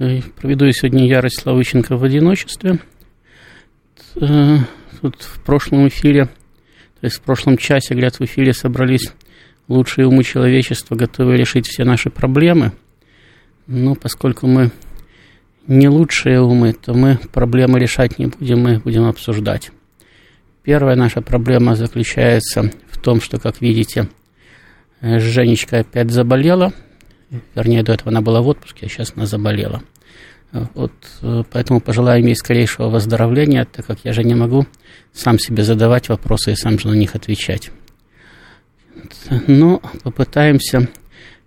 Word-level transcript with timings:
Э, 0.00 0.22
проведу 0.34 0.64
я 0.64 0.72
сегодня 0.72 1.06
Ярость 1.06 1.40
Славыченко 1.40 1.98
в 1.98 2.04
одиночестве. 2.04 2.78
Э, 4.16 4.56
тут 5.02 5.20
в 5.20 5.42
прошлом 5.42 5.88
эфире, 5.88 6.24
то 6.24 7.02
есть 7.02 7.16
в 7.16 7.20
прошлом 7.20 7.58
часе, 7.58 7.92
говорят, 7.92 8.18
в 8.18 8.24
эфире 8.24 8.54
собрались 8.54 9.12
лучшие 9.68 10.06
умы 10.06 10.24
человечества, 10.24 10.94
готовые 10.94 11.36
решить 11.36 11.66
все 11.66 11.84
наши 11.84 12.08
проблемы. 12.08 12.72
Но 13.66 13.94
поскольку 13.94 14.46
мы 14.46 14.70
не 15.66 15.90
лучшие 15.90 16.40
умы, 16.40 16.72
то 16.72 16.94
мы 16.94 17.18
проблемы 17.30 17.78
решать 17.78 18.18
не 18.18 18.28
будем, 18.28 18.60
мы 18.60 18.78
будем 18.78 19.04
обсуждать. 19.04 19.70
Первая 20.62 20.96
наша 20.96 21.20
проблема 21.20 21.76
заключается 21.76 22.72
в 22.88 22.98
том, 22.98 23.20
что, 23.20 23.38
как 23.38 23.60
видите, 23.60 24.08
э, 25.02 25.18
Женечка 25.18 25.80
опять 25.80 26.10
заболела– 26.10 26.72
Вернее, 27.54 27.82
до 27.82 27.92
этого 27.92 28.10
она 28.10 28.20
была 28.20 28.42
в 28.42 28.48
отпуске, 28.48 28.86
а 28.86 28.88
сейчас 28.88 29.12
она 29.14 29.26
заболела. 29.26 29.82
Вот, 30.52 30.92
э, 31.22 31.44
поэтому 31.50 31.80
пожелаю 31.80 32.24
ей 32.24 32.34
скорейшего 32.34 32.88
выздоровления, 32.88 33.64
так 33.64 33.86
как 33.86 34.00
я 34.02 34.12
же 34.12 34.24
не 34.24 34.34
могу 34.34 34.66
сам 35.12 35.38
себе 35.38 35.62
задавать 35.62 36.08
вопросы 36.08 36.52
и 36.52 36.56
сам 36.56 36.78
же 36.78 36.88
на 36.88 36.94
них 36.94 37.14
отвечать. 37.14 37.70
Но 39.46 39.80
попытаемся 40.02 40.88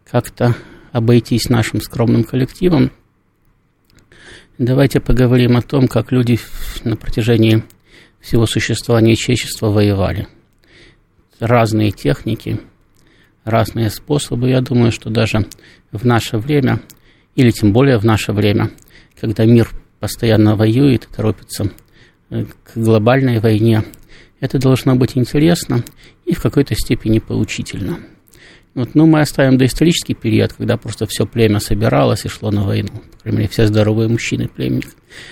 как-то 0.09 0.55
обойтись 0.93 1.49
нашим 1.49 1.81
скромным 1.81 2.23
коллективом. 2.23 2.91
Давайте 4.57 5.01
поговорим 5.01 5.57
о 5.57 5.61
том, 5.61 5.89
как 5.89 6.13
люди 6.13 6.39
на 6.85 6.95
протяжении 6.95 7.63
всего 8.21 8.45
существования 8.45 9.17
человечества 9.17 9.67
воевали. 9.67 10.29
Разные 11.39 11.91
техники– 11.91 12.61
разные 13.43 13.89
способы. 13.89 14.49
Я 14.49 14.61
думаю, 14.61 14.91
что 14.91 15.09
даже 15.09 15.45
в 15.91 16.05
наше 16.05 16.37
время, 16.37 16.81
или 17.35 17.51
тем 17.51 17.73
более 17.73 17.97
в 17.97 18.05
наше 18.05 18.33
время, 18.33 18.71
когда 19.19 19.45
мир 19.45 19.69
постоянно 19.99 20.55
воюет 20.55 21.05
и 21.05 21.15
торопится 21.15 21.71
э, 22.29 22.45
к 22.63 22.77
глобальной 22.77 23.39
войне, 23.39 23.83
это 24.39 24.59
должно 24.59 24.95
быть 24.95 25.15
интересно 25.15 25.83
и 26.25 26.33
в 26.33 26.41
какой-то 26.41 26.75
степени 26.75 27.19
поучительно. 27.19 27.99
Вот, 28.75 28.95
ну, 28.95 29.05
мы 29.05 29.21
оставим 29.21 29.57
доисторический 29.57 30.15
период, 30.15 30.53
когда 30.53 30.77
просто 30.77 31.05
все 31.05 31.27
племя 31.27 31.59
собиралось 31.59 32.25
и 32.25 32.27
шло 32.27 32.49
на 32.49 32.63
войну. 32.63 32.89
По 32.89 33.19
крайней 33.19 33.37
мере, 33.37 33.49
все 33.49 33.67
здоровые 33.67 34.09
мужчины 34.09 34.47
племенник. 34.47 34.89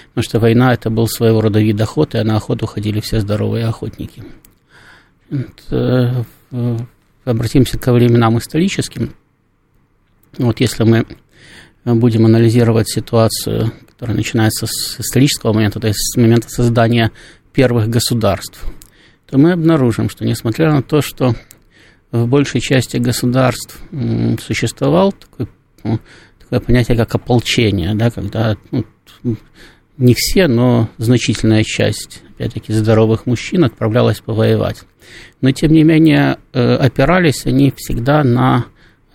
Потому 0.09 0.23
что 0.23 0.39
война– 0.39 0.73
это 0.75 0.91
был 0.91 1.07
своего 1.07 1.41
рода 1.41 1.59
вид 1.59 1.81
охоты, 1.81 2.19
а 2.19 2.23
на 2.23 2.37
охоту 2.37 2.67
ходили 2.67 2.99
все 2.99 3.19
здоровые 3.19 3.65
охотники. 3.65 4.23
Вот, 5.31 5.63
э, 5.71 6.23
обратимся 7.25 7.77
ко 7.77 7.93
временам 7.93 8.37
историческим. 8.37 9.13
Вот 10.37 10.59
если 10.59 10.83
мы 10.83 11.05
будем 11.83 12.25
анализировать 12.25 12.89
ситуацию, 12.89 13.71
которая 13.87 14.17
начинается 14.17 14.65
с 14.67 14.99
исторического 14.99 15.53
момента, 15.53 15.79
то 15.79 15.87
есть 15.87 15.99
с 15.99 16.17
момента 16.17 16.49
создания 16.49 17.11
первых 17.53 17.89
государств, 17.89 18.63
то 19.29 19.37
мы 19.37 19.53
обнаружим, 19.53 20.09
что 20.09 20.25
несмотря 20.25 20.71
на 20.71 20.81
то, 20.83 21.01
что 21.01 21.35
в 22.11 22.27
большей 22.27 22.61
части 22.61 22.97
государств 22.97 23.79
существовал 24.45 25.13
такой, 25.13 25.47
ну, 25.83 25.99
такое 26.39 26.59
понятие, 26.59 26.97
как 26.97 27.15
ополчение, 27.15 27.95
да, 27.95 28.11
когда 28.11 28.57
ну, 28.71 28.85
не 29.97 30.13
все, 30.15 30.47
но 30.47 30.89
значительная 30.97 31.63
часть, 31.63 32.21
опять-таки, 32.35 32.73
здоровых 32.73 33.25
мужчин 33.25 33.63
отправлялась 33.63 34.19
повоевать. 34.19 34.83
Но, 35.41 35.51
тем 35.51 35.71
не 35.73 35.83
менее, 35.83 36.37
э, 36.53 36.75
опирались 36.75 37.45
они 37.45 37.73
всегда 37.75 38.23
на 38.23 38.65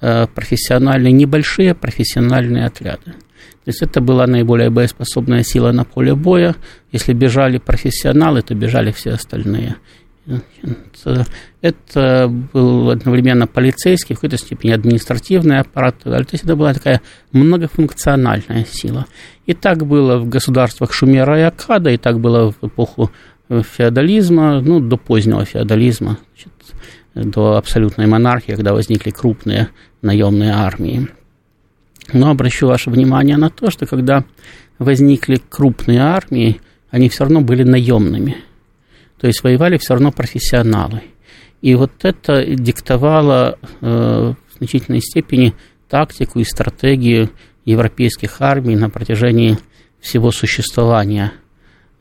э, 0.00 0.26
профессиональные, 0.26 1.12
небольшие 1.12 1.75
профессиональные 1.75 2.66
отряды. 2.66 3.15
То 3.66 3.70
есть 3.70 3.82
это 3.82 4.00
была 4.00 4.28
наиболее 4.28 4.70
боеспособная 4.70 5.42
сила 5.42 5.72
на 5.72 5.84
поле 5.84 6.15
боя. 6.15 6.54
Если 6.92 7.12
бежали 7.12 7.59
профессионалы, 7.59 8.42
то 8.42 8.54
бежали 8.54 8.92
все 8.92 9.10
остальные. 9.10 9.75
Это 11.60 12.28
был 12.53 12.91
одновременно 12.91 13.47
полицейский, 13.47 14.14
в 14.14 14.19
какой-то 14.19 14.38
степени 14.38 14.72
административный 14.72 15.60
аппарат. 15.60 15.98
То 16.00 16.25
есть 16.32 16.44
это 16.44 16.56
была 16.56 16.75
такая 16.75 17.00
многофункциональная 17.32 18.65
сила. 18.70 19.06
И 19.47 19.54
так 19.54 19.86
было 19.86 20.19
в 20.19 20.28
государствах 20.28 20.92
Шумера 20.92 21.38
и 21.38 21.42
Акада, 21.42 21.91
и 21.91 21.97
так 21.97 22.19
было 22.19 22.53
в 22.53 22.66
эпоху 22.66 23.10
феодализма, 23.48 24.60
ну, 24.60 24.81
до 24.81 24.97
позднего 24.97 25.44
феодализма, 25.44 26.19
значит, 26.34 26.53
до 27.15 27.56
абсолютной 27.56 28.06
монархии, 28.06 28.53
когда 28.53 28.72
возникли 28.72 29.10
крупные 29.10 29.69
наемные 30.03 30.53
армии. 30.53 31.09
Но 32.12 32.31
обращу 32.31 32.66
ваше 32.66 32.91
внимание 32.91 33.36
на 33.36 33.50
то, 33.50 33.70
что 33.70 33.86
когда 33.86 34.25
возникли 34.78 35.41
крупные 35.48 36.00
армии, 36.00 36.60
они 36.91 37.09
все 37.09 37.25
равно 37.25 37.41
были 37.41 37.62
наемными. 37.62 38.36
То 39.19 39.27
есть 39.27 39.43
воевали 39.43 39.78
все 39.78 39.94
равно 39.94 40.12
профессионалы. 40.12 41.03
И 41.62 41.75
вот 41.75 41.93
это 42.03 42.44
диктовало 42.44 43.59
э, 43.81 43.87
в 43.87 44.59
значительной 44.59 45.00
степени 45.00 45.54
тактику 45.88 46.38
и 46.41 46.44
стратегию 46.44 47.31
европейских 47.65 48.41
армий 48.41 48.77
на 48.77 48.91
протяжении 48.91 49.59
всего 50.00 50.31
существования 50.31 51.32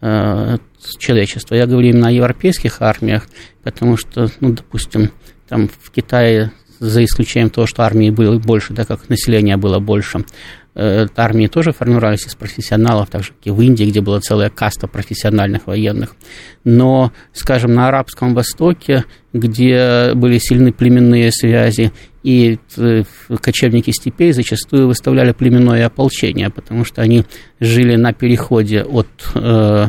э, 0.01 0.57
человечества. 0.99 1.55
Я 1.55 1.65
говорю 1.65 1.89
именно 1.89 2.09
о 2.09 2.11
европейских 2.11 2.81
армиях, 2.81 3.27
потому 3.63 3.97
что, 3.97 4.29
ну, 4.41 4.51
допустим, 4.51 5.11
там 5.47 5.67
в 5.67 5.91
Китае, 5.91 6.51
за 6.79 7.03
исключением 7.03 7.49
того, 7.49 7.67
что 7.67 7.83
армии 7.83 8.09
было 8.09 8.37
больше, 8.37 8.73
да, 8.73 8.85
как 8.85 9.09
населения 9.09 9.57
было 9.57 9.79
больше, 9.79 10.25
армии 10.75 11.47
тоже 11.47 11.71
формировались 11.71 12.27
из 12.27 12.35
профессионалов, 12.35 13.09
так 13.09 13.23
же, 13.23 13.29
как 13.29 13.47
и 13.47 13.51
в 13.51 13.61
Индии, 13.61 13.85
где 13.85 14.01
была 14.01 14.19
целая 14.19 14.49
каста 14.49 14.87
профессиональных 14.87 15.67
военных. 15.67 16.15
Но, 16.63 17.13
скажем, 17.33 17.73
на 17.73 17.87
Арабском 17.87 18.33
Востоке, 18.33 19.05
где 19.31 20.11
были 20.13 20.37
сильны 20.37 20.73
племенные 20.73 21.31
связи, 21.31 21.91
и 22.23 22.57
э, 22.77 23.03
кочевники 23.39 23.91
степей 23.91 24.33
зачастую 24.33 24.87
выставляли 24.87 25.31
племенное 25.31 25.85
ополчение, 25.85 26.49
потому 26.49 26.83
что 26.83 27.01
они 27.01 27.23
жили 27.59 27.95
на 27.95 28.13
переходе 28.13 28.83
от 28.83 29.07
э, 29.35 29.45
Э, 29.45 29.87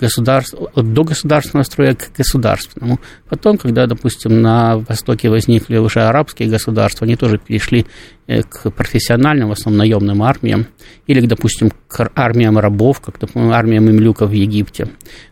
государств, 0.00 0.54
до 0.74 1.04
государственного 1.04 1.64
строя 1.64 1.94
к 1.94 2.16
государственному. 2.16 2.98
Потом, 3.28 3.58
когда, 3.58 3.86
допустим, 3.86 4.40
на 4.40 4.78
Востоке 4.78 5.28
возникли 5.28 5.76
уже 5.76 6.00
арабские 6.00 6.48
государства, 6.48 7.04
они 7.04 7.16
тоже 7.16 7.38
перешли 7.38 7.86
э, 8.26 8.42
к 8.42 8.70
профессиональным, 8.70 9.48
в 9.48 9.52
основном 9.52 9.78
наемным 9.78 10.22
армиям, 10.22 10.66
или, 11.06 11.26
допустим, 11.26 11.70
к 11.88 12.10
армиям 12.14 12.58
рабов, 12.58 13.00
как, 13.00 13.18
допустим, 13.18 13.50
армиям 13.50 13.90
имлюков 13.90 14.30
в 14.30 14.32
Египте. 14.32 14.88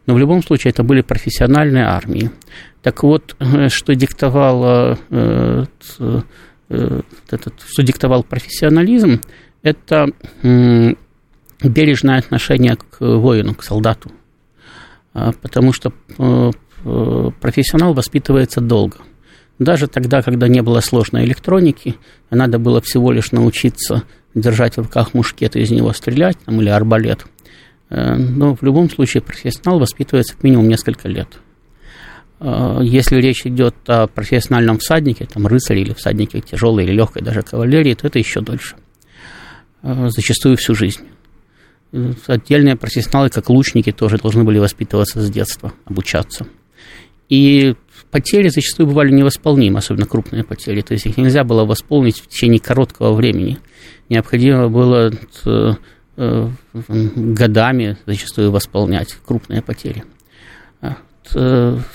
Но 0.06 0.14
в 0.14 0.18
любом 0.18 0.42
случае 0.42 0.72
это 0.72 0.82
были 0.82 1.00
профессиональные 1.00 1.84
армии. 1.84 2.30
Так 2.82 3.02
вот, 3.02 3.36
э, 3.38 3.68
что 3.68 3.94
диктовал, 3.94 4.98
этот, 7.30 7.54
что 7.66 7.82
диктовал 7.82 8.22
профессионализм, 8.22 9.20
это 9.62 10.08
бережное 11.68 12.18
отношение 12.18 12.76
к 12.76 13.00
воину, 13.00 13.54
к 13.54 13.62
солдату. 13.62 14.10
А, 15.12 15.32
потому 15.32 15.72
что 15.72 15.92
э, 16.18 16.50
э, 16.84 17.30
профессионал 17.40 17.94
воспитывается 17.94 18.60
долго. 18.60 18.98
Даже 19.58 19.88
тогда, 19.88 20.22
когда 20.22 20.48
не 20.48 20.62
было 20.62 20.80
сложной 20.80 21.24
электроники, 21.24 21.96
надо 22.30 22.58
было 22.58 22.80
всего 22.80 23.12
лишь 23.12 23.32
научиться 23.32 24.04
держать 24.34 24.76
в 24.76 24.82
руках 24.82 25.12
мушкет 25.12 25.56
и 25.56 25.60
из 25.60 25.70
него 25.70 25.92
стрелять, 25.92 26.38
там, 26.44 26.60
или 26.60 26.68
арбалет. 26.68 27.26
Э, 27.90 28.14
но 28.14 28.54
в 28.54 28.62
любом 28.62 28.88
случае 28.88 29.22
профессионал 29.22 29.80
воспитывается 29.80 30.34
минимум 30.42 30.68
несколько 30.68 31.08
лет. 31.08 31.28
Если 32.42 33.16
речь 33.16 33.44
идет 33.44 33.74
о 33.86 34.06
профессиональном 34.06 34.78
всаднике, 34.78 35.26
там 35.26 35.46
рыцаре 35.46 35.82
или 35.82 35.92
всаднике 35.92 36.40
тяжелой 36.40 36.84
или 36.84 36.92
легкой 36.92 37.20
даже 37.20 37.42
кавалерии, 37.42 37.92
то 37.92 38.06
это 38.06 38.18
еще 38.18 38.40
дольше. 38.40 38.76
Зачастую 39.82 40.56
всю 40.56 40.74
жизнь 40.74 41.02
отдельные 42.26 42.76
профессионалы, 42.76 43.30
как 43.30 43.48
лучники, 43.50 43.92
тоже 43.92 44.18
должны 44.18 44.44
были 44.44 44.58
воспитываться 44.58 45.20
с 45.20 45.30
детства, 45.30 45.72
обучаться. 45.84 46.46
И 47.28 47.74
потери 48.10 48.48
зачастую 48.48 48.86
бывали 48.88 49.10
невосполнимы, 49.12 49.78
особенно 49.78 50.06
крупные 50.06 50.44
потери. 50.44 50.80
То 50.80 50.94
есть 50.94 51.06
их 51.06 51.16
нельзя 51.16 51.44
было 51.44 51.64
восполнить 51.64 52.20
в 52.20 52.26
течение 52.26 52.60
короткого 52.60 53.14
времени. 53.14 53.58
Необходимо 54.08 54.68
было 54.68 55.12
э, 55.44 56.48
годами 56.76 57.96
зачастую 58.06 58.50
восполнять 58.50 59.16
крупные 59.24 59.62
потери. 59.62 60.04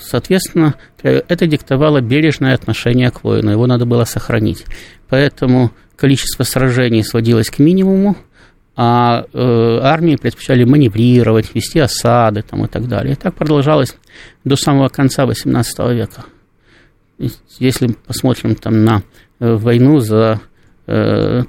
Соответственно, 0.00 0.76
это 1.02 1.46
диктовало 1.46 2.00
бережное 2.00 2.54
отношение 2.54 3.10
к 3.10 3.22
воину, 3.22 3.50
его 3.50 3.66
надо 3.66 3.84
было 3.84 4.04
сохранить. 4.04 4.64
Поэтому 5.10 5.72
количество 5.94 6.44
сражений 6.44 7.04
сводилось 7.04 7.50
к 7.50 7.58
минимуму, 7.58 8.16
а 8.76 9.24
э, 9.32 9.78
армии 9.82 10.16
предпочитали 10.16 10.64
маневрировать, 10.64 11.54
вести 11.54 11.78
осады 11.78 12.42
там, 12.42 12.66
и 12.66 12.68
так 12.68 12.86
далее. 12.88 13.14
И 13.14 13.16
так 13.16 13.34
продолжалось 13.34 13.96
до 14.44 14.56
самого 14.56 14.88
конца 14.88 15.24
XVIII 15.24 15.94
века. 15.94 16.26
Если 17.58 17.88
посмотрим 18.06 18.54
там, 18.54 18.84
на 18.84 19.02
э, 19.40 19.54
войну 19.54 20.00
за 20.00 20.42
э, 20.86 21.42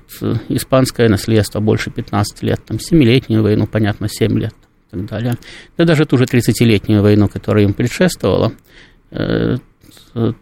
испанское 0.47 1.09
наследство 1.09 1.59
больше 1.59 1.91
15 1.91 2.43
лет, 2.43 2.61
там, 2.65 2.77
7-летнюю 2.77 3.43
войну, 3.43 3.67
понятно, 3.67 4.07
7 4.07 4.39
лет 4.39 4.53
и 4.87 4.91
так 4.91 5.05
далее, 5.05 5.35
да 5.77 5.83
даже 5.83 6.05
ту 6.05 6.17
же 6.17 6.23
30-летнюю 6.23 7.01
войну, 7.01 7.27
которая 7.27 7.65
им 7.65 7.73
предшествовала, 7.73 8.53
э, 9.11 9.57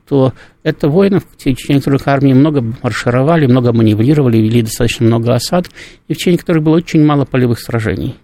то 0.08 0.34
это 0.64 0.88
воины, 0.90 1.20
в 1.20 1.38
течение 1.38 1.80
которых 1.80 2.08
армии 2.08 2.34
много 2.34 2.64
маршировали, 2.82 3.46
много 3.46 3.74
маневрировали, 3.74 4.38
вели 4.38 4.62
достаточно 4.62 5.06
много 5.06 5.34
осад, 5.34 5.70
и 6.08 6.14
в 6.14 6.18
течение 6.18 6.40
которых 6.40 6.64
было 6.64 6.76
очень 6.76 7.06
мало 7.06 7.26
полевых 7.26 7.60
сражений. 7.60 8.16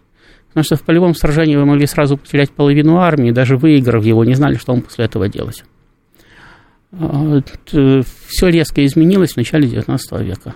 Потому 0.50 0.64
что 0.64 0.76
в 0.76 0.84
полевом 0.84 1.16
сражении 1.16 1.56
вы 1.56 1.66
могли 1.66 1.88
сразу 1.88 2.18
потерять 2.18 2.52
половину 2.52 2.98
армии, 2.98 3.32
даже 3.32 3.56
выиграв 3.58 4.04
его, 4.04 4.26
не 4.26 4.34
знали, 4.34 4.56
что 4.56 4.74
вам 4.74 4.82
после 4.82 5.06
этого 5.06 5.30
делать. 5.30 5.64
А, 6.92 7.42
Все 8.28 8.50
резко 8.50 8.86
изменилось 8.86 9.34
в 9.34 9.38
начале 9.38 9.68
XIX 9.68 10.24
века. 10.24 10.56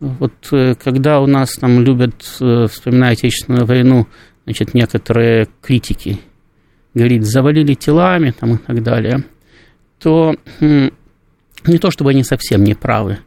Вот 0.00 0.32
э, 0.52 0.74
когда 0.76 1.20
у 1.20 1.26
нас 1.26 1.54
там 1.54 1.80
любят, 1.82 2.14
э, 2.40 2.66
вспоминая 2.70 3.12
Отечественную 3.12 3.66
войну, 3.66 4.06
значит, 4.44 4.74
некоторые 4.74 5.48
критики, 5.60 6.20
говорит, 6.94 7.24
завалили 7.24 7.74
телами 7.74 8.30
там, 8.30 8.54
и 8.54 8.58
так 8.58 8.82
далее– 8.82 9.24
то 9.98 10.34
не 10.60 11.78
то 11.78 11.90
чтобы 11.90 12.10
они 12.10 12.24
совсем 12.24 12.64
не 12.64 12.74
правы. 12.74 13.18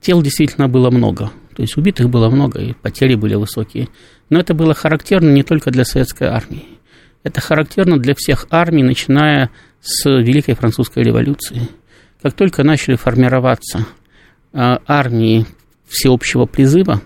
Тел 0.00 0.22
действительно 0.22 0.68
было 0.68 0.90
много. 0.90 1.30
То 1.54 1.62
есть 1.62 1.76
убитых 1.76 2.10
было 2.10 2.28
много, 2.30 2.60
и 2.60 2.72
потери 2.72 3.14
были 3.14 3.34
высокие. 3.36 3.88
Но 4.28 4.40
это 4.40 4.54
было 4.54 4.74
характерно 4.74 5.30
не 5.30 5.42
только 5.42 5.70
для 5.70 5.84
советской 5.84 6.28
армии. 6.28 6.64
Это 7.22 7.40
характерно 7.40 7.98
для 7.98 8.14
всех 8.14 8.46
армий, 8.50 8.82
начиная 8.82 9.50
с 9.80 10.04
Великой 10.04 10.54
Французской 10.54 11.04
революции. 11.04 11.68
Как 12.20 12.34
только 12.34 12.64
начали 12.64 12.96
формироваться 12.96 13.86
а, 14.52 14.80
армии 14.86 15.46
всеобщего 15.86 16.46
призыва, 16.46 17.02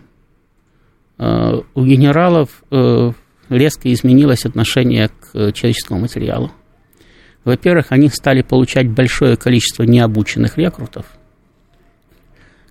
а, 1.19 1.63
у 1.75 1.85
генералов 1.85 2.63
э, 2.71 3.13
резко 3.49 3.93
изменилось 3.93 4.45
отношение 4.45 5.09
к 5.09 5.53
человеческому 5.53 6.01
материалу. 6.01 6.53
Во-первых, 7.45 7.87
они 7.91 8.09
стали 8.09 8.43
получать 8.43 8.91
большое 8.91 9.37
количество 9.37 9.85
необученных 9.85 10.59
рекрутов, 10.59 11.07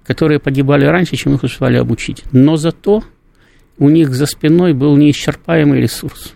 которые 0.03 0.39
погибали 0.39 0.85
раньше, 0.85 1.15
чем 1.15 1.33
их 1.33 1.43
успевали 1.43 1.77
обучить. 1.77 2.23
Но 2.31 2.57
зато 2.57 3.03
у 3.79 3.89
них 3.89 4.13
за 4.13 4.25
спиной 4.25 4.73
был 4.73 4.95
неисчерпаемый 4.95 5.81
ресурс. 5.81 6.33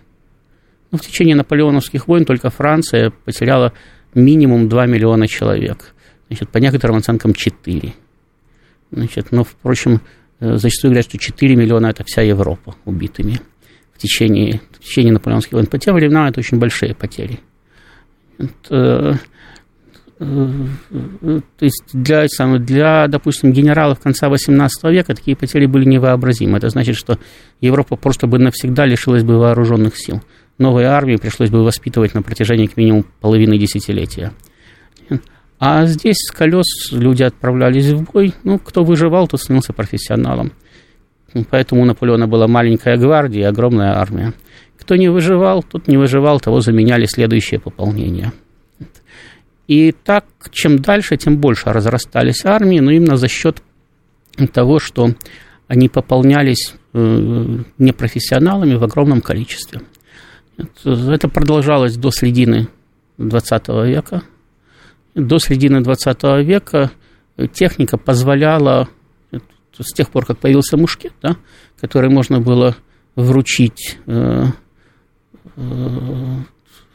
Ну, 0.91 0.97
в 0.97 1.01
течение 1.01 1.35
наполеоновских 1.35 2.07
войн 2.07 2.25
только 2.25 2.49
Франция 2.49 3.11
потеряла 3.11 3.73
минимум 4.13 4.67
2 4.67 4.87
миллиона 4.87 5.27
человек. 5.27 5.93
Значит, 6.27 6.49
по 6.49 6.57
некоторым 6.57 6.97
оценкам 6.97 7.33
4. 7.33 7.93
Значит, 8.91 9.31
но, 9.31 9.43
впрочем, 9.43 10.01
э, 10.39 10.55
зачастую 10.57 10.91
говорят, 10.91 11.05
что 11.05 11.17
4 11.17 11.55
миллиона– 11.55 11.87
это 11.87 12.03
вся 12.03 12.21
Европа 12.21 12.75
убитыми 12.85 13.39
течение, 14.01 14.61
в 14.71 14.79
течение 14.79 15.13
наполеоновских 15.13 15.53
войн. 15.53 15.67
По 15.67 15.77
тем 15.77 15.95
временам 15.95 16.27
это 16.27 16.39
очень 16.39 16.59
большие 16.59 16.93
потери– 16.95 17.39
Э, 18.69 19.13
то 20.19 21.65
есть 21.65 21.83
для, 21.93 22.27
для, 22.59 23.07
допустим, 23.07 23.51
генералов 23.51 23.99
конца 23.99 24.29
XVIII 24.29 24.69
века 24.91 25.15
такие 25.15 25.35
потери 25.35 25.65
были 25.65 25.85
невообразимы. 25.85 26.59
Это 26.59 26.69
значит, 26.69 26.95
что 26.95 27.17
Европа 27.59 27.95
просто 27.95 28.27
бы 28.27 28.37
навсегда 28.37 28.85
лишилась 28.85 29.23
бы 29.23 29.39
вооруженных 29.39 29.97
сил. 29.97 30.21
Новой 30.59 30.83
армии 30.83 31.15
пришлось 31.15 31.49
бы 31.49 31.63
воспитывать 31.63 32.13
на 32.13 32.21
протяжении 32.21 32.67
как 32.67 32.77
минимум 32.77 33.05
половины 33.19 33.57
десятилетия. 33.57 34.31
А 35.57 35.85
здесь 35.87 36.17
с 36.17 36.31
колес 36.31 36.91
люди 36.91 37.23
отправлялись 37.23 37.87
в 37.87 38.03
бой. 38.03 38.35
Ну, 38.43 38.59
кто 38.59 38.83
выживал, 38.83 39.27
тот 39.27 39.41
становился 39.41 39.73
профессионалом. 39.73 40.51
Поэтому 41.49 41.81
у 41.81 41.85
Наполеона 41.85 42.27
была 42.27 42.47
маленькая 42.47 42.97
гвардия 42.97 43.41
и 43.41 43.45
огромная 43.45 43.97
армия. 43.97 44.33
Кто 44.77 44.95
не 44.95 45.09
выживал, 45.09 45.63
тот 45.63 45.87
не 45.87 45.97
выживал, 45.97 46.39
того 46.39 46.59
заменяли 46.59 47.05
следующее 47.05 47.59
пополнение. 47.59 48.33
И 49.67 49.91
так, 49.91 50.25
чем 50.51 50.79
дальше, 50.79 51.15
тем 51.17 51.37
больше 51.37 51.71
разрастались 51.71 52.45
армии, 52.45 52.79
но 52.79 52.91
именно 52.91 53.15
за 53.15 53.27
счет 53.27 53.61
того, 54.53 54.79
что 54.79 55.11
они 55.67 55.87
пополнялись 55.87 56.73
э, 56.93 57.57
непрофессионалами 57.77 58.75
в 58.75 58.83
огромном 58.83 59.21
количестве. 59.21 59.81
Это 60.83 61.29
продолжалось 61.29 61.95
до 61.95 62.11
середины 62.11 62.67
XX 63.17 63.87
века. 63.87 64.23
До 65.15 65.39
середины 65.39 65.77
XX 65.77 66.43
века 66.43 66.91
техника 67.53 67.97
позволяла, 67.97 68.89
с 69.79 69.93
тех 69.93 70.09
пор, 70.09 70.25
как 70.25 70.37
появился 70.37 70.77
мушкет, 70.77 71.13
да, 71.21 71.37
который 71.79 72.09
можно 72.09 72.39
было 72.39 72.75
вручить 73.15 73.97
э, 74.05 74.45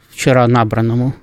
вчера 0.09 0.47
набранному 0.47 1.15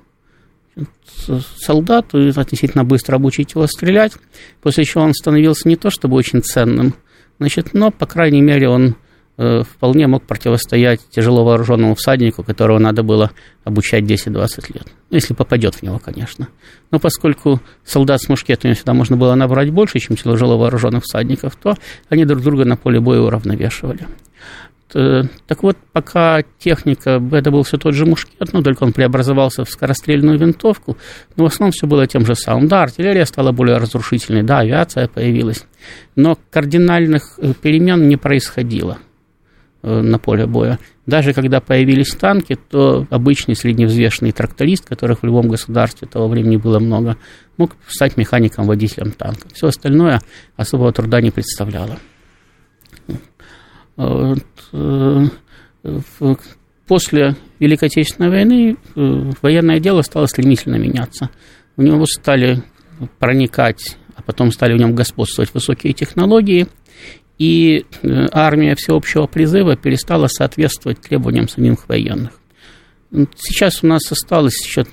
солдату 1.57 2.21
и 2.21 2.29
относительно 2.29 2.83
быстро 2.83 3.15
обучить 3.15 3.53
его 3.53 3.65
стрелять, 3.67 4.13
после 4.61 4.83
чего 4.83 5.03
он 5.03 5.13
становился 5.13 5.67
не 5.67 5.75
то 5.75 5.89
чтобы 5.89 6.15
очень 6.17 6.41
ценным, 6.41 6.95
значит, 7.39 7.73
но, 7.73 7.91
по 7.91 8.05
крайней 8.05 8.41
мере, 8.41 8.69
он 8.69 8.89
э, 8.89 8.93
вполне 9.37 10.07
мог 10.07 10.23
противостоять 10.23 11.01
тяжело 11.09 11.43
вооруженному 11.43 11.95
всаднику, 11.95 12.43
которого 12.43 12.79
надо 12.79 13.03
было 13.03 13.31
обучать 13.63 14.03
10-20 14.03 14.73
лет. 14.73 14.87
Если 15.09 15.33
попадет 15.33 15.75
в 15.75 15.83
него, 15.83 15.99
конечно. 15.99 16.47
Но 16.91 16.99
поскольку 16.99 17.59
солдат 17.83 18.21
с 18.21 18.29
мушкетами 18.29 18.73
всегда 18.73 18.93
можно 18.93 19.17
было 19.17 19.35
набрать 19.35 19.71
больше, 19.71 19.99
чем 19.99 20.15
тяжело 20.15 20.57
вооруженных 20.57 21.03
всадников, 21.03 21.55
то 21.55 21.75
они 22.09 22.25
друг 22.25 22.41
друга 22.41 22.65
на 22.65 22.77
поле 22.77 22.99
боя 22.99 23.19
уравновешивали. 23.19 24.07
Э, 24.93 25.23
так 25.47 25.61
вот, 25.61 25.77
пока 25.91 26.43
техника, 26.57 27.21
это 27.31 27.51
был 27.51 27.63
все 27.63 27.77
тот 27.77 27.93
же 27.93 28.05
мушкет, 28.05 28.53
но 28.53 28.61
только 28.61 28.83
он 28.83 28.93
преобразовался 28.93 29.65
в 29.65 29.69
скорострельную 29.69 30.39
винтовку, 30.39 30.97
но 31.35 31.43
в 31.43 31.47
основном 31.47 31.71
все 31.73 31.85
было 31.85 32.07
тем 32.07 32.25
же 32.25 32.33
самым. 32.35 32.67
Да, 32.67 32.83
артиллерия 32.83 33.25
стала 33.25 33.51
более 33.51 33.77
разрушительной, 33.77 34.43
да, 34.43 34.59
авиация 34.59 35.09
появилась, 35.09 35.65
но 36.15 36.37
кардинальных 36.49 37.39
э, 37.39 37.53
перемен 37.61 38.07
не 38.07 38.15
происходило 38.15 38.97
э, 38.97 39.14
на 39.85 40.17
поле 40.17 40.47
боя. 40.47 40.79
Даже 41.05 41.33
когда 41.33 41.61
появились 41.61 42.11
танки, 42.15 42.55
то 42.55 43.05
обычный 43.11 43.55
средневзвешенный 43.55 44.31
тракторист, 44.31 44.85
которых 44.87 45.21
в 45.21 45.25
любом 45.25 45.47
государстве 45.47 46.07
того 46.07 46.27
времени 46.27 46.57
было 46.57 46.79
много, 46.79 47.17
мог 47.57 47.75
стать 47.87 48.17
механиком-водителем 48.17 49.11
танка. 49.11 49.47
Все 49.53 49.67
остальное 49.67 50.21
особого 50.55 50.91
труда 50.91 51.21
не 51.21 51.29
представляло. 51.29 51.99
Э, 53.97 54.35
после 56.87 57.35
Великой 57.59 57.85
Отечественной 57.85 58.29
войны 58.29 58.77
э, 58.95 59.31
военное 59.41 59.79
дело 59.79 60.01
стало 60.01 60.25
стремительно 60.25 60.75
меняться. 60.77 61.29
В 61.77 61.83
него 61.83 62.05
стали 62.07 62.63
проникать, 63.19 63.97
а 64.15 64.23
потом 64.23 64.51
стали 64.51 64.73
в 64.73 64.77
нем 64.77 64.95
господствовать 64.95 65.53
высокие 65.53 65.93
технологии, 65.93 66.67
и 67.37 67.85
э, 68.01 68.27
армия 68.31 68.75
всеобщего 68.75 69.27
призыва 69.27 69.75
перестала 69.75 70.27
соответствовать 70.27 71.01
требованиям 71.01 71.47
самих 71.47 71.87
военных. 71.87 72.31
Сейчас 73.35 73.83
у 73.83 73.87
нас 73.87 74.11
осталось 74.11 74.59
еще 74.65 74.85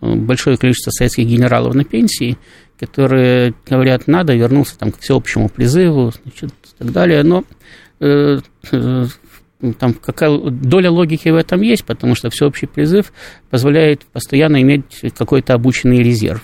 большое 0.00 0.56
количество 0.56 0.90
советских 0.90 1.26
генералов 1.26 1.74
на 1.74 1.84
пенсии, 1.84 2.38
которые 2.78 3.54
говорят, 3.68 4.06
надо 4.06 4.34
вернуться 4.34 4.78
там, 4.78 4.92
к 4.92 4.98
всеобщему 4.98 5.48
призыву 5.48 6.12
значит, 6.22 6.50
и 6.50 6.78
так 6.78 6.92
далее, 6.92 7.22
но 7.22 7.44
Э, 8.00 8.40
э, 8.72 9.04
там 9.78 9.92
какая 9.92 10.38
доля 10.38 10.90
логики 10.90 11.28
в 11.28 11.36
этом 11.36 11.60
есть, 11.60 11.84
потому 11.84 12.14
что 12.14 12.30
всеобщий 12.30 12.66
призыв 12.66 13.12
позволяет 13.50 14.06
постоянно 14.06 14.62
иметь 14.62 14.84
какой-то 15.16 15.52
обученный 15.52 16.02
резерв. 16.02 16.42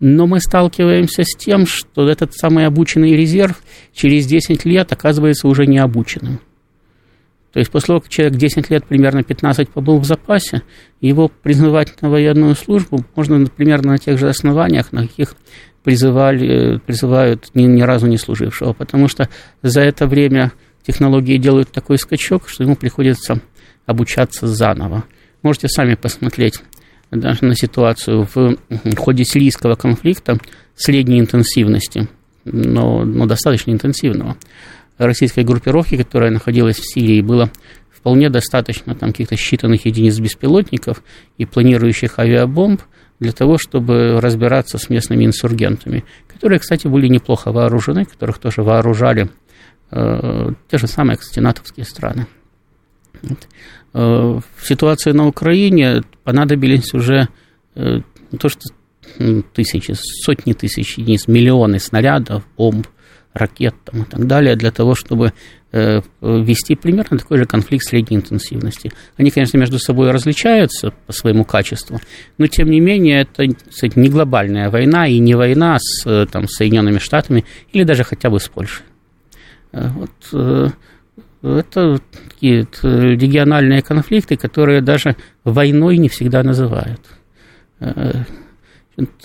Но 0.00 0.26
мы 0.26 0.40
сталкиваемся 0.40 1.24
с 1.24 1.36
тем, 1.36 1.66
что 1.66 2.08
этот 2.08 2.34
самый 2.34 2.66
обученный 2.66 3.14
резерв 3.14 3.62
через 3.92 4.26
10 4.26 4.64
лет 4.64 4.90
оказывается 4.92 5.46
уже 5.46 5.66
необученным. 5.66 6.40
То 7.52 7.58
есть 7.58 7.70
после 7.70 7.88
того, 7.88 8.00
как 8.00 8.08
человек 8.08 8.38
10 8.38 8.70
лет, 8.70 8.84
примерно 8.86 9.22
15 9.22 9.68
побыл 9.68 9.98
в 9.98 10.04
запасе, 10.04 10.62
его 11.00 11.28
призывать 11.28 12.00
на 12.00 12.08
военную 12.08 12.54
службу 12.54 13.04
можно 13.14 13.44
примерно 13.46 13.92
на 13.92 13.98
тех 13.98 14.18
же 14.18 14.28
основаниях, 14.28 14.92
на 14.92 15.06
каких 15.06 15.34
призывали, 15.82 16.78
призывают 16.78 17.50
ни, 17.54 17.64
ни 17.64 17.82
разу 17.82 18.06
не 18.06 18.18
служившего, 18.18 18.72
потому 18.72 19.08
что 19.08 19.28
за 19.62 19.80
это 19.80 20.06
время 20.06 20.52
технологии 20.86 21.38
делают 21.38 21.72
такой 21.72 21.98
скачок, 21.98 22.48
что 22.48 22.62
ему 22.62 22.76
приходится 22.76 23.40
обучаться 23.84 24.46
заново. 24.46 25.04
Можете 25.42 25.68
сами 25.68 25.94
посмотреть 25.94 26.62
даже 27.10 27.44
на 27.44 27.54
ситуацию 27.54 28.26
в 28.32 28.56
ходе 28.96 29.24
сирийского 29.24 29.74
конфликта 29.74 30.38
средней 30.76 31.20
интенсивности, 31.20 32.08
но, 32.44 33.04
но 33.04 33.26
достаточно 33.26 33.70
интенсивного. 33.70 34.36
Российской 34.98 35.44
группировки, 35.44 35.96
которая 35.96 36.30
находилась 36.30 36.78
в 36.78 36.92
Сирии, 36.92 37.20
было 37.22 37.50
вполне 37.90 38.30
достаточно 38.30 38.94
там 38.94 39.10
каких-то 39.10 39.34
считанных 39.34 39.80
единиц 39.84 40.18
беспилотников 40.18 41.02
и 41.36 41.44
планирующих 41.44 42.18
авиабомб 42.18 42.82
для 43.18 43.32
того, 43.32 43.58
чтобы 43.58 44.20
разбираться 44.20 44.78
с 44.78 44.88
местными 44.88 45.26
инсургентами, 45.26 46.04
которые, 46.26 46.58
кстати, 46.58 46.86
были 46.86 47.08
неплохо 47.08 47.52
вооружены, 47.52 48.06
которых 48.06 48.38
тоже 48.38 48.62
вооружали 48.62 49.30
э, 49.90 50.48
те 50.70 50.78
же 50.78 50.86
самые, 50.86 51.18
кстати, 51.18 51.40
натовские 51.40 51.84
страны. 51.84 52.26
Вот. 53.22 53.46
Э, 53.92 54.40
в 54.56 54.66
ситуации 54.66 55.12
на 55.12 55.26
Украине 55.26 56.02
понадобились 56.24 56.94
уже 56.94 57.28
э, 57.74 58.00
не 58.30 58.38
то 58.38 58.48
что 58.48 58.60
тысячи, 59.52 59.94
сотни 60.24 60.52
тысяч 60.52 60.98
единиц, 60.98 61.26
миллионы 61.26 61.80
снарядов, 61.80 62.44
бомб, 62.56 62.86
ракет 63.32 63.74
там, 63.84 64.02
и 64.02 64.04
так 64.04 64.26
далее, 64.26 64.54
для 64.54 64.70
того, 64.70 64.94
чтобы 64.94 65.32
э, 65.72 66.00
вести 66.20 66.76
примерно 66.76 67.18
такой 67.18 67.38
же 67.38 67.44
конфликт 67.44 67.84
средней 67.84 68.16
интенсивности. 68.16 68.92
Они, 69.16 69.30
конечно, 69.30 69.58
между 69.58 69.78
собой 69.78 70.10
различаются 70.12 70.92
по 71.06 71.12
своему 71.12 71.44
качеству, 71.44 72.00
но, 72.38 72.46
тем 72.46 72.70
не 72.70 72.80
менее, 72.80 73.22
это 73.22 73.46
не 73.46 74.08
глобальная 74.08 74.70
война 74.70 75.08
и 75.08 75.18
не 75.18 75.34
война 75.34 75.78
с 75.80 76.26
там, 76.30 76.48
Соединенными 76.48 76.98
Штатами 76.98 77.44
или 77.72 77.82
даже 77.84 78.04
хотя 78.04 78.30
бы 78.30 78.38
с 78.38 78.48
Польшей. 78.48 78.84
Вот, 79.72 80.72
это 81.42 82.00
такие 82.28 82.66
региональные 82.82 83.82
конфликты, 83.82 84.36
которые 84.36 84.82
даже 84.82 85.16
войной 85.44 85.96
не 85.96 86.08
всегда 86.08 86.42
называют. 86.42 87.00
Э, 87.80 88.24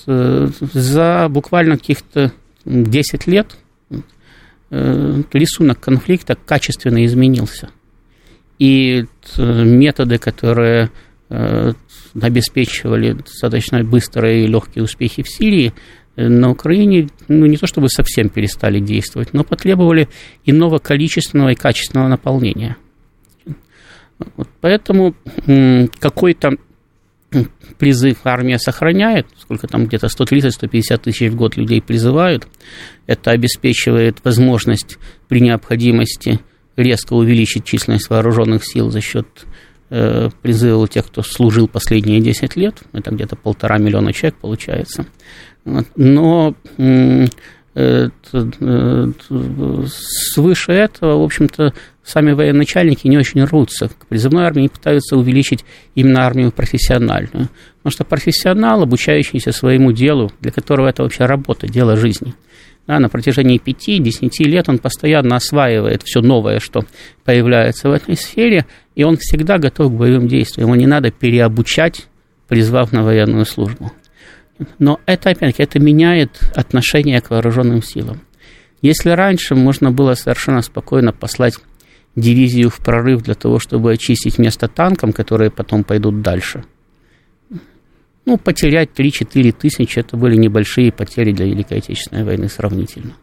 э, 0.08 0.48
за 0.74 1.28
буквально 1.30 1.78
каких-то 1.78 2.32
10 2.64 3.28
лет 3.28 3.58
э, 4.72 5.22
рисунок 5.34 5.80
конфликта 5.82 6.36
качественно 6.36 7.06
изменился. 7.06 7.70
И 8.58 9.06
методы, 9.38 10.18
которые 10.18 10.90
обеспечивали 11.30 13.12
достаточно 13.12 13.84
быстрые 13.84 14.46
и 14.46 14.48
легкие 14.48 14.86
успехи 14.86 15.24
в 15.24 15.28
Сирии, 15.28 15.74
на 16.16 16.50
Украине 16.50 17.10
ну, 17.28 17.46
не 17.46 17.58
то 17.58 17.68
чтобы 17.68 17.90
совсем 17.90 18.30
перестали 18.30 18.80
действовать, 18.80 19.34
но 19.34 19.44
потребовали 19.44 20.08
иного 20.46 20.80
количественного 20.80 21.50
и 21.50 21.56
качественного 21.56 22.08
наполнения. 22.08 22.78
Вот 24.38 24.48
поэтому 24.62 25.14
какой-то 26.00 26.58
призыв 27.78 28.20
армия 28.24 28.58
сохраняет, 28.58 29.28
сколько 29.38 29.68
там 29.68 29.88
где-то 29.88 30.08
130-150 30.08 30.98
тысяч 31.00 31.32
в 31.32 31.36
год 31.36 31.58
людей 31.58 31.82
призывают, 31.82 32.48
это 33.08 33.32
обеспечивает 33.32 34.24
возможность 34.24 34.98
при 35.28 35.42
необходимости 35.42 36.40
резко 36.78 37.14
увеличить 37.14 37.66
численность 37.66 38.10
вооруженных 38.10 38.66
сил 38.66 38.90
за 38.90 39.02
счет 39.02 39.28
э, 39.90 40.30
призыва 40.42 40.88
тех, 40.88 41.08
кто 41.08 41.22
служил 41.24 41.68
последние 41.68 42.22
10 42.22 42.56
лет, 42.56 42.84
это 42.94 43.12
где-то 43.12 43.36
полтора 43.36 43.78
миллиона 43.78 44.14
человек 44.14 44.36
получается. 44.40 45.06
Но 45.66 46.54
э, 47.76 48.10
свыше 49.88 50.72
этого, 50.72 51.20
в 51.20 51.24
общем-то, 51.24 51.74
сами 52.04 52.32
военачальники 52.32 53.08
не 53.08 53.18
очень 53.18 53.44
рвутся 53.44 53.90
к 53.90 54.06
призывной 54.08 54.46
армии 54.46 54.66
и 54.66 54.70
пытаются 54.70 55.18
увеличить 55.18 55.66
именно 55.96 56.26
армию 56.26 56.52
профессиональную. 56.52 57.50
Потому 57.78 57.92
что 57.92 58.06
профессионал, 58.06 58.84
обучающийся 58.84 59.52
своему 59.52 59.92
делу, 59.92 60.32
для 60.40 60.52
которого 60.52 60.88
это 60.88 61.04
вообще 61.04 61.26
работа, 61.26 61.68
дело 61.68 61.98
жизни, 61.98 62.34
да, 62.88 63.00
на 63.00 63.10
протяжении 63.10 63.60
5-10 63.60 64.44
лет 64.44 64.70
он 64.70 64.78
постоянно 64.78 65.36
осваивает 65.38 66.04
все 66.04 66.22
новое, 66.22 66.60
что 66.60 66.86
появляется 67.24 67.90
в 67.90 67.92
этой 67.92 68.16
сфере, 68.16 68.66
и 68.94 69.04
он 69.04 69.18
всегда 69.18 69.58
готов 69.58 69.92
к 69.92 69.96
боевым 69.96 70.28
действиям. 70.28 70.68
Ему 70.68 70.76
не 70.76 70.86
надо 70.86 71.10
переобучать, 71.12 72.08
призвав 72.48 72.92
на 72.92 73.04
военную 73.04 73.46
службу. 73.46 73.92
Но 74.80 75.00
это, 75.06 75.32
опять-таки, 75.32 75.64
это 75.64 75.80
меняет 75.80 76.40
отношение 76.56 77.22
к 77.22 77.30
вооруженным 77.30 77.84
силам. 77.84 78.22
Если 78.82 79.10
раньше 79.10 79.56
можно 79.56 79.92
было 79.92 80.14
совершенно 80.14 80.62
спокойно 80.62 81.12
послать 81.12 81.56
дивизию 82.16 82.70
в 82.70 82.78
прорыв 82.78 83.24
для 83.24 83.34
того, 83.34 83.60
чтобы 83.60 83.92
очистить 83.92 84.38
место 84.38 84.68
танкам, 84.68 85.12
которые 85.12 85.52
потом 85.52 85.84
пойдут 85.84 86.22
дальше, 86.22 86.64
ну, 88.26 88.38
потерять 88.38 88.90
3-4 88.96 89.52
тысячи, 89.52 90.00
это 90.00 90.18
были 90.18 90.36
небольшие 90.36 90.92
потери 90.92 91.32
для 91.32 91.46
Великой 91.46 91.78
Отечественной 91.78 92.24
войны 92.24 92.50
сравнительно. 92.50 93.16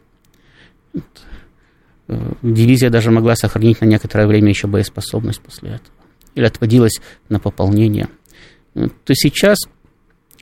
Э, 2.07 2.33
дивизия 2.41 2.89
даже 2.89 3.11
могла 3.11 3.35
сохранить 3.35 3.81
на 3.81 3.85
некоторое 3.85 4.27
время 4.27 4.49
еще 4.49 4.67
боеспособность 4.67 5.41
после 5.41 5.71
этого. 5.71 5.95
Или 6.35 6.45
отводилась 6.45 7.01
на 7.29 7.39
пополнение. 7.39 8.07
То 8.73 9.13
сейчас 9.13 9.57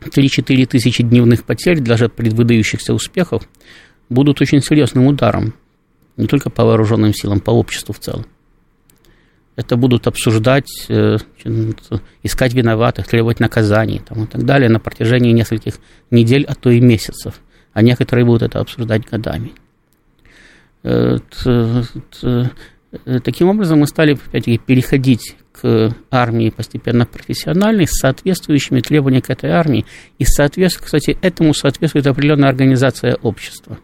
3-4 0.02 0.66
тысячи 0.66 1.04
дневных 1.04 1.44
потерь, 1.44 1.80
даже 1.80 2.10
предвыдающихся 2.10 2.94
успехов, 2.94 3.48
будут 4.10 4.42
очень 4.42 4.62
серьезным 4.62 5.08
ударом 5.08 5.54
не 6.18 6.28
только 6.28 6.50
по 6.50 6.66
вооруженным 6.66 7.14
силам, 7.14 7.40
по 7.40 7.52
обществу 7.52 7.94
в 7.94 8.00
целом. 8.00 8.26
Это 9.56 9.76
будут 9.76 10.08
обсуждать, 10.08 10.70
э, 10.90 11.18
искать 12.24 12.54
виноватых, 12.54 13.08
требовать 13.08 13.40
наказаний 13.40 14.00
там, 14.00 14.24
и 14.24 14.28
так 14.28 14.44
далее 14.44 14.70
на 14.70 14.80
протяжении 14.80 15.32
нескольких 15.32 15.76
недель, 16.10 16.46
а 16.48 16.56
то 16.56 16.70
и 16.70 16.80
месяцев. 16.80 17.42
А 17.74 17.82
некоторые 17.82 18.26
будут 18.26 18.44
это 18.44 18.60
обсуждать 18.60 19.06
годами. 19.10 19.52
Э, 23.06 23.20
таким 23.20 23.50
образом, 23.50 23.80
мы 23.80 23.88
стали 23.88 24.16
переходить 24.16 25.36
к 25.54 25.96
армии 26.10 26.50
постепенно 26.50 27.06
профессиональной 27.06 27.88
с 27.88 28.00
соответствующими 28.00 28.80
требованиями 28.82 29.22
к 29.22 29.30
этой 29.30 29.52
армии. 29.52 29.86
И, 30.18 30.26
соответственно, 30.26 30.86
кстати, 30.86 31.18
этому 31.22 31.54
соответствует 31.54 32.08
определенная 32.08 32.50
организация 32.50 33.16
общества. 33.22 33.78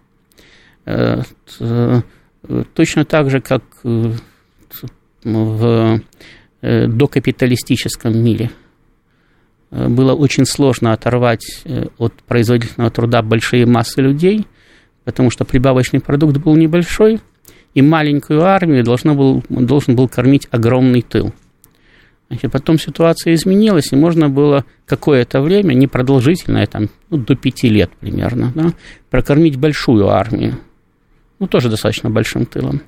Э, 2.49 2.63
точно 2.73 3.05
так 3.05 3.29
же, 3.29 3.41
как 3.41 3.63
э, 3.83 4.11
в 5.23 6.01
э, 6.61 6.87
докапиталистическом 6.87 8.17
мире 8.17 8.51
было 9.69 10.13
очень 10.13 10.45
сложно 10.45 10.93
оторвать 10.93 11.65
от 11.97 12.13
производительного 12.23 12.89
труда 12.89 13.21
большие 13.21 13.65
массы 13.65 14.01
людей, 14.01 14.47
потому 15.03 15.29
что 15.29 15.43
прибавочный 15.43 15.99
продукт 15.99 16.37
был 16.37 16.55
небольшой, 16.55 17.19
и 17.73 17.81
маленькую 17.81 18.43
армию 18.43 18.83
должен 18.83 19.15
был, 19.15 19.43
должен 19.49 19.95
был 19.95 20.07
кормить 20.07 20.47
огромный 20.51 21.01
тыл– 21.01 21.33
Значит, 22.29 22.51
потом 22.51 22.77
ситуация 22.77 23.33
изменилась, 23.33 23.93
и 23.93 23.95
можно 23.95 24.29
было 24.29 24.65
какое-то 24.85 25.41
время, 25.41 25.73
непродолжительное, 25.73 26.65
там, 26.65 26.89
ну, 27.09 27.17
до 27.17 27.35
пяти 27.35 27.69
лет 27.69 27.89
примерно, 27.99 28.51
да, 28.53 28.73
прокормить 29.09 29.55
большую 29.55 30.09
армию, 30.09 30.59
ну, 31.39 31.47
тоже 31.47 31.69
достаточно 31.69 32.09
большим 32.09 32.45
тылом. 32.45 32.81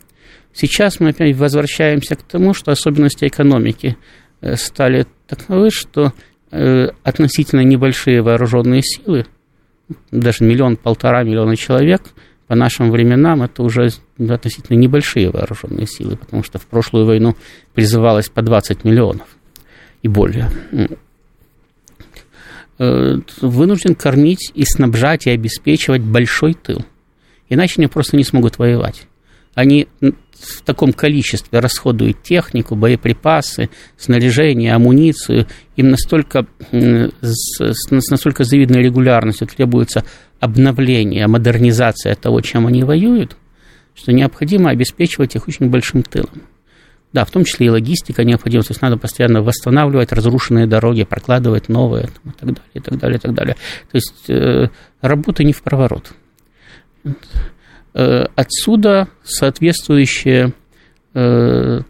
Сейчас 0.51 0.99
мы 0.99 1.09
опять 1.09 1.37
возвращаемся 1.37 2.15
к 2.15 2.23
тому, 2.23 2.53
что 2.53 2.71
особенности 2.71 3.25
экономики 3.25 3.97
э, 4.41 4.55
стали 4.57 5.05
таковы, 5.27 5.69
что 5.71 6.11
э, 6.51 6.89
относительно 7.03 7.61
небольшие 7.61 8.21
вооруженные 8.21 8.81
силы, 8.83 9.25
даже 10.11 10.43
миллион-полтора 10.43 11.23
миллиона 11.23 11.55
человек, 11.55 12.01
по 12.49 12.55
нашим 12.55 12.89
временам 12.89 13.43
это 13.43 13.61
уже 13.61 13.89
относительно 14.17 14.75
небольшие 14.75 15.29
вооруженные 15.29 15.85
силы, 15.85 16.17
потому 16.17 16.41
что 16.43 16.57
в 16.57 16.65
прошлую 16.65 17.05
войну 17.05 17.35
призывалось 17.75 18.27
по 18.27 18.41
20 18.41 18.83
миллионов 18.83 19.27
и 20.01 20.07
более. 20.07 20.49
Э, 22.79 23.17
вынужден 23.41 23.93
кормить 23.93 24.51
и 24.55 24.65
снабжать 24.65 25.27
и 25.27 25.29
обеспечивать 25.29 26.01
большой 26.01 26.55
тыл. 26.55 26.83
Иначе 27.49 27.75
они 27.77 27.87
просто 27.87 28.17
не 28.17 28.23
смогут 28.23 28.57
воевать. 28.57 29.05
Они 29.55 29.87
в 30.39 30.61
таком 30.63 30.93
количестве 30.93 31.59
расходуют 31.59 32.23
технику, 32.23 32.75
боеприпасы, 32.75 33.69
снаряжение, 33.97 34.73
амуницию. 34.73 35.47
Им 35.75 35.89
настолько, 35.89 36.45
с, 36.71 37.91
настолько 37.91 38.43
завидной 38.43 38.81
регулярностью 38.81 39.47
требуется 39.47 40.05
обновление, 40.39 41.27
модернизация 41.27 42.15
того, 42.15 42.41
чем 42.41 42.67
они 42.67 42.83
воюют, 42.83 43.35
что 43.95 44.13
необходимо 44.13 44.69
обеспечивать 44.69 45.35
их 45.35 45.47
очень 45.47 45.69
большим 45.69 46.03
тылом. 46.03 46.43
Да, 47.11 47.25
в 47.25 47.31
том 47.31 47.43
числе 47.43 47.67
и 47.67 47.69
логистика 47.69 48.23
необходима, 48.23 48.61
то 48.61 48.71
есть 48.71 48.83
надо 48.83 48.95
постоянно 48.95 49.41
восстанавливать 49.41 50.11
разрушенные 50.11 50.67
дороги, 50.67 51.03
прокладывать 51.03 51.67
новые 51.67 52.09
и 52.23 52.29
так 52.29 52.53
далее, 52.53 52.71
и 52.75 52.79
так 52.79 52.97
далее, 52.99 53.17
и 53.17 53.19
так 53.19 53.33
далее. 53.33 53.55
То 53.91 53.95
есть 53.95 54.29
э, 54.29 54.69
работа 55.01 55.43
не 55.43 55.51
в 55.51 55.63
проворот. 55.63 56.11
Э, 57.93 58.25
отсюда 58.35 59.07
соответствующее 59.23 60.53
э, 61.15 61.81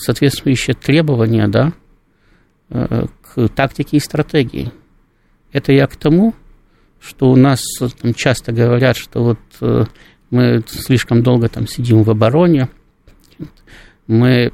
соответствующие 0.00 0.74
требования 0.74 1.48
да, 1.48 1.72
э, 2.70 3.06
к 3.22 3.48
тактике 3.48 3.98
и 3.98 4.00
стратегии. 4.00 4.72
Это 5.52 5.72
я 5.72 5.86
к 5.86 5.96
тому, 5.96 6.34
что 6.98 7.30
у 7.30 7.36
нас 7.36 7.62
там, 8.00 8.14
часто 8.14 8.52
говорят, 8.52 8.96
что 8.96 9.22
вот 9.22 9.38
мы 10.30 10.64
слишком 10.66 11.22
долго 11.22 11.48
там 11.48 11.68
сидим 11.68 12.02
в 12.02 12.10
обороне, 12.10 12.70
мы 14.06 14.52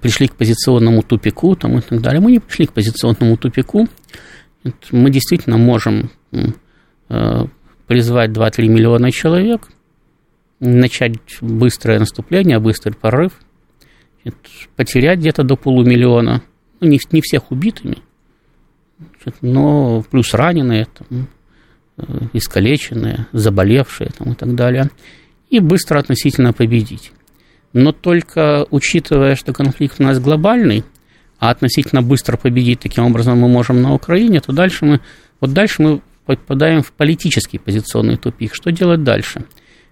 пришли 0.00 0.28
к 0.28 0.36
позиционному 0.36 1.02
тупику 1.02 1.56
там, 1.56 1.78
и 1.78 1.80
так 1.80 2.00
далее. 2.00 2.20
Мы 2.20 2.32
не 2.32 2.38
пришли 2.38 2.66
к 2.66 2.72
позиционному 2.72 3.36
тупику. 3.36 3.88
Мы 4.90 5.10
действительно 5.10 5.56
можем 5.56 6.10
э, 6.32 7.44
призвать 7.86 8.30
2-3 8.30 8.68
миллиона 8.68 9.10
человек, 9.10 9.68
начать 10.60 11.14
быстрое 11.40 11.98
наступление, 11.98 12.58
быстрый 12.58 12.92
порыв, 12.92 13.32
потерять 14.76 15.18
где-то 15.18 15.42
до 15.42 15.56
полумиллиона, 15.56 16.42
ну, 16.80 16.88
не, 16.88 17.00
не 17.10 17.20
всех 17.22 17.50
убитыми, 17.50 17.98
но 19.40 20.02
плюс 20.10 20.34
раненые, 20.34 20.86
там, 20.86 21.28
э, 21.96 22.02
искалеченные, 22.34 23.26
заболевшие 23.32 24.10
там, 24.10 24.32
и 24.32 24.34
так 24.34 24.54
далее, 24.54 24.90
и 25.48 25.60
быстро 25.60 25.98
относительно 25.98 26.52
победить. 26.52 27.12
Но 27.72 27.92
только 27.92 28.66
учитывая, 28.70 29.36
что 29.36 29.52
конфликт 29.52 29.96
у 30.00 30.02
нас 30.02 30.18
глобальный, 30.18 30.84
а 31.40 31.50
относительно 31.50 32.02
быстро 32.02 32.36
победить 32.36 32.80
таким 32.80 33.04
образом 33.04 33.38
мы 33.38 33.48
можем 33.48 33.82
на 33.82 33.94
Украине, 33.94 34.40
то 34.40 34.52
дальше 34.52 34.84
мы, 34.84 35.00
вот 35.40 35.52
дальше 35.52 35.82
мы 35.82 36.00
попадаем 36.26 36.82
в 36.82 36.92
политический 36.92 37.58
позиционный 37.58 38.18
тупик. 38.18 38.54
Что 38.54 38.70
делать 38.70 39.02
дальше? 39.02 39.44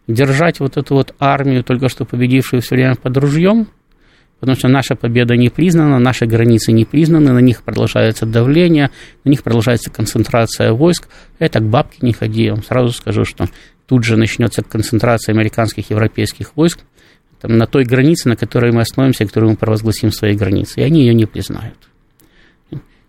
Держать 0.07 0.61
вот 0.61 0.76
эту 0.76 0.95
вот 0.95 1.14
армию, 1.19 1.64
только 1.64 1.88
что 1.88 2.05
победившую 2.05 2.62
все 2.62 2.75
время 2.76 2.95
под 2.97 3.17
ружьем, 3.17 3.67
потому 4.40 4.57
что 4.57 4.69
наша 4.69 4.95
победа 4.95 5.37
не 5.37 5.49
признана, 5.49 5.99
наши 5.99 6.26
границы 6.26 6.73
не 6.73 6.85
признаны, 6.85 7.33
на 7.33 7.40
них 7.40 7.62
продолжается 7.62 8.26
давление, 8.26 8.90
на 9.25 9.31
них 9.31 9.43
продолжается 9.43 9.90
концентрация 9.90 10.73
войск. 10.73 11.09
Это 11.38 11.61
к 11.61 11.64
бабке 11.64 11.99
не 12.02 12.12
ходи, 12.12 12.45
я 12.45 12.55
вам 12.55 12.62
сразу 12.62 12.93
скажу, 12.93 13.25
что 13.25 13.49
тут 13.87 14.05
же 14.05 14.19
начнется 14.19 14.62
концентрация 14.62 15.33
американских, 15.33 15.90
европейских 15.90 16.57
войск, 16.57 16.81
там, 17.40 17.57
на 17.57 17.66
той 17.66 17.85
границе, 17.85 18.28
на 18.28 18.37
которой 18.37 18.73
мы 18.73 18.80
остановимся, 18.80 19.26
которую 19.26 19.50
мы 19.52 19.57
провозгласим 19.57 20.11
своей 20.11 20.37
границей, 20.37 20.83
и 20.83 20.87
они 20.87 21.00
ее 21.00 21.14
не 21.14 21.26
признают. 21.26 21.76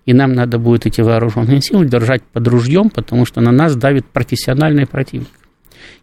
И 0.06 0.14
нам 0.14 0.34
надо 0.34 0.58
будет 0.58 0.86
эти 0.86 1.02
вооруженные 1.02 1.62
силы 1.62 1.86
держать 1.86 2.24
под 2.24 2.48
ружьем, 2.48 2.90
потому 2.90 3.26
что 3.26 3.42
на 3.42 3.52
нас 3.52 3.76
давит 3.76 4.06
профессиональный 4.08 4.88
противник. 4.88 5.30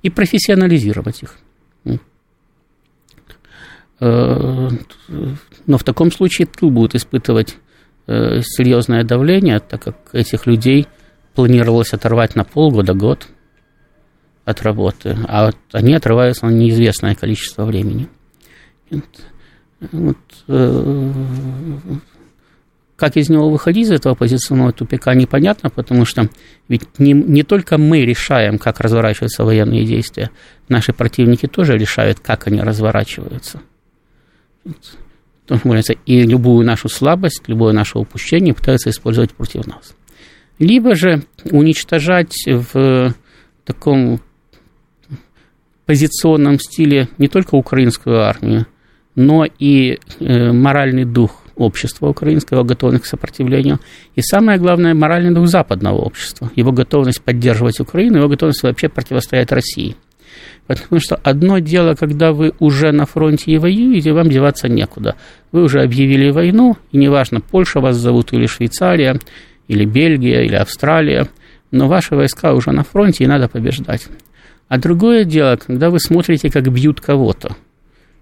И 0.02 0.11
профессионализировать 0.11 1.23
их. 1.23 1.37
Э, 3.99 4.68
но 5.66 5.78
в 5.78 5.85
таком 5.85 6.12
случае 6.12 6.47
тыл 6.47 6.71
будет 6.71 6.95
испытывать 6.95 7.56
э, 8.06 8.42
серьезное 8.42 9.04
давление, 9.04 9.59
так 9.59 9.83
как 9.83 9.97
этих 10.12 10.47
людей 10.47 10.87
планировалось 11.35 11.92
оторвать 11.92 12.37
на 12.37 12.45
полгода, 12.45 12.95
год 12.95 13.26
от 14.47 14.62
работы, 14.62 15.19
а 15.29 15.47
вот 15.47 15.57
они 15.73 15.93
отрываются 15.93 16.47
на 16.47 16.50
неизвестное 16.50 17.17
количество 17.17 17.65
времени. 17.65 18.09
Вот, 19.81 20.17
э, 20.47 21.12
как 22.95 23.17
из 23.17 23.29
него 23.29 23.50
выходить, 23.50 23.88
из 23.88 23.91
этого 23.91 24.15
позиционного 24.15 24.73
тупика, 24.73 25.15
непонятно, 25.15 25.69
потому 25.69 26.05
что 26.05 26.31
ведь 26.69 26.83
не, 26.99 27.12
не 27.12 27.43
только 27.43 27.76
мы 27.76 28.03
решаем, 28.03 28.59
как 28.59 28.81
разворачиваются 28.81 29.45
военные 29.45 29.85
действия, 29.85 30.31
наши 30.69 30.93
противники 30.93 31.47
тоже 31.47 31.76
решают, 31.76 32.21
как 32.21 32.47
они 32.47 32.61
разворачиваются. 32.61 33.61
И 36.07 36.23
любую 36.23 36.64
нашу 36.64 36.88
слабость, 36.88 37.42
любое 37.49 37.73
наше 37.73 37.99
упущение 37.99 38.55
пытаются 38.55 38.90
использовать 38.90 39.33
против 39.33 39.66
нас. 39.66 39.94
Либо 40.61 40.94
же 40.94 41.25
уничтожать 41.51 42.35
в 42.47 43.14
таком 43.64 44.20
позиционном 45.87 46.59
стиле 46.59 47.09
не 47.18 47.29
только 47.29 47.55
украинскую 47.55 48.20
армию, 48.20 48.66
но 49.14 49.46
и 49.59 49.99
э, 50.20 50.53
моральный 50.53 51.05
дух 51.05 51.42
общества 51.57 52.09
украинского, 52.09 52.64
готовность 52.64 53.05
к 53.05 53.07
сопротивлению, 53.07 53.81
и 54.14 54.20
самое 54.20 54.59
главное, 54.59 54.94
моральный 54.94 55.33
дух 55.33 55.46
западного 55.46 55.96
общества, 55.96 56.51
его 56.55 56.70
готовность 56.72 57.22
поддерживать 57.22 57.81
Украину, 57.81 58.18
его 58.18 58.29
готовность 58.29 58.62
вообще 58.62 58.88
противостоять 58.88 59.53
России. 59.53 59.96
Потому 60.66 61.01
что 61.01 61.16
одно 61.16 61.61
дело, 61.61 61.94
когда 61.94 62.33
вы 62.33 62.53
уже 62.59 62.90
на 62.92 63.07
фронте 63.07 63.53
и 63.53 63.59
воюете, 63.59 64.12
вам 64.12 64.29
деваться 64.29 64.68
некуда. 64.68 65.14
Вы 65.53 65.62
уже 65.62 65.81
объявили 65.81 66.31
войну, 66.31 66.77
и 66.90 66.99
неважно, 66.99 67.40
Польша 67.40 67.81
вас 67.81 67.96
зовут, 67.96 68.33
или 68.33 68.46
Швейцария, 68.46 69.18
или 69.68 69.85
Бельгия, 69.85 70.44
или 70.44 70.57
Австралия, 70.57 71.29
но 71.70 71.88
ваши 71.88 72.16
войска 72.16 72.53
уже 72.53 72.72
на 72.72 72.83
фронте, 72.83 73.25
и 73.25 73.29
надо 73.29 73.49
побеждать. 73.49 74.09
А 74.68 74.79
другое 74.79 75.24
дело, 75.24 75.57
когда 75.57 75.90
вы 75.90 76.00
смотрите, 76.00 76.50
как 76.50 76.70
бьют 76.72 77.00
кого-то, 77.00 77.57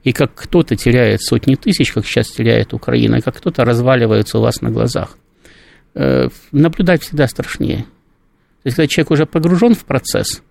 и 0.03 0.13
как 0.13 0.35
кто-то 0.35 0.77
теряет 0.77 1.23
сотни 1.23 1.55
тысяч, 1.55 1.93
как 1.93 2.05
сейчас 2.05 2.29
теряет 2.29 2.75
Украина, 2.75 3.17
и 3.17 3.21
как 3.21 3.37
кто-то 3.37 3.65
разваливается 3.65 4.39
у 4.39 4.43
вас 4.43 4.61
на 4.61 4.71
глазах. 4.71 5.17
Э, 5.95 6.29
наблюдать 6.53 7.03
всегда 7.03 7.27
страшнее. 7.27 7.79
То 8.63 8.67
есть, 8.67 8.77
когда 8.77 8.87
человек 8.87 9.11
уже 9.11 9.27
погружен 9.27 9.75
в 9.75 9.85
процесс, 9.85 10.43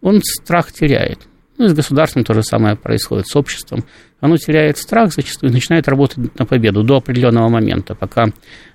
он 0.00 0.20
страх 0.22 0.72
теряет. 0.72 1.20
Ну, 1.58 1.66
и 1.66 1.68
с 1.68 1.74
государством 1.74 2.24
то 2.24 2.34
же 2.34 2.42
самое 2.42 2.76
происходит, 2.76 3.28
с 3.28 3.36
обществом. 3.36 3.84
Оно 4.20 4.36
теряет 4.36 4.78
страх 4.78 5.12
зачастую 5.12 5.50
и 5.50 5.54
начинает 5.54 5.88
работать 5.88 6.38
на 6.38 6.44
победу 6.44 6.82
до 6.82 6.96
определенного 6.96 7.48
момента, 7.48 7.94
пока 7.94 8.26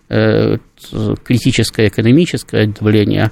э, 0.10 0.57
критическое 1.23 1.89
экономическое 1.89 2.67
давление, 2.67 3.31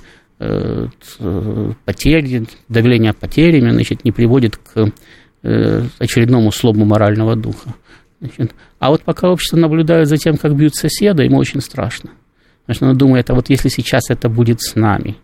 потери, 1.85 2.47
давление 2.69 3.13
потерями 3.13 3.71
значит, 3.71 4.05
не 4.05 4.11
приводит 4.11 4.55
к 4.55 4.91
Э, 5.41 5.83
очередному 5.99 6.51
слому 6.51 6.83
морального 6.83 7.37
духа. 7.37 7.73
Значит, 8.19 8.53
а 8.79 8.89
вот 8.89 9.03
пока 9.03 9.29
общество 9.29 9.55
наблюдает 9.55 10.09
за 10.09 10.17
тем, 10.17 10.35
как 10.35 10.53
бьют 10.53 10.75
соседа, 10.75 11.23
ему 11.23 11.37
очень 11.37 11.61
страшно. 11.61 12.11
Значит, 12.65 12.83
оно 12.83 12.93
думает, 12.93 13.29
а 13.29 13.35
вот 13.35 13.49
если 13.49 13.69
сейчас 13.69 14.09
это 14.09 14.27
будет 14.27 14.61
с 14.61 14.75
нами. 14.75 15.15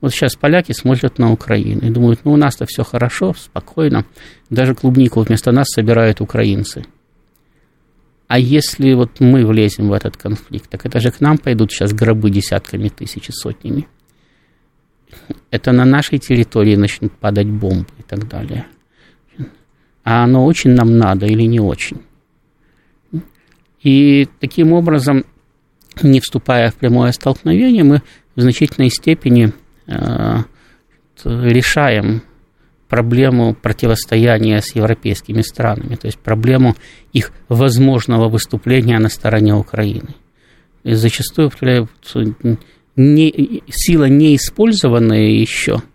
Вот 0.00 0.12
сейчас 0.12 0.36
поляки 0.36 0.70
смотрят 0.70 1.18
на 1.18 1.32
Украину 1.32 1.80
и 1.80 1.90
думают, 1.90 2.20
ну 2.22 2.34
у 2.34 2.36
нас-то 2.36 2.66
все 2.66 2.84
хорошо, 2.84 3.34
спокойно. 3.36 4.04
Даже 4.48 4.76
клубнику 4.76 5.22
вместо 5.22 5.50
нас 5.50 5.66
собирают 5.70 6.20
украинцы. 6.20 6.84
А 8.28 8.38
если 8.38 8.92
вот 8.92 9.18
мы 9.18 9.44
влезем 9.44 9.88
в 9.88 9.92
этот 9.92 10.16
конфликт, 10.16 10.70
так 10.70 10.86
это 10.86 11.00
же 11.00 11.10
к 11.10 11.20
нам 11.20 11.36
пойдут 11.36 11.72
сейчас 11.72 11.92
гробы 11.92 12.30
десятками 12.30 12.90
тысяч 12.90 13.28
и 13.28 13.32
сотнями. 13.32 13.88
Это 15.50 15.72
на 15.72 15.84
нашей 15.84 16.18
территории 16.18 16.76
начнут 16.76 17.12
падать 17.12 17.48
бомбы 17.48 17.88
и 17.98 18.02
так 18.02 18.28
далее 18.28 18.66
а 20.08 20.24
оно 20.24 20.46
очень 20.46 20.70
нам 20.70 20.96
надо 20.96 21.26
или 21.26 21.42
не 21.42 21.60
очень. 21.60 22.00
И 23.82 24.26
таким 24.40 24.72
образом, 24.72 25.26
не 26.02 26.20
вступая 26.20 26.70
в 26.70 26.76
прямое 26.76 27.12
столкновение, 27.12 27.84
мы 27.84 28.02
в 28.34 28.40
значительной 28.40 28.88
степени 28.88 29.52
э, 29.86 30.38
решаем 31.24 32.22
проблему 32.88 33.54
противостояния 33.54 34.62
с 34.62 34.74
европейскими 34.74 35.42
странами, 35.42 35.96
то 35.96 36.06
есть 36.06 36.18
проблему 36.18 36.74
их 37.12 37.30
возможного 37.50 38.30
выступления 38.30 38.98
на 38.98 39.10
стороне 39.10 39.54
Украины. 39.54 40.14
И 40.84 40.94
зачастую 40.94 41.50
не, 42.98 43.62
сила 43.70 44.04
неиспользованная 44.04 45.30
еще– 45.30 45.82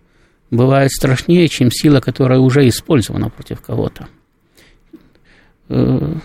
бывает 0.53 0.91
страшнее, 0.91 1.47
чем 1.47 1.71
сила, 1.71 1.99
которая 1.99 2.39
уже 2.39 2.67
использована 2.67 3.29
против 3.29 3.61
кого-то. 3.61 4.07
Э, 5.69 6.15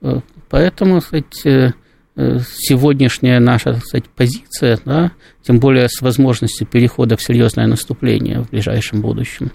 э, 0.00 0.20
поэтому, 0.48 1.00
кстати, 1.00 1.74
э, 2.16 2.38
сегодняшняя 2.56 3.38
наша 3.38 3.74
кстати, 3.74 4.06
позиция, 4.16 4.78
да, 4.84 5.12
тем 5.42 5.60
более 5.60 5.88
с 5.88 6.00
возможностью 6.00 6.66
перехода 6.66 7.16
в 7.16 7.22
серьезное 7.22 7.66
наступление 7.66 8.40
в 8.40 8.50
ближайшем 8.50 9.02
будущем, 9.02 9.52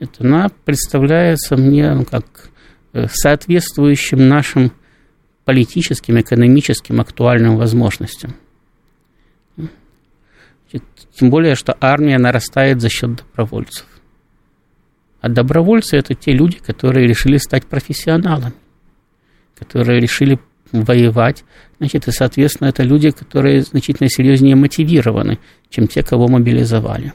это, 0.00 0.24
она 0.24 0.50
представляется 0.64 1.56
мне 1.56 1.92
ну, 1.92 2.04
как 2.04 2.50
соответствующим 3.12 4.28
нашим 4.28 4.72
политическим, 5.44 6.20
экономическим, 6.20 7.00
актуальным 7.00 7.56
возможностям. 7.56 8.34
Тем 11.14 11.30
более, 11.30 11.54
что 11.54 11.76
армия 11.80 12.18
нарастает 12.18 12.80
за 12.80 12.88
счет 12.88 13.16
добровольцев. 13.16 13.86
А 15.20 15.28
добровольцы– 15.28 15.96
это 15.98 16.14
те 16.14 16.32
люди, 16.32 16.58
которые 16.58 17.06
решили 17.06 17.38
стать 17.38 17.66
профессионалами, 17.66 18.54
которые 19.58 20.00
решили 20.00 20.38
воевать. 20.72 21.44
Значит, 21.78 22.08
и, 22.08 22.10
соответственно, 22.10 22.68
это 22.68 22.82
люди, 22.82 23.10
которые 23.10 23.62
значительно 23.62 24.08
серьезнее 24.10 24.56
мотивированы, 24.56 25.38
чем 25.70 25.86
те, 25.86 26.02
кого 26.02 26.28
мобилизовали. 26.28 27.12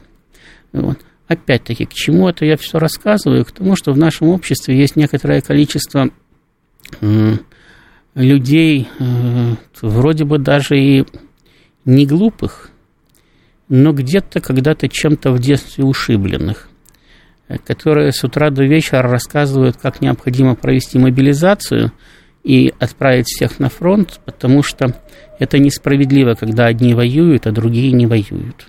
Вот. 0.72 0.98
опять-таки, 1.28 1.84
к 1.86 1.92
чему 1.92 2.28
это 2.28 2.44
я 2.44 2.56
все 2.56 2.78
рассказываю? 2.78 3.44
К 3.44 3.52
тому, 3.52 3.76
что 3.76 3.92
в 3.92 3.98
нашем 3.98 4.28
обществе 4.28 4.76
есть 4.76 4.96
некоторое 4.96 5.40
количество 5.40 6.10
людей, 8.14 8.88
э, 8.98 9.54
вроде 9.82 10.24
бы 10.24 10.38
даже 10.38 10.78
и 10.78 11.04
не 11.84 12.06
глупых, 12.06 12.70
но 13.70 13.92
где-то 13.92 14.40
когда-то 14.40 14.88
чем-то 14.88 15.30
в 15.30 15.38
детстве 15.38 15.84
ушибленных, 15.84 16.68
э, 17.48 17.56
которые 17.58 18.12
с 18.12 18.22
утра 18.24 18.50
до 18.50 18.64
вечера 18.64 19.02
рассказывают, 19.02 19.76
как 19.76 20.02
необходимо 20.02 20.56
провести 20.56 20.98
мобилизацию 20.98 21.92
и 22.42 22.74
отправить 22.80 23.28
всех 23.28 23.60
на 23.60 23.68
фронт, 23.68 24.20
потому 24.24 24.62
что 24.64 25.00
это 25.38 25.58
несправедливо, 25.58 26.34
когда 26.34 26.66
одни 26.66 26.94
воюют, 26.94 27.46
а 27.46 27.52
другие 27.52 27.92
не 27.92 28.06
воюют. 28.06 28.66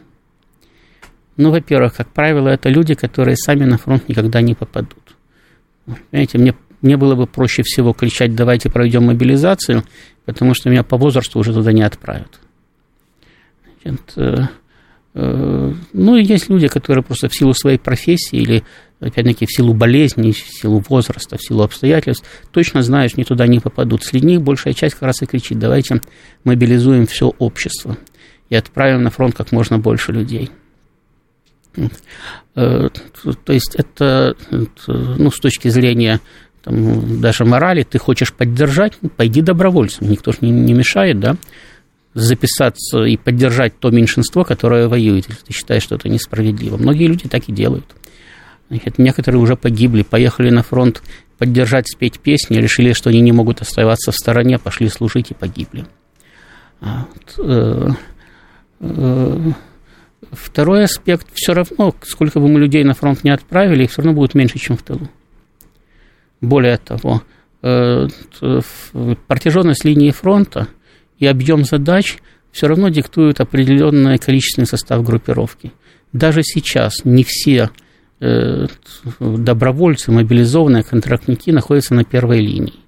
Ну, 1.35 1.49
во-первых, 1.49 1.95
как 1.95 2.09
правило, 2.09 2.49
это 2.49 2.69
люди, 2.69 2.93
которые 2.93 3.37
сами 3.37 3.65
на 3.65 3.79
фронт 3.79 4.07
никогда 4.07 4.41
не 4.41 4.53
попадут. 4.53 5.15
Понимаете, 6.11 6.37
мне, 6.37 6.53
мне 6.81 6.95
было 6.95 7.15
бы 7.15 7.25
проще 7.25 7.63
всего 7.63 7.93
кричать, 7.93 8.35
давайте 8.35 8.69
проведем 8.69 9.05
мобилизацию, 9.05 9.83
потому 10.25 10.53
что 10.53 10.69
меня 10.69 10.83
по 10.83 10.97
возрасту 10.97 11.39
уже 11.39 11.53
туда 11.53 11.71
не 11.71 11.81
отправят. 11.81 12.39
Значит, 13.83 14.13
э, 14.17 14.47
ну, 15.13 16.15
и 16.15 16.23
есть 16.23 16.49
люди, 16.49 16.67
которые 16.67 17.03
просто 17.03 17.27
в 17.27 17.35
силу 17.35 17.53
своей 17.53 17.77
профессии 17.77 18.37
или, 18.37 18.63
опять-таки, 19.01 19.45
в 19.45 19.51
силу 19.51 19.73
болезни, 19.73 20.31
в 20.31 20.37
силу 20.37 20.83
возраста, 20.87 21.37
в 21.37 21.43
силу 21.43 21.63
обстоятельств, 21.63 22.25
точно 22.51 22.81
знают, 22.81 23.11
что 23.11 23.19
они 23.19 23.25
туда 23.25 23.47
не 23.47 23.59
попадут. 23.59 24.03
Среди 24.03 24.27
них 24.27 24.41
большая 24.41 24.73
часть 24.73 24.95
как 24.95 25.03
раз 25.03 25.21
и 25.21 25.25
кричит, 25.25 25.59
давайте 25.59 26.01
мобилизуем 26.45 27.07
все 27.07 27.33
общество 27.39 27.97
и 28.49 28.55
отправим 28.55 29.03
на 29.03 29.09
фронт 29.09 29.35
как 29.35 29.51
можно 29.51 29.79
больше 29.79 30.13
людей. 30.13 30.49
Э, 32.55 32.89
то 33.45 33.53
есть 33.53 33.75
это, 33.75 34.35
ну, 34.87 35.31
с 35.31 35.39
точки 35.39 35.69
зрения 35.69 36.19
там, 36.63 37.21
даже 37.21 37.45
морали, 37.45 37.83
ты 37.83 37.97
хочешь 37.97 38.33
поддержать, 38.33 38.97
ну, 39.01 39.09
пойди 39.09 39.41
добровольцем, 39.41 40.09
никто 40.09 40.31
же 40.31 40.39
не, 40.41 40.51
не 40.51 40.73
мешает, 40.73 41.19
да, 41.19 41.37
записаться 42.13 43.03
и 43.03 43.17
поддержать 43.17 43.79
то 43.79 43.89
меньшинство, 43.89 44.43
которое 44.43 44.87
воюет, 44.87 45.27
если 45.29 45.43
ты 45.45 45.53
считаешь, 45.53 45.83
что 45.83 45.95
это 45.95 46.09
несправедливо. 46.09 46.77
Многие 46.77 47.07
люди 47.07 47.27
так 47.27 47.47
и 47.47 47.51
делают. 47.51 47.85
Значит, 48.69 48.97
некоторые 48.97 49.41
уже 49.41 49.55
погибли, 49.55 50.03
поехали 50.03 50.49
на 50.49 50.63
фронт 50.63 51.01
поддержать, 51.37 51.89
спеть 51.89 52.19
песни, 52.19 52.57
решили, 52.57 52.93
что 52.93 53.09
они 53.09 53.21
не 53.21 53.31
могут 53.31 53.61
оставаться 53.61 54.11
в 54.11 54.15
стороне, 54.15 54.59
пошли 54.59 54.89
служить 54.89 55.31
и 55.31 55.33
погибли. 55.33 55.85
А 56.81 57.05
э, 57.37 57.89
э, 58.79 59.51
Второй 60.31 60.85
аспект, 60.85 61.27
все 61.33 61.53
равно, 61.53 61.93
сколько 62.03 62.39
бы 62.39 62.47
мы 62.47 62.59
людей 62.59 62.83
на 62.83 62.93
фронт 62.93 63.23
не 63.23 63.31
отправили, 63.31 63.83
их 63.83 63.91
все 63.91 64.01
равно 64.01 64.13
будет 64.13 64.33
меньше, 64.33 64.59
чем 64.59 64.77
в 64.77 64.83
тылу. 64.83 65.09
Более 66.39 66.77
того, 66.77 67.21
э, 67.61 68.07
протяженность 69.27 69.83
линии 69.83 70.11
фронта 70.11 70.67
и 71.21 71.27
объем 71.27 71.63
задач 71.63 72.17
все 72.51 72.67
равно 72.67 72.89
диктуют 72.89 73.39
определенный 73.39 74.17
количественный 74.17 74.67
состав 74.67 75.05
группировки. 75.05 75.71
Даже 76.11 76.41
сейчас 76.43 77.05
не 77.05 77.23
все 77.23 77.69
э, 78.19 78.67
добровольцы, 79.19 80.11
мобилизованные 80.11 80.83
контрактники 80.83 81.51
находятся 81.51 81.93
на 81.93 82.03
первой 82.03 82.39
линии. 82.39 82.79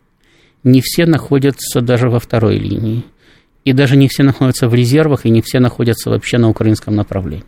Не 0.63 0.81
все 0.81 1.05
находятся 1.05 1.79
даже 1.81 2.09
во 2.09 2.19
второй 2.19 2.57
линии. 2.57 3.05
И 3.65 3.71
даже 3.71 3.95
не 3.95 4.09
все 4.09 4.23
находятся 4.23 4.67
в 4.67 4.73
резервах, 4.73 5.25
и 5.25 5.29
не 5.29 5.41
все 5.41 5.59
находятся 5.59 6.09
вообще 6.09 6.37
на 6.37 6.49
украинском 6.49 6.95
направлении. 6.95 7.45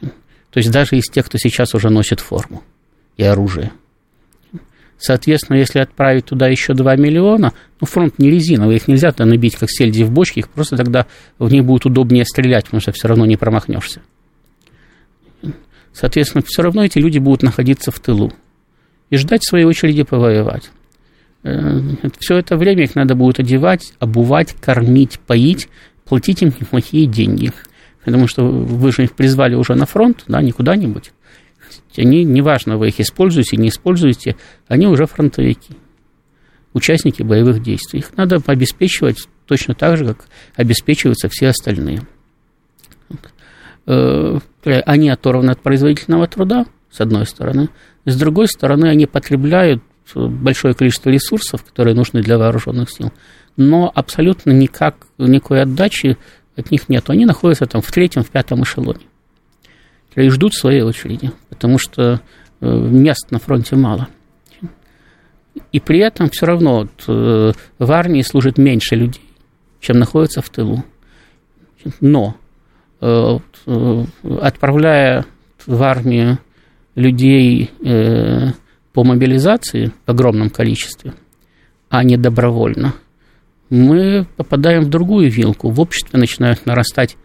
То 0.00 0.58
есть 0.58 0.70
даже 0.70 0.96
из 0.96 1.04
тех, 1.04 1.26
кто 1.26 1.36
сейчас 1.36 1.74
уже 1.74 1.90
носит 1.90 2.20
форму 2.20 2.62
и 3.18 3.24
оружие. 3.24 3.72
Соответственно, 4.98 5.56
если 5.56 5.80
отправить 5.80 6.26
туда 6.26 6.48
еще 6.48 6.72
2 6.72 6.96
миллиона, 6.96 7.52
ну, 7.80 7.86
фронт 7.86 8.18
не 8.18 8.30
резиновый, 8.30 8.76
их 8.76 8.88
нельзя 8.88 9.12
туда 9.12 9.26
набить, 9.26 9.56
как 9.56 9.70
сельди 9.70 10.04
в 10.04 10.10
бочке, 10.10 10.40
их 10.40 10.48
просто 10.48 10.76
тогда 10.76 11.06
в 11.38 11.52
них 11.52 11.64
будет 11.64 11.84
удобнее 11.84 12.24
стрелять, 12.24 12.64
потому 12.64 12.80
что 12.80 12.92
все 12.92 13.08
равно 13.08 13.26
не 13.26 13.36
промахнешься. 13.36 14.00
Соответственно, 15.92 16.42
все 16.46 16.62
равно 16.62 16.84
эти 16.84 16.98
люди 16.98 17.18
будут 17.18 17.42
находиться 17.42 17.90
в 17.90 18.00
тылу 18.00 18.32
и 19.10 19.16
ждать 19.16 19.44
своей 19.44 19.64
очереди 19.64 20.02
повоевать. 20.02 20.70
Э, 21.44 21.80
Все 22.18 22.38
это 22.38 22.56
время 22.56 22.84
их 22.84 22.94
надо 22.94 23.14
будет 23.14 23.38
одевать, 23.38 23.92
обувать, 24.00 24.54
кормить, 24.60 25.20
поить, 25.20 25.68
платить 26.04 26.42
им 26.42 26.48
неплохие 26.48 27.06
деньги. 27.06 27.52
Потому 28.04 28.26
что 28.26 28.44
вы 28.44 28.92
же 28.92 29.04
их 29.04 29.12
призвали 29.12 29.54
уже 29.54 29.74
на 29.74 29.86
фронт, 29.86 30.24
да, 30.26 30.42
не 30.42 30.52
куда-нибудь. 30.52 31.12
Они, 31.96 32.24
неважно, 32.24 32.76
вы 32.76 32.88
их 32.88 33.00
используете, 33.00 33.56
не 33.56 33.68
используете, 33.68 34.36
они 34.68 34.86
уже 34.86 35.06
фронтовики, 35.06 35.74
участники 36.72 37.22
боевых 37.22 37.62
действий. 37.62 38.00
Их 38.00 38.16
надо 38.16 38.40
обеспечивать 38.46 39.28
точно 39.46 39.74
так 39.74 39.96
же, 39.96 40.06
как 40.06 40.26
обеспечиваются 40.56 41.28
все 41.28 41.48
остальные. 41.48 42.02
Э, 43.86 44.38
они 44.64 45.10
оторваны 45.10 45.50
от 45.50 45.60
производительного 45.60 46.26
труда, 46.26 46.66
с 46.90 47.00
одной 47.00 47.26
стороны. 47.26 47.68
С 48.04 48.16
другой 48.16 48.48
стороны, 48.48 48.86
они 48.86 49.06
потребляют 49.06 49.82
большое 50.14 50.74
количество 50.74 51.10
ресурсов, 51.10 51.64
которые 51.64 51.94
нужны 51.94 52.22
для 52.22 52.38
вооруженных 52.38 52.90
сил, 52.90 53.12
но 53.56 53.90
абсолютно 53.94 54.50
никак, 54.50 55.06
никакой 55.18 55.62
отдачи 55.62 56.18
от 56.56 56.70
них 56.70 56.88
нет. 56.88 57.08
Они 57.08 57.24
находятся 57.24 57.66
там 57.66 57.80
в 57.80 57.90
третьем, 57.90 58.22
в 58.22 58.30
пятом 58.30 58.62
эшелоне. 58.62 59.00
И 60.14 60.28
ждут 60.28 60.54
своей 60.54 60.82
очереди, 60.82 61.32
потому 61.54 61.78
что 61.78 62.20
э, 62.60 62.66
мест 62.66 63.30
на 63.30 63.38
фронте 63.38 63.76
мало. 63.76 64.08
И 65.72 65.80
при 65.80 66.00
этом 66.00 66.28
все 66.30 66.46
равно 66.46 66.80
вот, 66.80 67.04
э, 67.08 67.52
в 67.78 67.92
армии 67.92 68.22
служит 68.22 68.58
меньше 68.58 68.96
людей, 68.96 69.24
чем 69.80 69.98
находится 69.98 70.42
в 70.42 70.48
тылу. 70.50 70.84
Но 72.00 72.36
э, 73.00 73.38
отправляя 74.40 75.24
в 75.66 75.82
армию 75.82 76.38
людей 76.94 77.70
по 78.92 79.02
мобилизации 79.02 79.92
в 80.06 80.10
огромном 80.10 80.50
количестве, 80.50 81.14
а 81.88 82.04
не 82.04 82.16
добровольно, 82.16 82.94
мы 83.70 84.26
попадаем 84.36 84.82
в 84.82 84.90
другую 84.90 85.30
вилку. 85.30 85.70
В 85.70 85.80
обществе 85.80 86.18
начинают 86.18 86.66
нарастать 86.66 87.16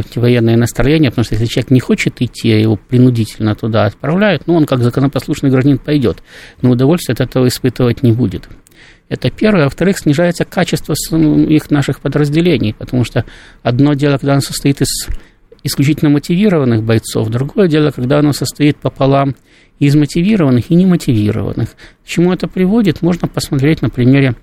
эти 0.00 0.18
военные 0.18 0.56
настроения, 0.56 1.10
потому 1.10 1.24
что 1.24 1.34
если 1.34 1.46
человек 1.46 1.70
не 1.70 1.80
хочет 1.80 2.20
идти, 2.20 2.52
а 2.52 2.58
его 2.58 2.76
принудительно 2.76 3.54
туда 3.54 3.86
отправляют, 3.86 4.46
ну, 4.46 4.54
он 4.54 4.66
как 4.66 4.82
законопослушный 4.82 5.50
гражданин 5.50 5.78
пойдет, 5.78 6.22
но 6.62 6.70
удовольствия 6.70 7.14
от 7.14 7.20
этого 7.20 7.48
испытывать 7.48 8.02
не 8.02 8.12
будет. 8.12 8.48
Это 9.08 9.30
первое. 9.30 9.62
А 9.62 9.64
во-вторых, 9.64 9.98
снижается 9.98 10.44
качество 10.44 10.94
их 11.12 11.70
наших 11.70 12.00
подразделений, 12.00 12.74
потому 12.74 13.04
что 13.04 13.24
одно 13.62 13.94
дело, 13.94 14.18
когда 14.18 14.32
оно 14.32 14.40
состоит 14.40 14.80
из 14.80 15.08
исключительно 15.62 16.10
мотивированных 16.10 16.82
бойцов, 16.82 17.28
другое 17.28 17.68
дело, 17.68 17.90
когда 17.90 18.18
оно 18.20 18.32
состоит 18.32 18.76
пополам 18.76 19.34
из 19.78 19.94
мотивированных 19.94 20.70
и 20.70 20.74
немотивированных. 20.74 21.70
К 21.70 22.06
чему 22.06 22.32
это 22.32 22.48
приводит, 22.48 23.02
можно 23.02 23.28
посмотреть 23.28 23.82
на 23.82 23.90
примере 23.90 24.34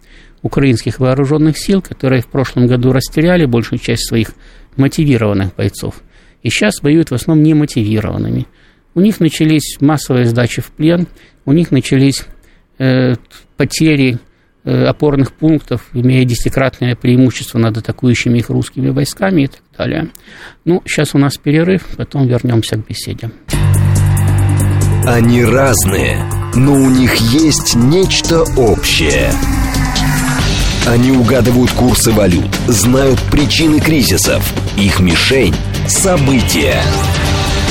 украинских 0.41 0.99
вооруженных 0.99 1.57
сил, 1.57 1.81
которые 1.81 2.21
в 2.21 2.27
прошлом 2.27 2.67
году 2.67 2.91
растеряли 2.91 3.45
большую 3.45 3.79
часть 3.79 4.07
своих 4.07 4.29
мотивированных 4.77 5.55
бойцов. 5.55 6.01
И 6.41 6.49
сейчас 6.49 6.81
воюют 6.81 7.11
в 7.11 7.13
основном 7.13 7.43
немотивированными. 7.43 8.47
У 8.95 9.01
них 9.01 9.19
начались 9.19 9.77
массовые 9.79 10.25
сдачи 10.25 10.61
в 10.61 10.71
плен, 10.71 11.07
у 11.45 11.53
них 11.53 11.71
начались 11.71 12.25
э, 12.77 13.15
потери 13.57 14.19
э, 14.63 14.85
опорных 14.85 15.33
пунктов, 15.33 15.89
имея 15.93 16.25
десятикратное 16.25 16.95
преимущество 16.95 17.57
над 17.57 17.77
атакующими 17.77 18.39
их 18.39 18.49
русскими 18.49 18.89
войсками 18.89 19.43
и 19.43 19.47
так 19.47 19.61
далее. 19.77 20.09
Ну, 20.65 20.81
сейчас 20.85 21.15
у 21.15 21.17
нас 21.17 21.37
перерыв, 21.37 21.87
потом 21.97 22.27
вернемся 22.27 22.75
к 22.75 22.87
беседе. 22.87 23.31
Они 25.05 25.43
разные, 25.43 26.17
но 26.55 26.73
у 26.73 26.89
них 26.89 27.15
есть 27.15 27.75
нечто 27.75 28.43
общее. 28.57 29.31
Они 30.85 31.11
угадывают 31.11 31.71
курсы 31.71 32.11
валют, 32.11 32.53
знают 32.67 33.17
причины 33.31 33.79
кризисов. 33.79 34.53
Их 34.77 34.99
мишень– 34.99 35.55
события. 35.87 36.81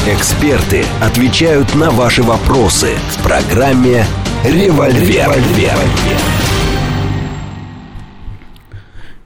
Эксперты 0.09 0.83
отвечают 0.99 1.75
на 1.75 1.91
ваши 1.91 2.23
вопросы 2.23 2.95
в 3.11 3.23
программе 3.23 4.07
«Револьвер». 4.47 5.31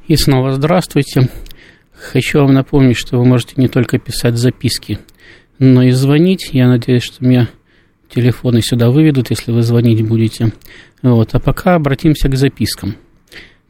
И 0.09 0.17
снова 0.17 0.53
здравствуйте. 0.53 1.31
Хочу 1.93 2.41
вам 2.41 2.55
напомнить, 2.55 2.97
что 2.97 3.19
вы 3.19 3.25
можете 3.25 3.53
не 3.57 3.69
только 3.69 4.01
писать 4.01 4.37
записки, 4.37 4.99
но 5.61 5.85
и 5.85 5.93
звонить. 5.93 6.51
Я 6.53 6.67
надеюсь, 6.67 7.05
что 7.05 7.25
меня 7.25 7.49
телефоны 8.13 8.63
сюда 8.63 8.91
выведут, 8.91 9.31
если 9.31 9.53
вы 9.53 9.63
звонить 9.63 10.05
будете. 10.05 10.53
Вот. 11.03 11.37
А 11.37 11.39
пока 11.39 11.77
обратимся 11.77 12.29
к 12.29 12.37
запискам. 12.37 12.97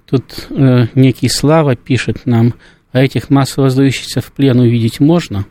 Тут 0.06 0.46
э, 0.50 0.86
некий 0.94 1.28
Слава 1.28 1.74
пишет 1.74 2.26
нам, 2.26 2.54
а 2.92 3.02
этих 3.02 3.28
массово 3.28 3.70
сдающихся 3.70 4.20
в 4.20 4.32
плен 4.32 4.60
увидеть 4.60 5.00
можно. 5.00 5.46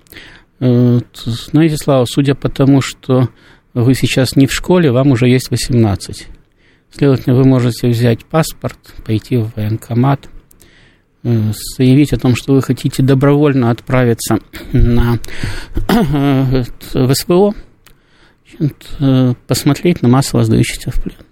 Э, 0.59 0.99
Знаете, 1.13 1.75
Слава, 1.77 2.05
судя 2.05 2.35
по 2.35 2.49
тому, 2.49 2.81
что 2.81 3.29
вы 3.73 3.93
сейчас 3.93 4.37
не 4.37 4.47
в 4.47 4.53
школе, 4.53 4.91
вам 4.91 5.11
уже 5.11 5.27
есть 5.27 5.51
18. 5.51 6.27
Следовательно, 6.89 7.35
вы 7.35 7.43
можете 7.43 7.89
взять 7.89 8.23
паспорт, 8.23 8.77
пойти 9.05 9.35
в 9.35 9.51
военкомат, 9.57 10.29
э, 11.23 11.51
заявить 11.77 12.13
о 12.13 12.17
том, 12.17 12.37
что 12.37 12.53
вы 12.53 12.61
хотите 12.61 13.03
добровольно 13.03 13.71
отправиться 13.71 14.39
на 14.71 15.19
э, 15.89 16.63
в 16.93 17.13
СВО, 17.13 17.53
э, 18.99 19.33
посмотреть 19.47 20.01
на 20.01 20.07
массово 20.07 20.45
сдающихся 20.45 20.91
в 20.91 21.03
плен. 21.03 21.24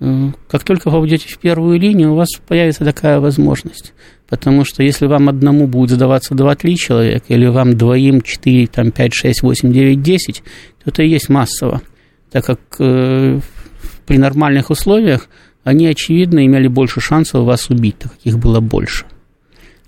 Как 0.00 0.62
только 0.64 0.90
вы 0.90 1.00
войдете 1.00 1.28
в 1.28 1.38
первую 1.38 1.78
линию, 1.80 2.12
у 2.12 2.16
вас 2.16 2.28
появится 2.46 2.84
такая 2.84 3.18
возможность. 3.18 3.92
Потому 4.28 4.64
что 4.64 4.82
если 4.82 5.06
вам 5.06 5.28
одному 5.28 5.66
будет 5.66 5.90
сдаваться 5.90 6.34
2-3 6.34 6.74
человека, 6.74 7.24
или 7.28 7.46
вам 7.46 7.76
двоим 7.76 8.20
4, 8.20 8.66
там, 8.68 8.92
5, 8.92 9.14
6, 9.14 9.42
8, 9.42 9.72
9, 9.72 10.02
10, 10.02 10.42
то 10.84 10.90
это 10.90 11.02
и 11.02 11.08
есть 11.08 11.28
массово. 11.28 11.80
Так 12.30 12.44
как 12.44 12.60
при 12.78 14.18
нормальных 14.18 14.70
условиях 14.70 15.28
они, 15.64 15.86
очевидно, 15.86 16.46
имели 16.46 16.68
больше 16.68 17.00
шансов 17.00 17.44
вас 17.44 17.68
убить, 17.70 17.98
так 17.98 18.12
как 18.12 18.20
их 18.22 18.38
было 18.38 18.60
больше. 18.60 19.06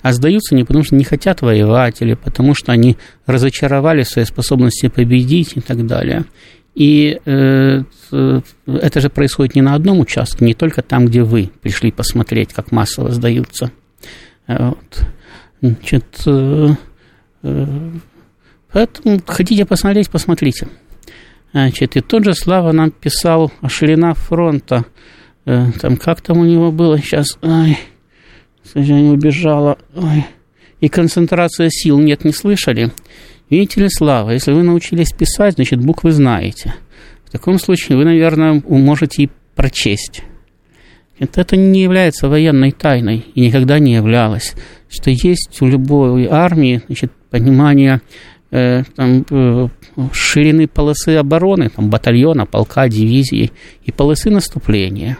А 0.02 0.12
сдаются 0.12 0.54
не 0.54 0.64
потому, 0.64 0.84
что 0.84 0.96
не 0.96 1.04
хотят 1.04 1.42
воевать, 1.42 2.00
или 2.00 2.14
потому, 2.14 2.54
что 2.54 2.72
они 2.72 2.96
разочаровали 3.26 4.02
в 4.02 4.08
своей 4.08 4.26
способности 4.26 4.88
победить 4.88 5.52
и 5.56 5.60
так 5.60 5.86
далее. 5.86 6.24
И 6.74 7.20
э, 7.24 7.82
это 8.66 9.00
же 9.00 9.10
происходит 9.10 9.54
не 9.54 9.62
на 9.62 9.74
одном 9.74 10.00
участке, 10.00 10.44
не 10.44 10.54
только 10.54 10.82
там, 10.82 11.06
где 11.06 11.22
вы 11.22 11.50
пришли 11.60 11.90
посмотреть, 11.90 12.52
как 12.52 12.72
массово 12.72 13.10
сдаются. 13.10 13.72
Вот. 14.46 15.04
Значит, 15.60 16.04
э, 16.26 16.68
э, 17.42 17.66
поэтому 18.72 19.20
хотите 19.26 19.66
посмотреть, 19.66 20.10
посмотрите. 20.10 20.68
Значит, 21.52 21.96
и 21.96 22.00
тот 22.00 22.24
же 22.24 22.34
Слава 22.34 22.72
нам 22.72 22.90
писал 22.92 23.52
о 23.60 23.68
ширина 23.68 24.14
фронта. 24.14 24.84
Э, 25.44 25.66
там 25.80 25.96
как 25.96 26.20
там 26.20 26.38
у 26.38 26.44
него 26.44 26.70
было 26.70 26.98
сейчас? 26.98 27.36
Ай, 27.42 27.78
к 28.62 28.68
сожалению, 28.68 29.14
убежала. 29.14 29.76
Ой. 29.94 30.24
И 30.80 30.88
концентрация 30.88 31.68
сил 31.70 31.98
нет, 31.98 32.24
не 32.24 32.32
слышали? 32.32 32.90
Видите 33.50 33.80
ли, 33.82 33.88
Слава, 33.90 34.30
если 34.30 34.52
вы 34.52 34.62
научились 34.62 35.12
писать, 35.12 35.54
значит, 35.54 35.80
буквы 35.80 36.12
знаете. 36.12 36.74
В 37.26 37.30
таком 37.32 37.58
случае 37.58 37.98
вы, 37.98 38.04
наверное, 38.04 38.62
можете 38.66 39.24
и 39.24 39.30
прочесть. 39.56 40.22
Это, 41.18 41.56
не 41.56 41.82
является 41.82 42.28
военной 42.28 42.70
тайной 42.70 43.26
и 43.34 43.40
никогда 43.42 43.78
не 43.78 43.92
являлось. 43.92 44.54
Что 44.88 45.10
есть 45.10 45.60
у 45.60 45.66
любой 45.66 46.26
армии 46.26 46.80
значит, 46.86 47.12
понимание 47.28 48.00
э, 48.50 48.84
там, 48.96 49.26
э, 49.28 49.68
ширины 50.12 50.66
полосы 50.66 51.16
обороны, 51.16 51.68
там, 51.68 51.90
батальона, 51.90 52.46
полка, 52.46 52.88
дивизии 52.88 53.52
и 53.84 53.92
полосы 53.92 54.30
наступления. 54.30 55.18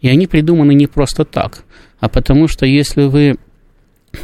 И 0.00 0.08
они 0.08 0.26
придуманы 0.26 0.74
не 0.74 0.86
просто 0.86 1.24
так, 1.24 1.64
а 2.00 2.08
потому 2.08 2.48
что 2.48 2.66
если 2.66 3.04
вы 3.04 3.36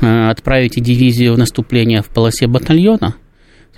отправите 0.01 0.81
дивизию 0.81 1.35
в 1.35 1.39
наступление 1.39 2.03
в 2.03 2.09
полосе 2.09 2.47
батальона, 2.47 3.15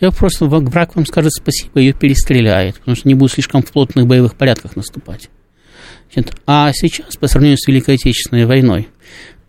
то 0.00 0.12
просто 0.12 0.46
враг 0.46 0.94
вам 0.94 1.06
скажет 1.06 1.32
спасибо, 1.32 1.80
ее 1.80 1.92
перестреляет, 1.92 2.76
потому 2.76 2.96
что 2.96 3.08
не 3.08 3.14
будет 3.14 3.32
слишком 3.32 3.62
в 3.62 3.72
плотных 3.72 4.06
боевых 4.06 4.34
порядках 4.34 4.76
наступать. 4.76 5.30
А 6.46 6.70
сейчас, 6.72 7.16
по 7.16 7.26
сравнению 7.26 7.58
с 7.58 7.66
Великой 7.66 7.96
Отечественной 7.96 8.46
войной, 8.46 8.88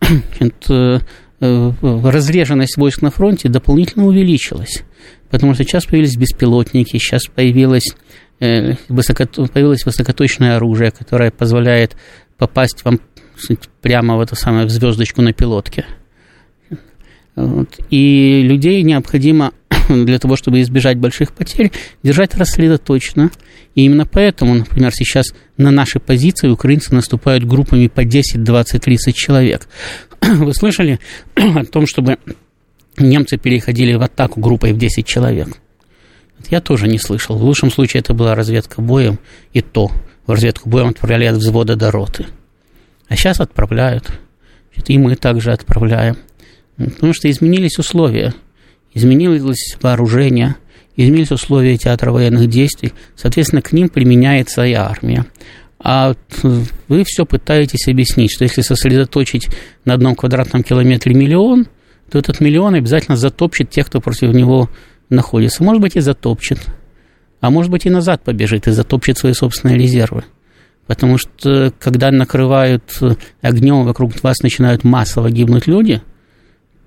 Э, 1.40 1.70
разреженность 1.82 2.76
войск 2.76 3.00
на 3.00 3.10
фронте 3.10 3.48
дополнительно 3.48 4.06
увеличилась. 4.06 4.82
Потому 5.30 5.54
что 5.54 5.62
сейчас 5.62 5.86
появились 5.86 6.16
беспилотники, 6.16 6.98
сейчас 6.98 7.26
появилось, 7.26 7.94
э, 8.40 8.74
высоко, 8.88 9.24
появилось 9.24 9.86
высокоточное 9.86 10.56
оружие, 10.56 10.90
которое 10.90 11.30
позволяет 11.30 11.96
попасть 12.38 12.84
вам 12.84 12.98
прямо 13.82 14.16
в 14.16 14.20
эту 14.20 14.34
самую 14.34 14.68
звездочку 14.68 15.22
на 15.22 15.32
пилотке. 15.32 15.86
Вот. 17.38 17.78
И 17.88 18.42
людей 18.42 18.82
необходимо 18.82 19.52
для 19.88 20.18
того, 20.18 20.34
чтобы 20.34 20.60
избежать 20.60 20.98
больших 20.98 21.32
потерь, 21.32 21.70
держать 22.02 22.34
рассредоточенно. 22.34 23.30
И 23.76 23.84
именно 23.84 24.06
поэтому, 24.06 24.54
например, 24.54 24.92
сейчас 24.92 25.26
на 25.56 25.70
наши 25.70 26.00
позиции 26.00 26.48
украинцы 26.48 26.92
наступают 26.92 27.44
группами 27.44 27.86
по 27.86 28.04
10, 28.04 28.42
20, 28.42 28.82
30 28.82 29.14
человек. 29.14 29.68
Вы 30.20 30.52
слышали 30.52 30.98
о 31.36 31.64
том, 31.64 31.86
чтобы 31.86 32.18
немцы 32.96 33.36
переходили 33.36 33.94
в 33.94 34.02
атаку 34.02 34.40
группой 34.40 34.72
в 34.72 34.78
10 34.78 35.06
человек? 35.06 35.48
Я 36.50 36.60
тоже 36.60 36.88
не 36.88 36.98
слышал. 36.98 37.38
В 37.38 37.44
лучшем 37.44 37.70
случае 37.70 38.00
это 38.00 38.14
была 38.14 38.34
разведка 38.34 38.82
боем, 38.82 39.20
и 39.52 39.60
то 39.60 39.92
в 40.26 40.32
разведку 40.32 40.68
боем 40.68 40.88
отправляли 40.88 41.26
от 41.26 41.36
взвода 41.36 41.76
до 41.76 41.92
роты. 41.92 42.26
А 43.08 43.14
сейчас 43.14 43.38
отправляют. 43.38 44.10
И 44.86 44.98
мы 44.98 45.14
также 45.14 45.52
отправляем. 45.52 46.16
Потому 46.78 47.12
что 47.12 47.30
изменились 47.30 47.78
условия. 47.78 48.34
Изменилось 48.94 49.76
вооружение, 49.82 50.56
изменились 50.96 51.32
условия 51.32 51.76
театра 51.76 52.10
военных 52.12 52.48
действий. 52.48 52.92
Соответственно, 53.16 53.62
к 53.62 53.72
ним 53.72 53.88
применяется 53.88 54.64
и 54.64 54.72
армия. 54.72 55.26
А 55.80 56.14
вы 56.88 57.04
все 57.04 57.26
пытаетесь 57.26 57.86
объяснить, 57.88 58.32
что 58.32 58.44
если 58.44 58.62
сосредоточить 58.62 59.48
на 59.84 59.94
одном 59.94 60.16
квадратном 60.16 60.62
километре 60.62 61.14
миллион, 61.14 61.68
то 62.10 62.18
этот 62.18 62.40
миллион 62.40 62.74
обязательно 62.74 63.16
затопчет 63.16 63.70
тех, 63.70 63.86
кто 63.86 64.00
против 64.00 64.32
него 64.32 64.70
находится. 65.10 65.62
Может 65.62 65.82
быть, 65.82 65.96
и 65.96 66.00
затопчет. 66.00 66.58
А 67.40 67.50
может 67.50 67.70
быть, 67.70 67.86
и 67.86 67.90
назад 67.90 68.24
побежит 68.24 68.66
и 68.66 68.72
затопчет 68.72 69.18
свои 69.18 69.32
собственные 69.32 69.78
резервы. 69.78 70.24
Потому 70.86 71.18
что, 71.18 71.72
когда 71.78 72.10
накрывают 72.10 72.82
огнем, 73.42 73.84
вокруг 73.84 74.20
вас 74.22 74.38
начинают 74.42 74.84
массово 74.84 75.30
гибнуть 75.30 75.66
люди, 75.66 76.02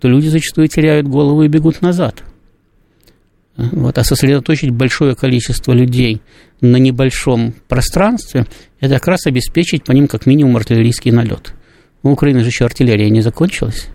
то 0.01 0.07
люди 0.07 0.27
зачастую 0.27 0.67
теряют 0.67 1.07
голову 1.07 1.43
и 1.43 1.47
бегут 1.47 1.81
назад. 1.81 2.23
Вот, 3.55 3.97
а 3.97 4.03
сосредоточить 4.03 4.71
большое 4.71 5.15
количество 5.15 5.73
людей 5.73 6.21
на 6.59 6.77
небольшом 6.77 7.53
пространстве, 7.67 8.47
это 8.79 8.95
как 8.95 9.07
раз 9.07 9.27
обеспечить 9.27 9.83
по 9.83 9.91
ним 9.91 10.07
как 10.07 10.25
минимум 10.25 10.57
артиллерийский 10.57 11.11
налет. 11.11 11.53
У 12.01 12.09
Украины 12.09 12.39
же 12.39 12.47
еще 12.47 12.65
артиллерия 12.65 13.09
не 13.11 13.21
закончилась. 13.21 13.89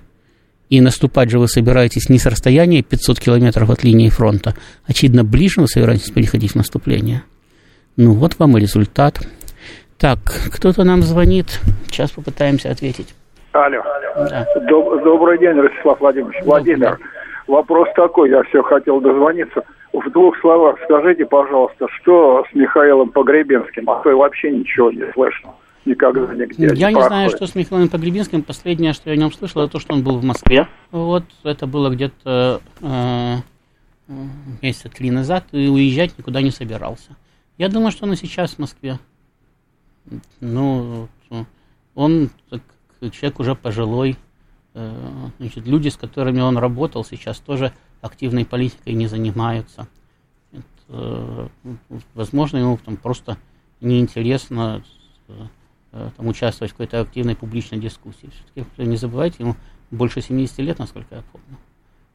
И 0.68 0.80
наступать 0.80 1.30
же 1.30 1.38
вы 1.38 1.48
собираетесь 1.48 2.08
не 2.08 2.18
с 2.18 2.26
расстояния 2.26 2.82
500 2.82 3.18
километров 3.18 3.70
от 3.70 3.82
линии 3.82 4.08
фронта, 4.08 4.56
очевидно, 4.84 5.24
ближе 5.24 5.60
вы 5.60 5.68
собираетесь 5.68 6.10
переходить 6.10 6.52
в 6.52 6.56
наступление. 6.56 7.22
Ну, 7.96 8.12
вот 8.12 8.38
вам 8.38 8.56
и 8.58 8.60
результат. 8.60 9.26
Так, 9.98 10.50
кто-то 10.52 10.84
нам 10.84 11.02
звонит. 11.02 11.60
Сейчас 11.88 12.10
попытаемся 12.10 12.70
ответить. 12.70 13.08
Алло. 13.56 13.82
Да. 14.28 14.46
Доб- 14.68 15.02
добрый 15.02 15.38
день, 15.38 15.58
Ростислав 15.58 15.98
Владимирович. 16.00 16.42
Владимир, 16.44 16.98
вопрос 17.46 17.88
такой, 17.94 18.28
я 18.30 18.42
все 18.44 18.62
хотел 18.62 19.00
дозвониться. 19.00 19.64
В 19.94 20.10
двух 20.10 20.38
словах 20.40 20.76
скажите, 20.84 21.24
пожалуйста, 21.24 21.86
что 22.00 22.44
с 22.50 22.54
Михаилом 22.54 23.10
Погребенским? 23.10 23.88
А 23.88 24.02
то 24.02 24.14
вообще 24.14 24.50
ничего 24.50 24.90
не 24.90 25.10
слышно. 25.12 25.54
Никогда 25.86 26.34
нигде. 26.34 26.68
Я 26.74 26.90
не, 26.90 26.96
не 26.96 27.02
знаю, 27.02 27.30
что 27.30 27.46
с 27.46 27.54
Михаилом 27.54 27.88
Погребинским. 27.88 28.42
Последнее, 28.42 28.92
что 28.92 29.08
я 29.08 29.14
о 29.14 29.16
нем 29.16 29.32
слышал, 29.32 29.62
это 29.62 29.72
то, 29.72 29.78
что 29.78 29.94
он 29.94 30.02
был 30.02 30.18
в 30.18 30.24
Москве. 30.24 30.66
Вот, 30.90 31.22
это 31.44 31.66
было 31.66 31.88
где-то 31.88 32.60
э, 32.82 33.34
месяца 34.60 34.90
три 34.90 35.10
назад, 35.10 35.44
и 35.52 35.68
уезжать 35.68 36.18
никуда 36.18 36.42
не 36.42 36.50
собирался. 36.50 37.16
Я 37.56 37.68
думаю, 37.68 37.90
что 37.90 38.04
он 38.04 38.12
и 38.12 38.16
сейчас 38.16 38.56
в 38.56 38.58
Москве. 38.58 38.98
Ну, 40.40 41.08
он 41.94 42.28
человек 43.00 43.40
уже 43.40 43.54
пожилой. 43.54 44.16
Э, 44.74 45.30
значит, 45.38 45.66
люди, 45.66 45.88
с 45.88 45.96
которыми 45.96 46.40
он 46.40 46.58
работал, 46.58 47.04
сейчас 47.04 47.38
тоже 47.38 47.72
активной 48.00 48.44
политикой 48.44 48.94
не 48.94 49.06
занимаются. 49.06 49.88
Это, 50.52 50.64
э, 50.88 51.48
возможно, 52.14 52.58
ему 52.58 52.78
там 52.78 52.96
просто 52.96 53.38
неинтересно 53.80 54.82
э, 55.28 56.10
там, 56.16 56.26
участвовать 56.26 56.72
в 56.72 56.74
какой-то 56.74 57.00
активной 57.00 57.36
публичной 57.36 57.78
дискуссии. 57.78 58.30
Все-таки 58.54 58.88
не 58.88 58.96
забывайте, 58.96 59.36
ему 59.40 59.56
больше 59.90 60.20
70 60.20 60.58
лет, 60.58 60.78
насколько 60.78 61.14
я 61.14 61.22
помню. 61.32 61.58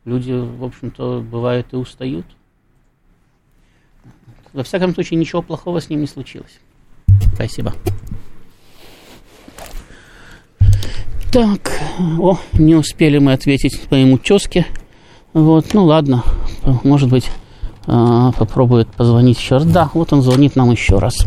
Люди, 0.05 0.31
в 0.31 0.63
общем-то, 0.63 1.21
бывают 1.21 1.73
и 1.73 1.75
устают. 1.75 2.25
Во 4.53 4.63
всяком 4.63 4.93
случае, 4.93 5.19
ничего 5.19 5.41
плохого 5.41 5.79
с 5.79 5.89
ним 5.89 6.01
не 6.01 6.07
случилось. 6.07 6.59
Спасибо. 7.33 7.73
Так, 11.31 11.79
о, 12.19 12.35
не 12.59 12.75
успели 12.75 13.17
мы 13.17 13.31
ответить 13.31 13.87
по 13.89 13.95
ему 13.95 14.17
тезке. 14.17 14.65
Вот, 15.33 15.67
ну 15.73 15.85
ладно, 15.85 16.23
может 16.83 17.09
быть, 17.09 17.31
а, 17.87 18.33
попробует 18.37 18.89
позвонить 18.89 19.39
еще 19.39 19.55
раз. 19.55 19.65
Да, 19.65 19.89
вот 19.93 20.11
он 20.11 20.23
звонит 20.23 20.57
нам 20.57 20.71
еще 20.71 20.97
раз. 20.97 21.25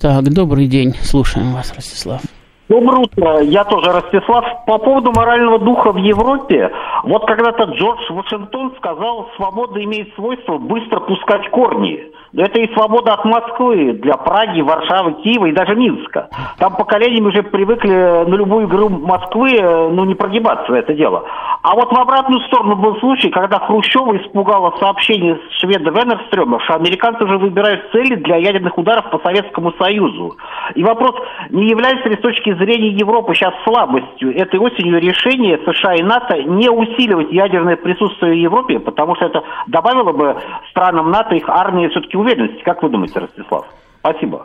Так, 0.00 0.22
добрый 0.32 0.68
день, 0.68 0.94
слушаем 1.02 1.52
вас, 1.52 1.74
Ростислав. 1.74 2.20
Доброе 2.68 3.00
утро. 3.00 3.40
Я 3.42 3.64
тоже 3.64 3.90
Ростислав. 3.90 4.44
По 4.66 4.78
поводу 4.78 5.10
морального 5.12 5.58
духа 5.58 5.90
в 5.90 5.96
Европе. 5.96 6.70
Вот 7.02 7.26
когда-то 7.26 7.64
Джордж 7.64 8.00
Вашингтон 8.08 8.72
сказал, 8.78 9.28
свобода 9.36 9.82
имеет 9.82 10.14
свойство 10.14 10.58
быстро 10.58 11.00
пускать 11.00 11.50
корни. 11.50 11.98
Но 12.32 12.44
это 12.44 12.58
и 12.60 12.72
свобода 12.72 13.12
от 13.12 13.24
Москвы 13.26 13.92
для 13.92 14.14
Праги, 14.14 14.62
Варшавы, 14.62 15.22
Киева 15.22 15.46
и 15.46 15.52
даже 15.52 15.74
Минска. 15.74 16.30
Там 16.58 16.76
поколениями 16.76 17.28
уже 17.28 17.42
привыкли 17.42 17.90
на 17.92 18.34
любую 18.34 18.66
игру 18.66 18.88
Москвы, 18.88 19.54
э, 19.54 19.88
ну, 19.90 20.04
не 20.04 20.14
прогибаться 20.14 20.72
в 20.72 20.74
это 20.74 20.94
дело. 20.94 21.24
А 21.62 21.74
вот 21.74 21.92
в 21.92 22.00
обратную 22.00 22.40
сторону 22.42 22.76
был 22.76 22.96
случай, 22.96 23.28
когда 23.28 23.58
Хрущева 23.58 24.16
испугало 24.16 24.74
сообщение 24.80 25.38
шведа 25.60 25.90
Венерстрёма, 25.90 26.58
что 26.60 26.74
американцы 26.74 27.22
уже 27.24 27.36
выбирают 27.36 27.90
цели 27.92 28.14
для 28.16 28.36
ядерных 28.36 28.76
ударов 28.78 29.10
по 29.10 29.18
Советскому 29.18 29.72
Союзу. 29.78 30.36
И 30.74 30.82
вопрос, 30.82 31.14
не 31.50 31.68
является 31.68 32.08
ли 32.08 32.16
с 32.16 32.20
точки 32.20 32.54
зрения 32.54 32.88
Европы 32.88 33.34
сейчас 33.34 33.54
слабостью 33.64 34.34
этой 34.34 34.58
осенью 34.58 35.00
решение 35.00 35.60
США 35.66 35.94
и 35.94 36.02
НАТО 36.02 36.42
не 36.42 36.70
усиливать 36.70 37.30
ядерное 37.30 37.76
присутствие 37.76 38.32
в 38.32 38.38
Европе, 38.38 38.80
потому 38.80 39.14
что 39.16 39.26
это 39.26 39.44
добавило 39.66 40.12
бы 40.12 40.36
странам 40.70 41.10
НАТО 41.10 41.34
их 41.34 41.48
армии 41.48 41.88
все-таки 41.88 42.16
уверенности. 42.22 42.62
Как 42.64 42.82
вы 42.82 42.90
думаете, 42.90 43.18
Ростислав? 43.18 43.66
Спасибо. 44.02 44.42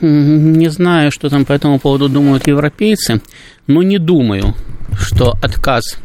Не 0.00 0.68
знаю, 0.68 1.10
что 1.10 1.28
там 1.28 1.44
по 1.44 1.52
этому 1.52 1.78
поводу 1.78 2.08
думают 2.08 2.46
европейцы, 2.46 3.20
но 3.66 3.82
не 3.82 3.98
думаю, 3.98 4.54
что 4.98 5.34
отказ 5.42 6.00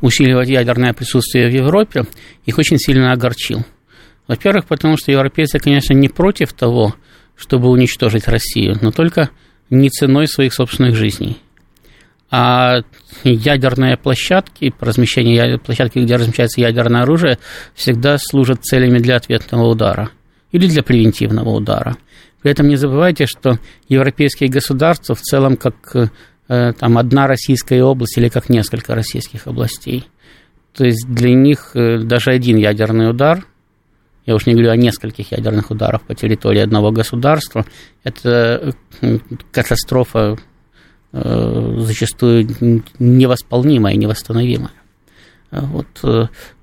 усиливать 0.00 0.48
ядерное 0.48 0.94
присутствие 0.94 1.48
в 1.48 1.52
Европе 1.52 2.04
их 2.46 2.56
очень 2.56 2.78
сильно 2.78 3.12
огорчил. 3.12 3.64
Во-первых, 4.26 4.64
потому 4.64 4.96
что 4.96 5.12
европейцы, 5.12 5.58
конечно, 5.58 5.92
не 5.92 6.08
против 6.08 6.54
того, 6.54 6.94
чтобы 7.36 7.68
уничтожить 7.68 8.28
Россию, 8.28 8.76
но 8.80 8.92
только 8.92 9.28
не 9.68 9.90
ценой 9.90 10.26
своих 10.26 10.54
собственных 10.54 10.96
жизней. 10.96 11.38
А 12.30 12.80
ядерные 13.24 13.98
площадки, 13.98 14.72
размещение 14.80 15.58
площадки, 15.58 15.98
где 15.98 16.16
размещается 16.16 16.60
ядерное 16.62 17.02
оружие, 17.02 17.38
всегда 17.74 18.16
служат 18.18 18.64
целями 18.64 18.98
для 18.98 19.16
ответного 19.16 19.66
удара 19.66 20.10
или 20.52 20.66
для 20.66 20.82
превентивного 20.82 21.50
удара. 21.50 21.96
При 22.42 22.52
этом 22.52 22.68
не 22.68 22.76
забывайте, 22.76 23.26
что 23.26 23.58
европейские 23.88 24.48
государства 24.48 25.14
в 25.14 25.20
целом 25.20 25.56
как 25.56 26.10
э, 26.48 26.72
там 26.72 26.98
одна 26.98 27.26
российская 27.26 27.82
область 27.82 28.16
или 28.16 28.28
как 28.28 28.48
несколько 28.48 28.94
российских 28.94 29.46
областей. 29.46 30.06
То 30.74 30.84
есть 30.84 31.06
для 31.08 31.34
них 31.34 31.72
э, 31.74 31.98
даже 31.98 32.30
один 32.30 32.56
ядерный 32.56 33.10
удар, 33.10 33.44
я 34.24 34.34
уж 34.34 34.46
не 34.46 34.52
говорю 34.52 34.70
о 34.70 34.76
нескольких 34.76 35.32
ядерных 35.32 35.70
ударах 35.70 36.02
по 36.02 36.14
территории 36.14 36.60
одного 36.60 36.92
государства, 36.92 37.66
это 38.04 38.74
э, 39.00 39.18
катастрофа 39.50 40.36
зачастую 41.10 42.46
невосполнимая 42.98 43.96
невосстановимая. 43.96 44.74
Вот, 45.50 45.86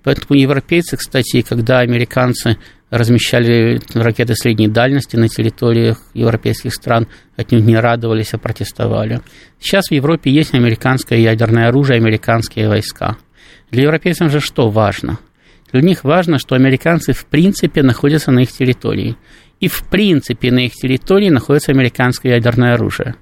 поэтому 0.03 0.39
европейцы, 0.39 0.97
кстати, 0.97 1.41
когда 1.41 1.79
американцы 1.79 2.59
размещали 2.95 3.81
ракеты 3.93 4.35
средней 4.35 4.67
дальности 4.67 5.15
на 5.15 5.27
территориях 5.27 6.01
европейских 6.13 6.73
стран, 6.73 7.07
отнюдь 7.35 7.65
не 7.65 7.75
радовались, 7.75 8.33
а 8.33 8.37
протестовали. 8.37 9.21
Сейчас 9.59 9.89
в 9.89 9.91
Европе 9.91 10.31
есть 10.31 10.53
американское 10.53 11.19
ядерное 11.19 11.67
оружие, 11.67 11.97
американские 11.97 12.69
войска. 12.69 13.17
Для 13.71 13.83
европейцев 13.83 14.31
же 14.31 14.39
что 14.39 14.69
важно? 14.69 15.19
Для 15.71 15.81
них 15.81 16.03
важно, 16.03 16.39
что 16.39 16.55
американцы 16.55 17.13
в 17.13 17.25
принципе 17.25 17.83
находятся 17.83 18.31
на 18.31 18.39
их 18.39 18.51
территории. 18.51 19.17
И 19.59 19.67
в 19.67 19.83
принципе 19.89 20.51
на 20.51 20.65
их 20.65 20.73
территории 20.73 21.29
находится 21.29 21.71
американское 21.71 22.35
ядерное 22.35 22.75
оружие. 22.75 23.15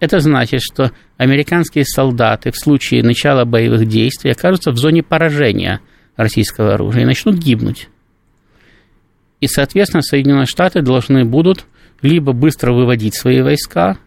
Это 0.00 0.20
значит, 0.20 0.60
что 0.62 0.92
американские 1.16 1.84
солдаты 1.84 2.50
в 2.50 2.56
случае 2.56 3.02
начала 3.02 3.44
боевых 3.44 3.86
действий 3.86 4.30
окажутся 4.30 4.70
в 4.70 4.76
зоне 4.76 5.02
поражения 5.02 5.80
российского 6.16 6.74
оружия 6.74 7.02
и 7.02 7.06
начнут 7.06 7.36
гибнуть. 7.36 7.88
И, 9.40 9.48
соответственно, 9.48 10.02
Соединенные 10.02 10.46
Штаты 10.46 10.82
должны 10.82 11.24
будут 11.24 11.66
либо 12.02 12.32
быстро 12.32 12.72
выводить 12.72 13.14
свои 13.14 13.40
войска, 13.42 13.98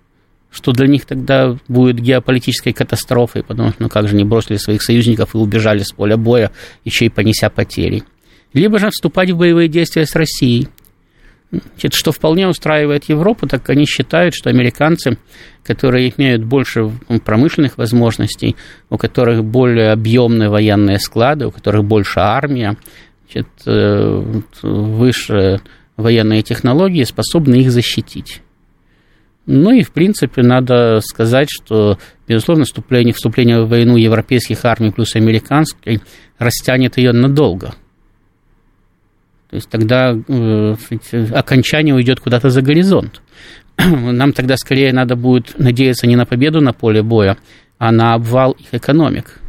что 0.52 0.72
для 0.72 0.88
них 0.88 1.06
тогда 1.06 1.58
будет 1.68 2.00
геополитической 2.00 2.74
катастрофой, 2.74 3.44
потому 3.44 3.70
что 3.70 3.84
ну 3.84 3.89
как 3.89 4.08
же 4.08 4.15
не 4.15 4.24
бросили 4.24 4.58
своих 4.58 4.82
союзников 4.82 5.36
и 5.36 5.38
убежали 5.38 5.80
с 5.80 5.92
поля 5.92 6.18
боя, 6.18 6.52
еще 6.84 7.06
и 7.06 7.10
понеся 7.10 7.50
потери. 7.50 8.04
Либо 8.54 8.80
же 8.80 8.89
вступать 8.89 9.30
в 9.30 9.38
боевые 9.38 9.68
действия 9.68 10.06
с 10.06 10.15
Россией. 10.15 10.70
Значит, 11.52 11.94
что 11.94 12.12
вполне 12.12 12.48
устраивает 12.48 13.06
Европу, 13.06 13.48
так 13.48 13.70
они 13.70 13.86
считают, 13.86 14.36
что 14.36 14.50
американцы, 14.52 15.18
которые 15.63 16.13
имеют 16.15 16.44
больше 16.44 16.92
промышленных 17.26 17.78
возможностей, 17.78 18.56
у 18.89 18.98
которых 18.98 19.44
более 19.44 19.92
объемные 19.92 20.50
военные 20.50 21.00
склады, 21.00 21.48
у 21.48 21.52
которых 21.52 21.86
больше 21.86 22.20
армия, 22.20 22.78
значит, 23.32 23.48
э, 23.65 24.42
высшие 24.63 25.62
военные 25.98 26.42
технологии 26.42 27.04
способны 27.04 27.56
их 27.56 27.72
защитить. 27.72 28.42
Ну 29.46 29.72
и, 29.72 29.82
в 29.82 29.92
принципе, 29.92 30.44
надо 30.44 31.00
сказать, 31.02 31.50
что, 31.50 31.98
безусловно, 32.28 32.65
вступление, 32.65 33.13
вступление 33.13 33.63
в 33.63 33.70
войну 33.70 33.98
европейских 33.98 34.63
армий 34.63 34.92
плюс 34.92 35.15
американской 35.15 36.02
растянет 36.38 36.98
ее 36.98 37.12
надолго. 37.13 37.74
То 39.50 39.56
есть 39.56 39.70
тогда 39.70 40.13
э, 40.13 40.76
окончание 41.34 41.96
уйдет 41.96 42.20
куда-то 42.20 42.52
за 42.52 42.62
горизонт. 42.62 43.22
Нам 43.78 44.34
тогда 44.34 44.56
скорее 44.58 44.94
надо 44.94 45.15
будет 45.15 45.58
надеяться 45.58 46.06
не 46.06 46.15
на 46.15 46.26
победу 46.26 46.62
на 46.62 46.72
поле 46.72 47.02
боя, 47.02 47.38
а 47.80 47.92
на 47.92 48.13
обвал 48.13 48.52
их 48.52 48.68
экономик 48.74 49.39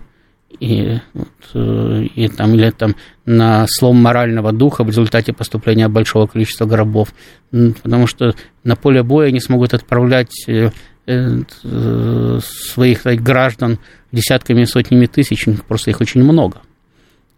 и, 0.59 0.99
вот, 1.15 1.29
э, 1.55 2.05
и 2.15 2.29
там, 2.29 2.55
или 2.55 2.71
там 2.71 2.97
на 3.25 3.67
слом 3.69 3.97
морального 3.97 4.53
духа 4.53 4.85
в 4.85 4.89
результате 4.89 5.33
поступления 5.33 5.89
большого 5.89 6.27
количества 6.27 6.67
гробов. 6.67 7.15
Потому 7.51 8.07
что 8.07 8.35
на 8.65 8.77
поле 8.77 9.03
боя 9.03 9.29
они 9.29 9.41
смогут 9.41 9.75
отправлять 9.75 10.33
э, 10.49 10.71
э, 11.07 12.41
своих 12.43 13.03
граждан 13.05 13.79
десятками 14.13 14.63
и 14.63 14.67
сотнями 14.67 15.07
тысяч, 15.07 15.47
просто 15.69 15.91
их 15.91 16.01
очень 16.01 16.23
много. 16.23 16.61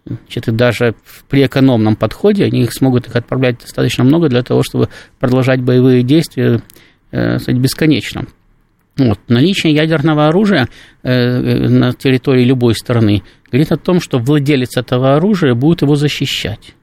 Значит, 0.04 0.48
и 0.48 0.50
даже 0.50 0.94
при 1.28 1.46
экономном 1.46 1.94
подходе 1.94 2.44
они 2.44 2.62
их 2.62 2.72
смогут 2.72 3.06
их 3.06 3.14
отправлять 3.14 3.60
достаточно 3.60 4.02
много 4.02 4.28
для 4.28 4.42
того, 4.42 4.62
чтобы 4.62 4.88
продолжать 5.20 5.60
боевые 5.60 6.02
действия 6.02 6.60
э, 7.12 7.38
бесконечно. 7.52 8.26
Вот. 8.98 9.18
Наличие 9.28 9.72
ядерного 9.72 10.28
оружия 10.28 10.68
э, 11.02 11.68
на 11.68 11.92
территории 11.92 12.44
любой 12.44 12.74
страны 12.74 13.22
говорит 13.50 13.72
о 13.72 13.78
том, 13.78 14.00
что 14.00 14.18
владелец 14.18 14.76
этого 14.76 15.16
оружия 15.16 15.54
будет 15.54 15.82
его 15.82 15.96
защищать. 15.96 16.74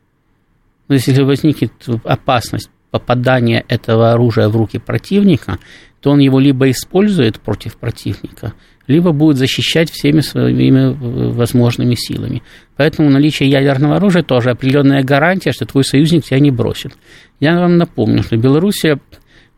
Если 0.90 1.22
возникнет 1.22 1.72
опасность 2.04 2.72
попадания 2.90 3.64
этого 3.68 4.12
оружия 4.12 4.50
в 4.50 4.56
руки 4.56 4.80
противника, 4.80 5.60
то 6.02 6.12
он 6.12 6.20
его 6.20 6.40
либо 6.40 6.72
использует 6.72 7.40
против 7.40 7.78
противника, 7.78 8.54
либо 8.88 9.12
будет 9.12 9.38
защищать 9.38 9.92
всеми 9.92 10.22
своими 10.22 10.96
возможными 11.32 11.96
силами. 11.96 12.42
Поэтому 12.76 13.10
наличие 13.10 13.50
ядерного 13.50 13.98
оружия 13.98 14.24
тоже 14.24 14.50
определенная 14.50 15.04
гарантия, 15.04 15.52
что 15.52 15.66
твой 15.66 15.84
союзник 15.84 16.26
тебя 16.26 16.40
не 16.40 16.52
бросит. 16.52 16.94
Я 17.40 17.60
вам 17.60 17.78
напомню, 17.78 18.24
что 18.24 18.38
Белоруссия 18.38 19.00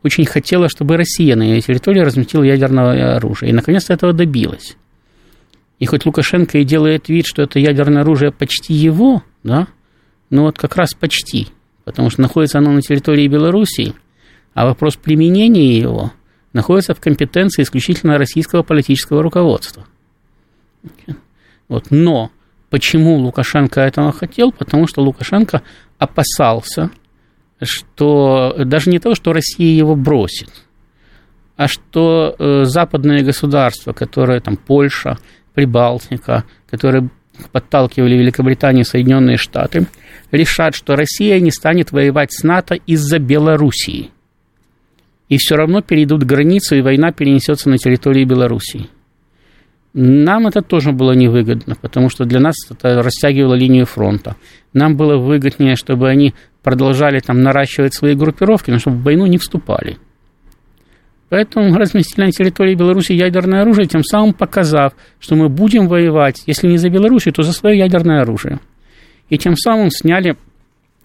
очень 0.03 0.25
хотела, 0.25 0.69
чтобы 0.69 0.97
Россия 0.97 1.35
на 1.35 1.43
ее 1.43 1.61
территории 1.61 2.01
разместила 2.01 2.43
ядерное 2.43 3.15
оружие. 3.15 3.51
И, 3.51 3.53
наконец, 3.53 3.89
этого 3.89 4.13
добилась. 4.13 4.75
И 5.79 5.85
хоть 5.85 6.05
Лукашенко 6.05 6.59
и 6.59 6.63
делает 6.63 7.09
вид, 7.09 7.25
что 7.25 7.41
это 7.41 7.59
ядерное 7.59 8.01
оружие 8.01 8.31
почти 8.31 8.73
его, 8.73 9.23
да, 9.43 9.67
но 10.29 10.43
вот 10.43 10.57
как 10.57 10.75
раз 10.75 10.93
почти, 10.93 11.47
потому 11.85 12.09
что 12.09 12.21
находится 12.21 12.59
оно 12.59 12.71
на 12.71 12.81
территории 12.81 13.27
Белоруссии, 13.27 13.93
а 14.53 14.65
вопрос 14.65 14.95
применения 14.95 15.77
его 15.77 16.11
находится 16.53 16.93
в 16.93 16.99
компетенции 16.99 17.63
исключительно 17.63 18.17
российского 18.17 18.63
политического 18.63 19.23
руководства. 19.23 19.85
Вот. 21.67 21.87
Но 21.89 22.31
почему 22.69 23.15
Лукашенко 23.17 23.81
этого 23.81 24.11
хотел? 24.11 24.51
Потому 24.51 24.87
что 24.87 25.01
Лукашенко 25.01 25.61
опасался, 25.97 26.91
что 27.61 28.55
даже 28.57 28.89
не 28.89 28.99
то, 28.99 29.15
что 29.15 29.33
Россия 29.33 29.75
его 29.75 29.95
бросит, 29.95 30.49
а 31.55 31.67
что 31.67 32.35
э, 32.37 32.63
западные 32.65 33.23
государства, 33.23 33.93
которые 33.93 34.39
там 34.39 34.57
Польша, 34.57 35.17
Прибалтика, 35.53 36.45
которые 36.69 37.09
подталкивали 37.51 38.15
Великобританию 38.15 38.83
и 38.83 38.87
Соединенные 38.87 39.37
Штаты, 39.37 39.87
решат, 40.31 40.75
что 40.75 40.95
Россия 40.95 41.39
не 41.39 41.51
станет 41.51 41.91
воевать 41.91 42.31
с 42.33 42.43
НАТО 42.43 42.75
из-за 42.75 43.19
Белоруссии. 43.19 44.11
И 45.29 45.37
все 45.37 45.55
равно 45.55 45.81
перейдут 45.81 46.23
границу, 46.23 46.75
и 46.75 46.81
война 46.81 47.11
перенесется 47.11 47.69
на 47.69 47.77
территории 47.77 48.25
Белоруссии. 48.25 48.89
Нам 49.93 50.47
это 50.47 50.61
тоже 50.61 50.93
было 50.93 51.11
невыгодно, 51.11 51.75
потому 51.81 52.09
что 52.09 52.23
для 52.23 52.39
нас 52.39 52.55
это 52.69 53.01
растягивало 53.01 53.55
линию 53.55 53.85
фронта. 53.85 54.37
Нам 54.73 54.95
было 54.95 55.17
выгоднее, 55.17 55.75
чтобы 55.75 56.09
они 56.09 56.33
продолжали 56.63 57.19
там 57.19 57.41
наращивать 57.41 57.93
свои 57.93 58.15
группировки, 58.15 58.71
но 58.71 58.79
чтобы 58.79 58.97
в 58.97 59.03
войну 59.03 59.25
не 59.25 59.37
вступали. 59.37 59.97
Поэтому 61.29 61.73
разместили 61.77 62.25
на 62.25 62.31
территории 62.31 62.75
Беларуси 62.75 63.13
ядерное 63.13 63.61
оружие, 63.61 63.87
тем 63.87 64.03
самым 64.03 64.33
показав, 64.33 64.93
что 65.19 65.35
мы 65.35 65.47
будем 65.47 65.87
воевать, 65.87 66.43
если 66.45 66.67
не 66.67 66.77
за 66.77 66.89
Белоруссию, 66.89 67.33
то 67.33 67.43
за 67.43 67.53
свое 67.53 67.77
ядерное 67.77 68.21
оружие. 68.21 68.59
И 69.29 69.37
тем 69.37 69.55
самым 69.55 69.91
сняли 69.91 70.35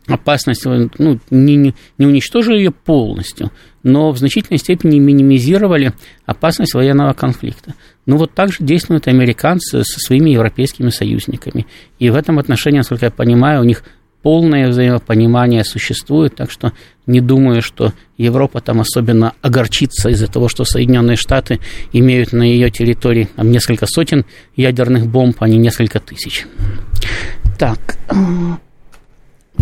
опасность, 0.08 0.64
ну, 0.64 1.20
не, 1.30 1.56
не, 1.56 1.74
не 1.98 2.06
уничтожили 2.06 2.58
ее 2.58 2.70
полностью, 2.72 3.52
но 3.84 4.10
в 4.10 4.18
значительной 4.18 4.58
степени 4.58 4.98
минимизировали 4.98 5.92
опасность 6.24 6.74
военного 6.74 7.12
конфликта. 7.12 7.74
Ну, 8.04 8.16
вот 8.16 8.34
так 8.34 8.50
же 8.50 8.58
действуют 8.60 9.06
американцы 9.06 9.84
со 9.84 10.00
своими 10.00 10.30
европейскими 10.30 10.90
союзниками. 10.90 11.66
И 12.00 12.10
в 12.10 12.16
этом 12.16 12.40
отношении, 12.40 12.78
насколько 12.78 13.06
я 13.06 13.12
понимаю, 13.12 13.60
у 13.60 13.64
них 13.64 13.84
полное 14.26 14.66
взаимопонимание 14.66 15.62
существует, 15.62 16.34
так 16.34 16.50
что 16.50 16.72
не 17.06 17.20
думаю, 17.20 17.62
что 17.62 17.92
Европа 18.18 18.60
там 18.60 18.80
особенно 18.80 19.34
огорчится 19.40 20.08
из-за 20.08 20.26
того, 20.26 20.48
что 20.48 20.64
Соединенные 20.64 21.16
Штаты 21.16 21.60
имеют 21.92 22.32
на 22.32 22.42
ее 22.42 22.68
территории 22.72 23.28
там, 23.36 23.52
несколько 23.52 23.86
сотен 23.86 24.24
ядерных 24.56 25.06
бомб, 25.06 25.36
а 25.38 25.48
не 25.48 25.58
несколько 25.58 26.00
тысяч. 26.00 26.44
Так, 27.56 27.78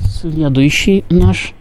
следующий 0.03 1.05
наш. 1.11 1.53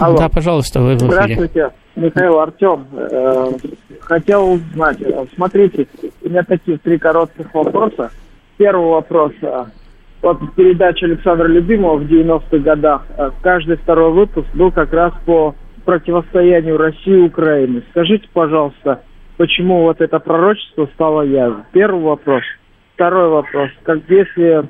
Алло. 0.00 0.18
Да, 0.18 0.28
пожалуйста, 0.28 0.80
вы 0.80 0.94
в 0.94 0.96
эфире. 0.96 1.12
Здравствуйте, 1.12 1.70
Михаил 1.94 2.40
Артем. 2.40 2.86
Э, 2.94 3.52
хотел 4.00 4.54
узнать, 4.54 5.00
э, 5.02 5.24
смотрите, 5.36 5.86
у 6.22 6.28
меня 6.28 6.42
такие 6.42 6.78
три 6.78 6.98
коротких 6.98 7.54
вопроса. 7.54 8.10
Первый 8.56 8.88
вопрос. 8.88 9.30
Э, 10.22 10.26
вот 10.26 10.38
передача 10.54 11.06
Александра 11.06 11.46
Любимого 11.46 11.98
в 11.98 12.04
90-х 12.04 12.58
годах, 12.58 13.02
каждый 13.42 13.76
второй 13.76 14.12
выпуск 14.12 14.48
был 14.54 14.70
как 14.70 14.92
раз 14.92 15.12
по 15.26 15.54
противостоянию 15.84 16.78
России 16.78 17.18
и 17.18 17.26
Украины. 17.26 17.82
Скажите, 17.90 18.28
пожалуйста, 18.32 19.02
почему 19.36 19.82
вот 19.82 20.00
это 20.00 20.18
пророчество 20.20 20.88
стало 20.94 21.22
явным? 21.22 21.64
Первый 21.72 22.02
вопрос. 22.02 22.42
Второй 22.94 23.28
вопрос. 23.30 23.70
Как 23.82 23.98
если 24.08 24.64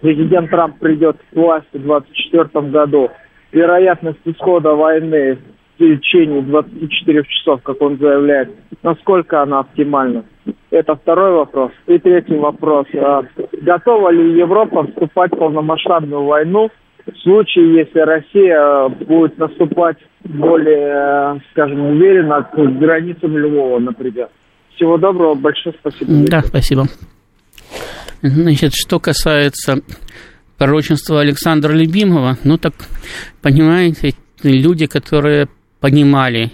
президент 0.00 0.50
Трамп 0.50 0.78
придет 0.78 1.16
к 1.16 1.36
власти 1.36 1.76
в 1.76 1.82
2024 1.82 2.70
году, 2.70 3.10
вероятность 3.50 4.20
исхода 4.24 4.74
войны 4.74 5.38
в 5.74 5.78
течение 5.78 6.42
24 6.42 7.24
часов, 7.24 7.62
как 7.62 7.80
он 7.82 7.98
заявляет, 7.98 8.50
насколько 8.82 9.42
она 9.42 9.60
оптимальна? 9.60 10.24
Это 10.70 10.96
второй 10.96 11.32
вопрос. 11.32 11.70
И 11.86 11.98
третий 11.98 12.36
вопрос. 12.36 12.86
А 12.94 13.22
готова 13.62 14.10
ли 14.10 14.38
Европа 14.38 14.86
вступать 14.86 15.32
в 15.32 15.38
полномасштабную 15.38 16.24
войну 16.24 16.68
в 17.06 17.16
случае, 17.22 17.78
если 17.78 18.00
Россия 18.00 18.88
будет 19.06 19.38
наступать 19.38 19.98
более, 20.24 21.40
скажем, 21.52 21.80
уверенно 21.80 22.42
к 22.42 22.56
границам 22.56 23.36
Львова, 23.36 23.78
например? 23.78 24.28
Всего 24.74 24.96
доброго, 24.98 25.34
большое 25.34 25.74
спасибо. 25.78 26.10
Да, 26.28 26.40
спасибо. 26.40 26.84
Значит, 28.22 28.72
что 28.74 28.98
касается 28.98 29.80
пророчества 30.58 31.20
Александра 31.20 31.72
Любимого, 31.72 32.36
ну 32.42 32.58
так, 32.58 32.72
понимаете, 33.42 34.14
люди, 34.42 34.86
которые 34.86 35.48
понимали, 35.80 36.50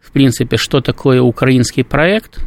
в 0.00 0.10
принципе, 0.12 0.56
что 0.56 0.80
такое 0.80 1.20
украинский 1.20 1.84
проект, 1.84 2.38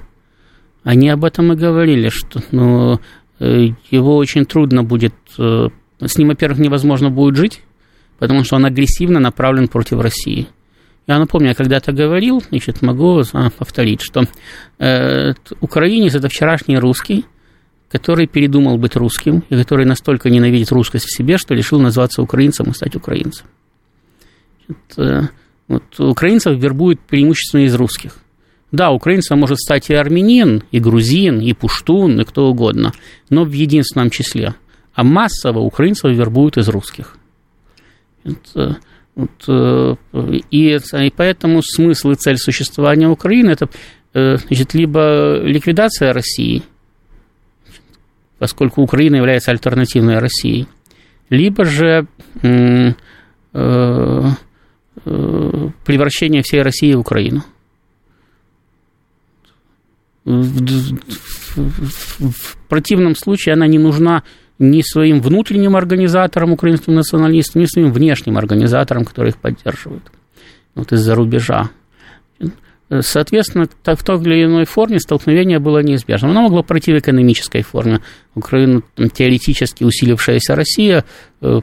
они 0.86 1.10
об 1.10 1.26
этом 1.26 1.52
и 1.52 1.56
говорили, 1.56 2.10
что 2.10 2.42
ну, 2.52 3.00
э, 3.40 3.70
его 3.90 4.16
очень 4.18 4.46
трудно 4.46 4.84
будет, 4.84 5.16
э, 5.38 5.70
с 6.00 6.18
ним, 6.18 6.30
во-первых, 6.30 6.60
невозможно 6.60 7.10
будет 7.10 7.36
жить, 7.36 7.64
потому 8.20 8.44
что 8.44 8.56
он 8.56 8.66
агрессивно 8.66 9.20
направлен 9.20 9.68
против 9.68 10.00
России. 10.00 10.48
Я 11.08 11.18
напомню, 11.18 11.50
я 11.50 11.56
когда-то 11.56 11.92
говорил, 11.92 12.42
значит, 12.50 12.84
могу 12.84 13.24
повторить, 13.58 14.02
что 14.02 14.26
э, 14.78 15.34
украинец– 15.60 16.14
это 16.16 16.30
вчерашний 16.30 16.78
русский, 16.78 17.26
который 17.90 18.28
передумал 18.28 18.78
быть 18.78 18.96
русским 18.96 19.44
и 19.50 19.56
который 19.56 19.88
настолько 19.88 20.30
ненавидит 20.30 20.72
русскость 20.72 21.06
в 21.06 21.18
себе, 21.18 21.40
что 21.40 21.56
решил 21.56 21.80
назваться 21.80 22.22
украинцем 22.22 22.68
и 22.68 22.74
стать 22.74 22.96
украинцем. 22.96 23.48
Это, 24.68 25.32
вот, 25.68 25.84
украинцев 26.00 26.56
вербуют 26.60 27.00
преимущественно 27.02 27.62
из 27.62 27.74
русских. 27.74 28.18
Да, 28.76 28.92
украинцем 28.92 29.40
может 29.40 29.60
стать 29.60 29.90
и 29.90 29.94
армянин, 29.94 30.64
и 30.72 30.80
грузин, 30.80 31.40
и 31.40 31.54
пуштун, 31.54 32.20
и 32.22 32.26
кто 32.26 32.48
угодно, 32.48 32.94
но 33.30 33.44
в 33.44 33.52
единственном 33.52 34.10
числе. 34.10 34.56
А 34.94 35.04
массово 35.04 35.60
украинцев 35.60 36.12
вербуют 36.12 36.58
из 36.58 36.68
русских. 36.70 37.18
Это, 38.24 38.78
вот, 39.16 39.50
и, 40.52 40.78
и 40.78 41.14
поэтому 41.16 41.62
смысл 41.62 42.12
и 42.12 42.16
цель 42.16 42.38
существования 42.38 43.08
Украины 43.08 43.52
это 43.52 43.70
э, 44.14 44.38
значит, 44.38 44.74
либо 44.74 45.40
ликвидация 45.42 46.12
России– 46.14 46.64
поскольку 48.40 48.82
Украина 48.82 49.16
является 49.16 49.52
альтернативной 49.52 50.20
России, 50.20 50.68
либо 51.30 51.66
же 51.66 52.06
э, 52.42 52.92
э, 53.54 54.32
превращение 55.86 56.42
всей 56.44 56.62
России 56.62 56.94
в 56.94 57.00
Украину. 57.00 57.44
В, 60.26 60.98
в, 61.56 62.32
в 62.32 62.58
противном 62.68 63.16
случае 63.16 63.54
она 63.54 63.68
не 63.68 63.78
нужна 63.78 64.24
ни 64.58 64.82
своим 64.82 65.22
внутренним 65.22 65.76
организаторам, 65.76 66.52
украинским 66.52 66.96
националистам, 66.96 67.62
ни 67.62 67.66
своим 67.66 67.92
внешним 67.92 68.38
организаторам, 68.38 69.06
которые 69.06 69.32
их 69.32 69.38
поддерживают 69.38 70.04
вот 70.74 70.92
из-за 70.92 71.16
рубежа. 71.16 71.70
Соответственно, 73.02 73.68
в 73.84 74.04
той 74.04 74.22
или 74.22 74.46
иной 74.46 74.66
форме 74.66 75.00
столкновение 75.00 75.58
было 75.58 75.80
неизбежным. 75.80 76.32
Оно 76.32 76.44
могло 76.44 76.62
пройти 76.62 76.94
в 76.94 77.00
экономической 77.00 77.64
форме. 77.64 78.02
Украина, 78.36 78.84
теоретически 79.12 79.84
усилившаяся 79.84 80.56
Россия, 80.56 81.04
э, 81.42 81.62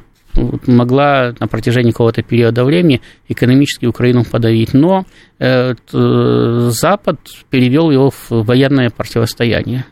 могла 0.66 1.35
на 1.39 1.47
протяжении 1.47 1.91
какого-то 1.91 2.22
периода 2.22 2.64
времени 2.64 3.01
экономически 3.28 3.87
Украину 3.87 4.24
подавить. 4.24 4.74
Но 4.74 5.05
э, 5.39 5.74
Запад 5.91 7.18
перевел 7.51 7.91
его 7.91 8.11
в 8.11 8.30
военное 8.30 8.91
противостояние. 8.91 9.85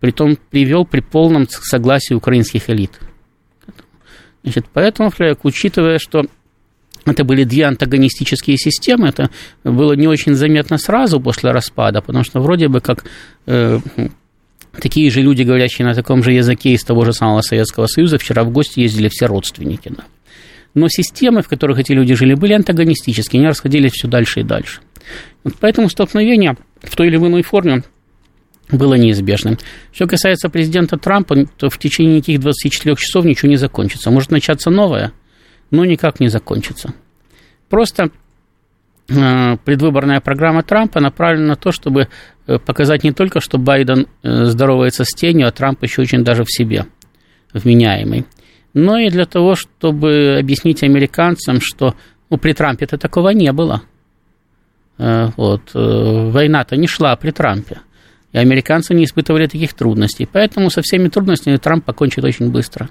Притом 0.00 0.36
привел 0.50 0.84
при 0.84 1.00
полном 1.00 1.48
согласии 1.48 2.14
украинских 2.14 2.68
элит. 2.70 2.92
Значит, 4.42 4.66
поэтому, 4.72 5.10
учитывая, 5.42 5.98
что 5.98 6.26
это 7.04 7.24
были 7.24 7.44
две 7.44 7.64
антагонистические 7.64 8.56
системы, 8.56 9.08
это 9.08 9.30
было 9.64 9.94
не 9.94 10.06
очень 10.06 10.34
заметно 10.34 10.78
сразу 10.78 11.20
после 11.20 11.50
распада, 11.50 12.02
потому 12.02 12.24
что 12.24 12.40
вроде 12.40 12.68
бы 12.68 12.80
как 12.80 13.04
э, 13.46 13.78
такие 14.80 15.10
же 15.10 15.22
люди, 15.22 15.42
говорящие 15.42 15.86
на 15.86 15.94
таком 15.94 16.22
же 16.22 16.32
языке 16.32 16.72
из 16.72 16.84
того 16.84 17.04
же 17.04 17.12
самого 17.12 17.40
Советского 17.40 17.86
Союза, 17.86 18.18
вчера 18.18 18.44
в 18.44 18.50
гости 18.50 18.80
ездили 18.80 19.08
все 19.08 19.26
родственники. 19.26 19.92
Да. 19.96 20.04
Но 20.74 20.88
системы, 20.88 21.42
в 21.42 21.48
которых 21.48 21.78
эти 21.78 21.92
люди 21.92 22.14
жили, 22.14 22.34
были 22.34 22.52
антагонистические, 22.52 23.40
они 23.40 23.48
расходились 23.48 23.92
все 23.92 24.08
дальше 24.08 24.40
и 24.40 24.42
дальше. 24.42 24.80
Вот 25.44 25.54
поэтому 25.60 25.88
столкновение 25.88 26.56
в 26.82 26.94
той 26.96 27.08
или 27.08 27.16
иной 27.16 27.42
форме 27.42 27.84
было 28.70 28.94
неизбежным. 28.94 29.58
Что 29.92 30.06
касается 30.06 30.48
президента 30.48 30.98
Трампа, 30.98 31.46
то 31.56 31.70
в 31.70 31.78
течение 31.78 32.18
этих 32.18 32.40
24 32.40 32.96
часов 32.96 33.24
ничего 33.24 33.48
не 33.48 33.56
закончится. 33.56 34.10
Может 34.10 34.30
начаться 34.30 34.70
новое– 34.70 35.12
но 35.70 35.84
никак 35.84 36.20
не 36.20 36.28
закончится. 36.28 36.94
Просто 37.68 38.10
предвыборная 39.06 40.20
программа 40.20 40.62
Трампа 40.62 41.00
направлена 41.00 41.48
на 41.48 41.56
то, 41.56 41.70
чтобы 41.70 42.08
э, 42.46 42.58
показать 42.58 43.04
не 43.04 43.12
только, 43.12 43.40
что 43.40 43.58
Байден 43.58 44.06
э, 44.22 44.44
здоровается 44.46 45.04
с 45.04 45.10
тенью, 45.10 45.46
а 45.46 45.52
Трамп 45.52 45.82
еще 45.82 46.02
очень 46.02 46.24
даже 46.24 46.44
в 46.44 46.50
себе 46.50 46.86
вменяемый, 47.52 48.26
но 48.74 48.98
и 48.98 49.08
для 49.08 49.24
того, 49.24 49.54
чтобы 49.54 50.38
объяснить 50.40 50.82
американцам, 50.82 51.60
что 51.60 51.94
ну, 52.30 52.36
при 52.36 52.52
Трампе-то 52.52 52.98
такого 52.98 53.30
не 53.30 53.52
было. 53.52 53.82
Вот, 54.98 55.72
война-то 55.74 56.76
не 56.76 56.86
шла 56.86 57.14
при 57.16 57.30
Трампе. 57.30 57.80
И 58.32 58.38
американцы 58.38 58.94
не 58.94 59.04
испытывали 59.04 59.46
таких 59.46 59.74
трудностей. 59.74 60.26
Поэтому 60.30 60.70
со 60.70 60.80
всеми 60.80 61.08
трудностями 61.08 61.56
Трамп 61.56 61.84
покончит 61.84 62.24
очень 62.24 62.50
быстро 62.50 62.88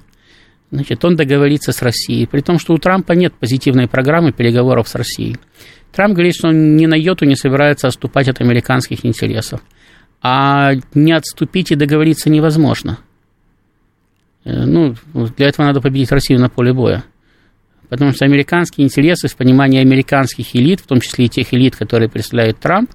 значит, 0.71 1.03
он 1.05 1.15
договорится 1.15 1.71
с 1.71 1.81
Россией, 1.81 2.25
при 2.25 2.41
том, 2.41 2.59
что 2.59 2.73
у 2.73 2.77
Трампа 2.77 3.13
нет 3.13 3.33
позитивной 3.33 3.87
программы 3.87 4.31
переговоров 4.31 4.87
с 4.87 4.95
Россией. 4.95 5.37
Трамп 5.95 6.13
говорит, 6.13 6.35
что 6.35 6.49
он 6.49 6.75
ни 6.75 6.85
на 6.87 6.95
йоту 6.95 7.23
не 7.23 7.37
собирается 7.37 7.87
отступать 7.87 8.27
от 8.27 8.41
американских 8.41 9.05
интересов. 9.05 9.61
А 10.21 10.73
не 10.93 11.13
отступить 11.13 11.71
и 11.71 11.75
договориться 11.75 12.29
невозможно. 12.29 12.99
Э, 14.43 14.65
ну, 14.65 14.95
для 15.37 15.47
этого 15.47 15.67
надо 15.67 15.79
победить 15.79 16.11
Россию 16.11 16.41
на 16.41 16.49
поле 16.49 16.73
боя. 16.73 17.05
Потому 17.87 18.11
что 18.11 18.25
американские 18.25 18.85
интересы 18.85 19.29
в 19.29 19.37
понимании 19.37 19.79
американских 19.79 20.53
элит, 20.55 20.81
в 20.81 20.87
том 20.87 20.99
числе 20.99 21.25
и 21.25 21.29
тех 21.29 21.53
элит, 21.53 21.77
которые 21.77 22.09
представляет 22.09 22.59
Трамп, 22.59 22.91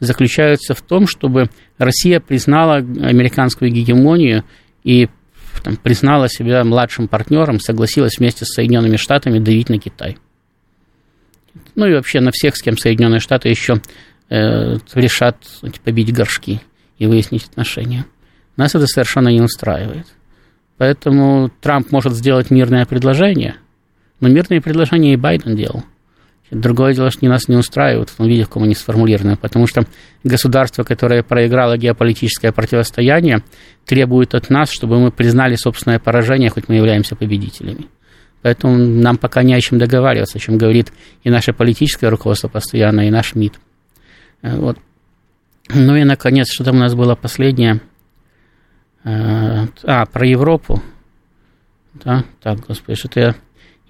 заключаются 0.00 0.74
в 0.74 0.80
том, 0.80 1.06
чтобы 1.06 1.50
Россия 1.78 2.18
признала 2.18 2.76
американскую 2.76 3.70
гегемонию 3.70 4.44
и 4.82 5.08
там, 5.62 5.76
признала 5.76 6.28
себя 6.28 6.64
младшим 6.64 7.06
партнером, 7.06 7.60
согласилась 7.60 8.18
вместе 8.18 8.44
с 8.44 8.54
Соединенными 8.54 8.96
Штатами 8.96 9.38
давить 9.38 9.68
на 9.68 9.78
Китай. 9.78 10.16
Ну 11.74 11.86
и 11.86 11.94
вообще 11.94 12.20
на 12.20 12.30
всех, 12.30 12.56
с 12.56 12.62
кем 12.62 12.76
Соединенные 12.76 13.20
Штаты 13.20 13.48
еще 13.48 13.80
э, 14.28 14.76
решат 14.94 15.36
побить 15.84 16.12
горшки 16.12 16.60
и 16.98 17.06
выяснить 17.06 17.44
отношения. 17.44 18.06
Нас 18.56 18.74
это 18.74 18.86
совершенно 18.86 19.28
не 19.28 19.40
устраивает. 19.40 20.06
Поэтому 20.76 21.50
Трамп 21.60 21.92
может 21.92 22.14
сделать 22.14 22.50
мирное 22.50 22.86
предложение, 22.86 23.56
но 24.20 24.28
мирные 24.28 24.60
предложения 24.60 25.12
и 25.12 25.16
Байден 25.16 25.56
делал. 25.56 25.84
Другое 26.50 26.94
дело, 26.94 27.10
что 27.10 27.24
нас 27.26 27.48
не 27.48 27.56
устраивает 27.56 28.10
в 28.10 28.16
том 28.16 28.26
виде, 28.26 28.42
в 28.42 28.48
каком 28.48 28.64
они 28.64 28.74
сформулированы, 28.74 29.36
потому 29.36 29.66
что 29.66 29.84
государство, 30.24 30.82
которое 30.82 31.22
проиграло 31.22 31.76
геополитическое 31.76 32.50
противостояние, 32.50 33.42
требует 33.84 34.34
от 34.34 34.50
нас, 34.50 34.70
чтобы 34.70 34.98
мы 34.98 35.12
признали 35.12 35.54
собственное 35.54 36.00
поражение, 36.00 36.50
хоть 36.50 36.68
мы 36.68 36.74
являемся 36.74 37.14
победителями. 37.14 37.86
Поэтому 38.42 38.76
нам 38.76 39.18
пока 39.18 39.42
не 39.42 39.54
о 39.54 39.60
чем 39.60 39.78
договариваться, 39.78 40.38
о 40.38 40.40
чем 40.40 40.56
говорит 40.56 40.92
и 41.22 41.30
наше 41.30 41.52
политическое 41.52 42.08
руководство 42.08 42.48
постоянно, 42.48 43.06
и 43.06 43.10
наш 43.10 43.34
МИД. 43.34 43.60
Э, 44.42 44.56
вот. 44.56 44.78
Ну 45.68 45.96
и, 45.96 46.04
наконец, 46.04 46.50
что 46.52 46.64
там 46.64 46.76
у 46.76 46.80
нас 46.80 46.94
было 46.94 47.14
последнее? 47.14 47.80
Э, 49.04 49.66
а, 49.84 50.06
про 50.06 50.26
Европу. 50.26 50.82
Да, 51.92 52.24
так, 52.40 52.60
господи, 52.60 52.98
что-то 52.98 53.20
я, 53.20 53.34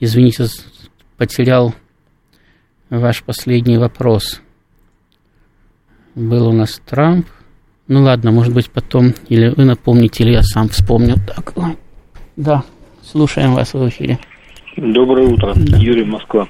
извините, 0.01 0.46
потерял 1.16 1.74
ваш 2.88 3.22
последний 3.22 3.78
вопрос. 3.78 4.40
Был 6.14 6.48
у 6.48 6.53
нас 6.53 6.80
Трамп. 6.84 7.26
Ну 7.86 8.03
ладно, 8.03 8.30
может 8.30 8.53
быть, 8.53 8.70
потом, 8.70 9.14
или 9.28 9.48
вы 9.48 9.64
напомните, 9.64 10.24
или 10.24 10.32
я 10.32 10.42
сам 10.42 10.68
вспомню. 10.68 11.16
Так, 11.26 11.55
да, 12.36 12.64
слушаем 13.03 13.55
вас 13.55 13.74
в 13.74 13.88
эфире. 13.88 14.18
Доброе 14.81 15.28
утро, 15.28 15.53
да. 15.55 15.76
Юрий 15.76 16.05
Москва. 16.05 16.49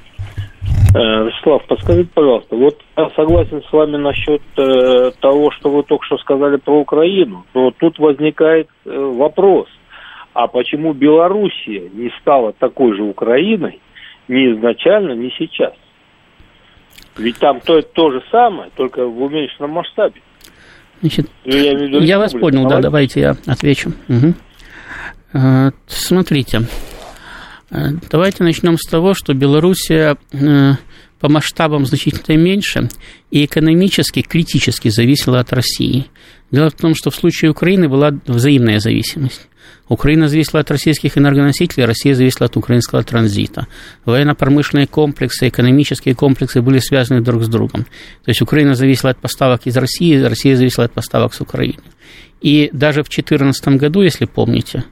Э, 0.95 1.24
Вячеслав, 1.24 1.66
подскажите, 1.66 2.09
пожалуйста, 2.14 2.55
вот 2.55 2.78
я 2.97 3.11
согласен 3.16 3.61
с 3.68 3.72
вами 3.72 3.97
насчет 3.97 4.41
э, 4.57 5.11
того, 5.20 5.51
что 5.51 5.68
вы 5.68 5.83
только 5.83 6.05
что 6.07 6.16
сказали 6.18 6.57
про 6.57 6.78
Украину, 6.81 7.45
но 7.55 7.72
тут 7.72 7.99
возникает 7.99 8.68
э, 8.85 8.91
вопрос, 8.91 9.66
а 10.33 10.47
почему 10.47 10.93
Белоруссия 10.93 11.91
не 11.93 12.12
стала 12.20 12.53
такой 12.53 12.97
же 12.97 13.03
Украиной 13.03 13.81
ни 14.28 14.55
изначально, 14.55 15.12
ни 15.14 15.31
сейчас? 15.37 15.72
Ведь 17.18 17.39
там 17.39 17.61
то, 17.61 17.83
то 17.83 18.12
же 18.12 18.22
самое, 18.31 18.70
только 18.76 19.07
в 19.07 19.22
уменьшенном 19.22 19.72
масштабе. 19.72 20.20
Значит, 21.01 21.26
ну, 21.45 21.57
я, 21.57 21.74
виду, 21.74 22.01
я 22.01 22.18
вас 22.20 22.33
понял, 22.33 22.68
да, 22.68 22.81
давайте 22.81 23.20
я 23.20 23.37
отвечу. 23.47 23.91
Угу. 24.09 24.35
Смотрите, 25.89 26.61
Э, 26.61 26.99
давайте 27.71 28.43
начнем 28.43 28.77
с 28.79 28.89
того, 28.89 29.14
что 29.14 29.35
Белоруссия 29.35 30.16
э, 30.33 30.73
по 31.21 31.29
масштабам 31.29 31.87
значительно 31.87 32.37
меньше 32.37 32.89
и 33.31 33.45
экономически 33.45 34.23
критически 34.23 34.89
зависела 34.89 35.41
от 35.41 35.53
России. 35.53 36.07
Дело 36.51 36.71
в 36.71 36.75
том, 36.75 36.95
что 36.95 37.11
в 37.11 37.16
случае 37.16 37.53
Украины 37.53 37.89
была 37.89 38.11
взаимная 38.27 38.81
зависимость. 38.81 39.47
Украина 39.89 40.29
зависела 40.29 40.61
от 40.61 40.71
российских 40.71 41.18
энергоносителей, 41.18 41.85
Россия 41.85 42.14
зависела 42.14 42.47
от 42.47 42.57
украинского 42.57 43.03
транзита. 43.03 43.66
Военно-промышленные 44.05 44.87
комплексы, 44.87 45.49
экономические 45.49 46.14
комплексы 46.14 46.62
были 46.62 46.79
связаны 46.79 47.21
друг 47.21 47.43
с 47.43 47.49
другом. 47.49 47.85
То 48.25 48.29
есть 48.29 48.41
Украина 48.41 48.75
зависела 48.75 49.11
от 49.11 49.18
поставок 49.18 49.66
из 49.66 49.77
России, 49.77 50.16
Россия 50.16 50.57
зависела 50.57 50.87
от 50.87 50.93
поставок 50.93 51.35
с 51.35 51.41
Украины. 51.41 51.83
И 52.41 52.71
даже 52.73 53.03
в 53.03 53.11
2014 53.11 53.68
году, 53.81 54.03
если 54.03 54.27
помните, 54.27 54.85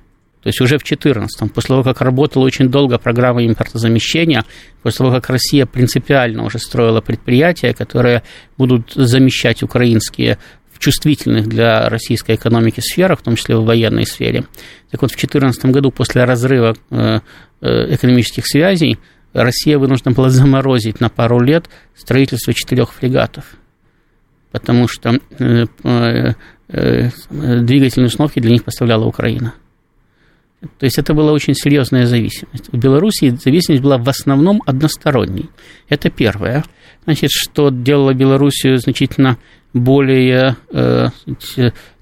то 0.43 0.49
есть 0.49 0.61
уже 0.61 0.76
в 0.76 0.84
2014, 0.84 1.53
после 1.53 1.68
того, 1.68 1.82
как 1.82 2.01
работала 2.01 2.45
очень 2.45 2.68
долго 2.68 2.99
программа 2.99 3.45
импортозамещения, 3.45 4.45
после 4.82 4.99
того, 4.99 5.11
как 5.11 5.30
Россия 5.30 5.66
принципиально 5.66 6.45
уже 6.45 6.59
строила 6.59 7.01
предприятия, 7.01 7.74
которые 7.74 8.22
будут 8.57 8.93
замещать 8.95 9.62
украинские 9.62 10.39
в 10.72 10.78
чувствительных 10.78 11.49
для 11.49 11.89
российской 11.89 12.36
экономики 12.36 12.80
сферах, 12.80 13.18
в 13.18 13.22
том 13.22 13.34
числе 13.34 13.57
в 13.57 13.64
военной 13.64 14.07
сфере. 14.07 14.45
Так 14.91 15.03
вот, 15.03 15.11
в 15.11 15.16
2014 15.16 15.64
году 15.66 15.91
после 15.91 16.22
разрыва 16.22 16.76
э, 16.91 17.18
э, 17.61 17.95
экономических 17.95 18.47
связей 18.47 18.99
Россия 19.32 19.76
вынуждена 19.76 20.14
была 20.14 20.30
заморозить 20.30 21.01
на 21.01 21.09
пару 21.09 21.41
лет 21.41 21.68
строительство 21.97 22.55
четырех 22.55 22.93
фрегатов, 22.93 23.57
потому 24.53 24.86
что 24.86 25.18
э, 25.39 25.66
двигательные 26.68 28.07
установки 28.07 28.39
для 28.39 28.53
них 28.53 28.62
поставляла 28.62 29.05
Украина. 29.05 29.55
То 30.61 30.84
есть 30.86 30.98
это 30.98 31.14
была 31.14 31.32
очень 31.32 31.54
серьезная 31.54 32.06
зависимость. 32.06 32.68
В 32.72 32.76
Беларуси 32.76 33.30
зависимость 33.30 33.82
была 33.82 33.96
в 33.96 34.09
основном 34.09 34.62
односторонней. 34.66 35.50
Это 35.88 36.11
первое. 36.11 36.64
Значит, 37.04 37.30
что 37.30 37.70
делало 37.70 38.12
Белоруссию 38.12 38.78
значительно 38.78 39.38
более 39.72 40.56
э, 40.72 41.09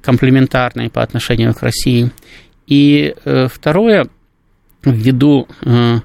комплементарной 0.00 0.88
по 0.88 1.02
отношению 1.02 1.52
к 1.54 1.62
России. 1.62 2.10
И 2.66 3.14
э, 3.24 3.48
второе, 3.48 4.08
ввиду 4.84 5.48
э, 5.62 5.98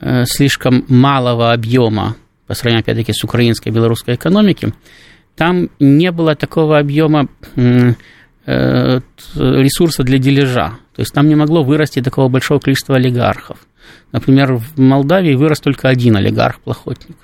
э, 0.00 0.24
слишком 0.26 0.84
малого 0.88 1.52
объема 1.52 2.16
по 2.46 2.54
сравнению, 2.54 2.82
опять-таки, 2.82 3.12
с 3.12 3.24
украинской 3.24 3.68
и 3.68 3.72
белорусской 3.72 4.14
экономикой, 4.14 4.72
там 5.36 5.68
не 5.78 6.10
было 6.12 6.34
такого 6.34 6.78
объема 6.78 7.28
э, 7.56 7.92
ресурса 8.46 10.02
для 10.02 10.18
дележа. 10.18 10.78
То 10.98 11.02
есть 11.02 11.14
там 11.14 11.28
не 11.28 11.36
могло 11.36 11.62
вырасти 11.62 12.02
такого 12.02 12.28
большого 12.28 12.58
количества 12.58 12.96
олигархов. 12.96 13.68
Например, 14.10 14.54
в 14.54 14.80
Молдавии 14.80 15.36
вырос 15.36 15.60
только 15.60 15.88
один 15.88 16.16
олигарх-плохотник. 16.16 17.16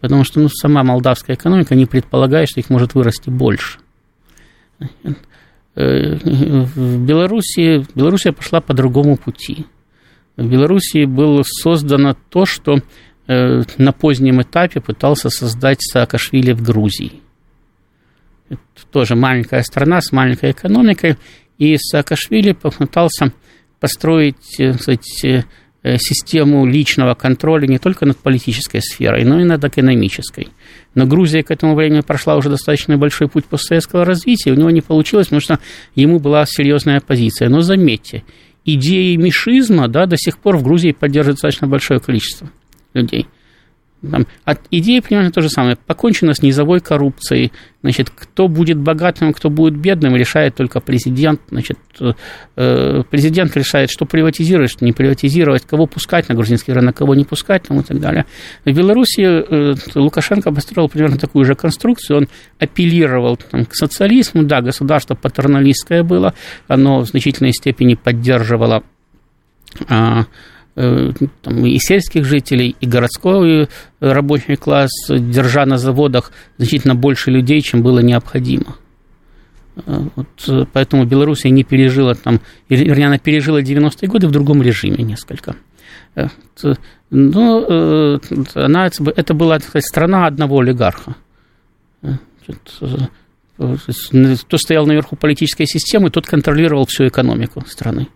Потому 0.00 0.24
что 0.24 0.40
ну, 0.40 0.48
сама 0.48 0.82
молдавская 0.82 1.36
экономика 1.36 1.76
не 1.76 1.86
предполагает, 1.86 2.48
что 2.48 2.58
их 2.58 2.68
может 2.68 2.94
вырасти 2.94 3.30
больше. 3.30 3.78
В 5.76 7.06
Беларуси, 7.06 7.86
Белоруссия 7.94 8.32
пошла 8.32 8.60
по 8.60 8.74
другому 8.74 9.16
пути. 9.16 9.66
В 10.36 10.50
Белоруссии 10.50 11.04
было 11.04 11.44
создано 11.44 12.16
то, 12.30 12.46
что 12.46 12.80
э, 13.28 13.62
на 13.78 13.92
позднем 13.92 14.42
этапе 14.42 14.80
пытался 14.80 15.30
создать 15.30 15.78
Саакашвили 15.82 16.50
в 16.50 16.62
Грузии. 16.62 17.20
Это 18.48 18.60
тоже 18.90 19.14
маленькая 19.14 19.62
страна 19.62 20.00
с 20.00 20.10
маленькой 20.10 20.50
экономикой, 20.50 21.16
и 21.58 21.76
Саакашвили 21.78 22.52
попытался 22.52 23.32
построить 23.80 24.58
э, 24.58 24.74
сказать, 24.74 25.24
э, 25.24 25.42
систему 25.98 26.66
личного 26.66 27.14
контроля 27.14 27.66
не 27.66 27.78
только 27.78 28.06
над 28.06 28.18
политической 28.18 28.80
сферой, 28.80 29.24
но 29.24 29.40
и 29.40 29.44
над 29.44 29.64
экономической. 29.64 30.48
Но 30.94 31.06
Грузия 31.06 31.42
к 31.42 31.50
этому 31.50 31.74
времени 31.74 32.00
прошла 32.00 32.36
уже 32.36 32.48
достаточно 32.48 32.98
большой 32.98 33.28
путь 33.28 33.44
постсоветского 33.44 34.04
развития, 34.04 34.52
у 34.52 34.56
него 34.56 34.70
не 34.70 34.80
получилось, 34.80 35.28
потому 35.28 35.40
что 35.40 35.60
ему 35.94 36.18
была 36.18 36.44
серьезная 36.46 36.98
оппозиция. 36.98 37.48
Но 37.48 37.60
заметьте, 37.60 38.24
идеи 38.64 39.14
мишизма 39.16 39.88
да, 39.88 40.06
до 40.06 40.16
сих 40.16 40.38
пор 40.38 40.56
в 40.56 40.62
Грузии 40.64 40.92
поддерживает 40.92 41.36
достаточно 41.36 41.68
большое 41.68 42.00
количество 42.00 42.50
людей. 42.94 43.26
Там, 44.02 44.26
от 44.44 44.60
идеи 44.70 45.00
примерно 45.00 45.30
то 45.30 45.40
же 45.40 45.48
самое. 45.48 45.76
Покончено 45.76 46.34
с 46.34 46.42
низовой 46.42 46.80
коррупцией. 46.80 47.52
Значит, 47.82 48.10
кто 48.10 48.46
будет 48.46 48.78
богатым, 48.78 49.32
кто 49.32 49.48
будет 49.48 49.76
бедным, 49.76 50.14
решает 50.16 50.54
только 50.54 50.80
президент. 50.80 51.40
Значит, 51.50 51.78
э, 52.56 53.02
президент 53.10 53.56
решает, 53.56 53.90
что 53.90 54.04
приватизировать, 54.04 54.70
что 54.70 54.84
не 54.84 54.92
приватизировать, 54.92 55.64
кого 55.64 55.86
пускать 55.86 56.28
на 56.28 56.34
грузинский 56.34 56.72
рынок, 56.72 56.96
кого 56.96 57.14
не 57.14 57.24
пускать 57.24 57.62
там, 57.64 57.80
и 57.80 57.82
так 57.82 57.98
далее. 57.98 58.26
В 58.64 58.72
Беларуси 58.72 59.22
э, 59.22 59.74
Лукашенко 59.94 60.52
построил 60.52 60.88
примерно 60.88 61.16
такую 61.16 61.44
же 61.44 61.54
конструкцию. 61.54 62.18
Он 62.18 62.28
апеллировал 62.58 63.36
там, 63.36 63.64
к 63.64 63.74
социализму. 63.74 64.42
Да, 64.42 64.60
государство 64.60 65.14
патерналистское 65.14 66.02
было. 66.02 66.34
Оно 66.68 67.00
в 67.00 67.06
значительной 67.06 67.52
степени 67.52 67.94
поддерживало 67.94 68.82
а, 69.88 70.24
Э, 70.24 70.24
там, 70.76 71.64
и 71.64 71.78
сельских 71.78 72.26
жителей, 72.26 72.76
и 72.80 72.86
городской 72.86 73.62
э, 73.62 73.66
рабочий 74.00 74.56
класс, 74.56 74.90
держа 75.08 75.64
на 75.64 75.78
заводах 75.78 76.32
значительно 76.58 76.94
больше 76.94 77.30
людей, 77.30 77.62
чем 77.62 77.82
было 77.82 78.00
необходимо. 78.00 78.76
Э, 79.86 80.02
вот, 80.14 80.68
поэтому 80.72 81.06
Белоруссия 81.06 81.48
не 81.48 81.64
пережила 81.64 82.14
там, 82.14 82.40
вернее, 82.68 83.06
она 83.06 83.18
пережила 83.18 83.62
90-е 83.62 84.08
годы 84.08 84.28
в 84.28 84.30
другом 84.30 84.62
режиме 84.62 85.02
несколько. 85.02 85.56
Но 87.10 88.18
она, 88.54 88.86
это 88.86 89.34
была 89.34 89.60
сказать, 89.60 89.84
страна 89.84 90.26
одного 90.26 90.60
олигарха. 90.60 91.14
Кто 93.56 94.58
стоял 94.58 94.86
наверху 94.86 95.16
политической 95.16 95.66
системы, 95.66 96.10
тот 96.10 96.26
контролировал 96.26 96.86
всю 96.86 97.06
экономику 97.06 97.64
страны. 97.66 98.08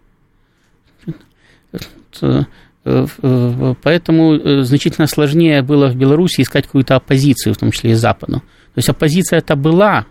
Э, 2.23 3.07
э, 3.23 3.75
поэтому 3.83 4.35
э, 4.35 4.63
значительно 4.63 5.07
сложнее 5.07 5.63
было 5.63 5.89
в 5.89 5.97
Беларуси 5.97 6.41
искать 6.41 6.67
какую-то 6.67 6.97
оппозицию, 6.97 7.55
в 7.55 7.59
том 7.59 7.73
числе 7.73 7.91
и 7.91 7.95
Западу. 7.95 8.41
То 8.41 8.79
есть 8.79 8.89
оппозиция 8.89 9.39
это 9.39 9.57
была, 9.57 10.07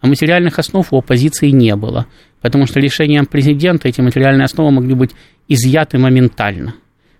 а 0.00 0.06
материальных 0.06 0.58
основ 0.58 0.86
у 0.92 0.98
оппозиции 0.98 1.50
не 1.50 1.74
было. 1.74 2.06
Потому 2.40 2.66
что 2.66 2.78
решением 2.80 3.26
президента 3.26 3.88
эти 3.88 4.00
материальные 4.00 4.44
основы 4.44 4.70
могли 4.70 4.94
быть 4.94 5.10
изъяты 5.48 5.98
моментально. 5.98 6.74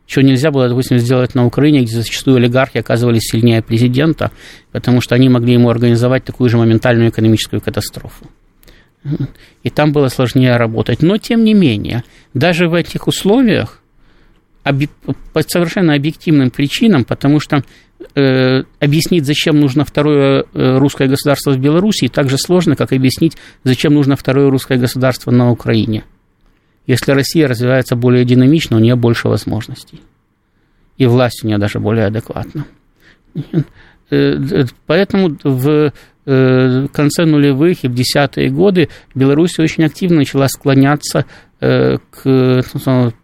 чего 0.06 0.22
нельзя 0.22 0.52
было, 0.52 0.68
допустим, 0.68 0.98
сделать 0.98 1.34
на 1.34 1.46
Украине, 1.46 1.82
где 1.82 1.96
зачастую 1.96 2.36
олигархи 2.36 2.78
оказывались 2.78 3.22
сильнее 3.22 3.62
президента, 3.62 4.30
потому 4.70 5.00
что 5.00 5.16
они 5.16 5.28
могли 5.28 5.54
ему 5.54 5.68
организовать 5.68 6.24
такую 6.24 6.48
же 6.48 6.58
моментальную 6.58 7.10
экономическую 7.10 7.60
катастрофу. 7.60 8.26
И 9.62 9.70
там 9.70 9.92
было 9.92 10.08
сложнее 10.08 10.56
работать. 10.56 11.02
Но, 11.02 11.16
тем 11.16 11.44
не 11.44 11.54
менее, 11.54 12.04
даже 12.34 12.68
в 12.68 12.74
этих 12.74 13.08
условиях, 13.08 13.82
по 15.32 15.42
совершенно 15.42 15.94
объективным 15.94 16.50
причинам, 16.50 17.04
потому 17.04 17.40
что 17.40 17.62
э, 18.14 18.62
объяснить, 18.80 19.26
зачем 19.26 19.60
нужно 19.60 19.84
второе 19.84 20.44
э, 20.52 20.78
русское 20.78 21.08
государство 21.08 21.52
в 21.52 21.58
Беларуси, 21.58 22.08
так 22.08 22.28
же 22.28 22.38
сложно, 22.38 22.76
как 22.76 22.92
объяснить, 22.92 23.36
зачем 23.64 23.94
нужно 23.94 24.16
второе 24.16 24.50
русское 24.50 24.78
государство 24.78 25.30
на 25.30 25.50
Украине– 25.50 26.04
если 26.86 27.10
Россия 27.12 27.48
развивается 27.48 27.96
более 27.96 28.24
динамично, 28.24 28.76
у 28.76 28.80
нее 28.80 28.94
больше 28.94 29.28
возможностей. 29.28 30.00
И 30.98 31.06
власть 31.06 31.42
у 31.42 31.46
нее 31.48 31.58
даже 31.58 31.80
более 31.80 32.06
адекватна. 32.06 32.64
Э, 34.08 34.64
поэтому 34.86 35.36
в 35.42 35.92
э, 36.26 36.86
конце 36.92 37.24
нулевых 37.24 37.82
и 37.82 37.88
в 37.88 37.94
десятые 37.94 38.50
годы 38.50 38.88
Беларусь 39.16 39.58
очень 39.58 39.82
активно 39.82 40.18
начала 40.18 40.46
склоняться 40.46 41.20
э, 41.20 41.24
к 41.58 42.62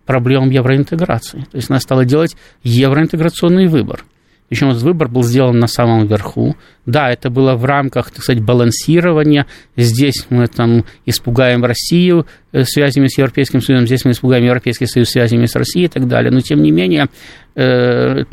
проблемам 0.07 0.51
евроинтеграции. 0.51 1.47
То 1.51 1.57
есть 1.57 1.71
она 1.71 1.81
стала 1.81 2.05
делать 2.05 2.37
евроинтеграционный 2.63 3.67
выбор. 3.67 4.05
Причем 4.53 4.69
этот 4.69 4.83
выбор 4.83 5.09
был 5.09 5.23
сделан 5.23 5.59
на 5.61 5.67
самом 5.67 6.07
верху. 6.07 6.57
Да, 6.85 7.11
это 7.11 7.31
было 7.31 7.55
в 7.55 7.65
рамках, 7.65 8.11
так 8.11 8.23
сказать, 8.23 8.45
балансирования. 8.45 9.47
Здесь 9.79 10.27
мы 10.29 10.47
там 10.47 10.85
испугаем 11.07 11.65
Россию 11.65 12.27
э, 12.53 12.65
связями 12.65 13.07
с 13.07 13.17
Европейским 13.17 13.63
Союзом, 13.63 13.87
здесь 13.87 14.05
мы 14.05 14.11
испугаем 14.11 14.45
Европейский 14.45 14.85
Союз 14.85 15.09
связями 15.09 15.47
с 15.47 15.57
Россией 15.57 15.87
и 15.87 15.89
так 15.89 16.07
далее. 16.07 16.31
Но, 16.31 16.43
тем 16.43 16.61
не 16.61 16.71
менее, 16.71 17.09
э, 17.55 18.25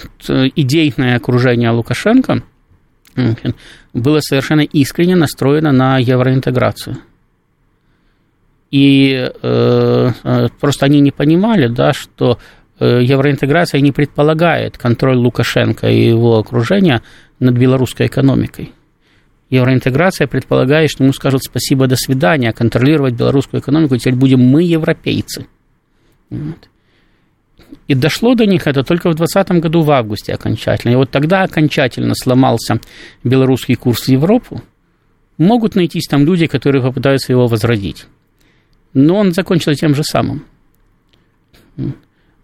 идейное 0.58 1.16
окружение 1.16 1.70
Лукашенко 1.70 2.44
было 3.94 4.20
совершенно 4.20 4.62
искренне 4.62 5.16
настроено 5.16 5.72
на 5.72 6.00
евроинтеграцию. 6.00 6.98
И 8.72 9.32
э, 9.42 10.10
просто 10.60 10.86
они 10.86 11.00
не 11.00 11.12
понимали, 11.12 11.68
да, 11.68 11.92
что 11.94 12.38
Э, 12.80 13.02
евроинтеграция 13.04 13.82
не 13.82 13.92
предполагает 13.92 14.78
контроль 14.78 15.18
Лукашенко 15.18 15.90
и 15.90 16.08
его 16.08 16.38
окружения 16.38 17.02
над 17.40 17.56
белорусской 17.56 18.08
экономикой. 18.08 18.72
Евроинтеграция 19.50 20.28
предполагает, 20.28 20.90
что 20.90 21.04
ему 21.04 21.12
скажут 21.12 21.44
спасибо, 21.44 21.88
до 21.88 21.98
свидания, 21.98 22.54
контролировать 22.54 23.16
белорусскую 23.16 23.62
экономику 23.62 23.98
теперь 23.98 24.16
будем 24.16 24.40
мы, 24.40 24.64
европейцы. 24.64 25.48
Вот. 26.30 26.70
И 27.88 27.96
дошло 27.96 28.36
до 28.36 28.46
них 28.46 28.66
это 28.66 28.84
только 28.84 29.10
в 29.10 29.16
2020 29.16 29.62
году 29.62 29.82
в 29.82 29.92
августе 29.92 30.34
окончательно. 30.34 30.94
И 30.94 30.96
вот 30.96 31.12
тогда 31.12 31.44
окончательно 31.44 32.14
сломался 32.16 32.80
белорусский 33.24 33.76
курс 33.76 34.04
в 34.04 34.10
Европу. 34.10 34.62
Могут 35.38 35.76
найтись 35.76 36.08
там 36.08 36.26
люди, 36.26 36.48
которые 36.48 36.82
попытаются 36.82 37.34
его 37.34 37.48
возродить. 37.48 38.06
Но 38.94 39.18
он 39.18 39.34
закончился 39.34 39.80
тем 39.80 39.96
же 39.96 40.04
самым. 40.04 40.46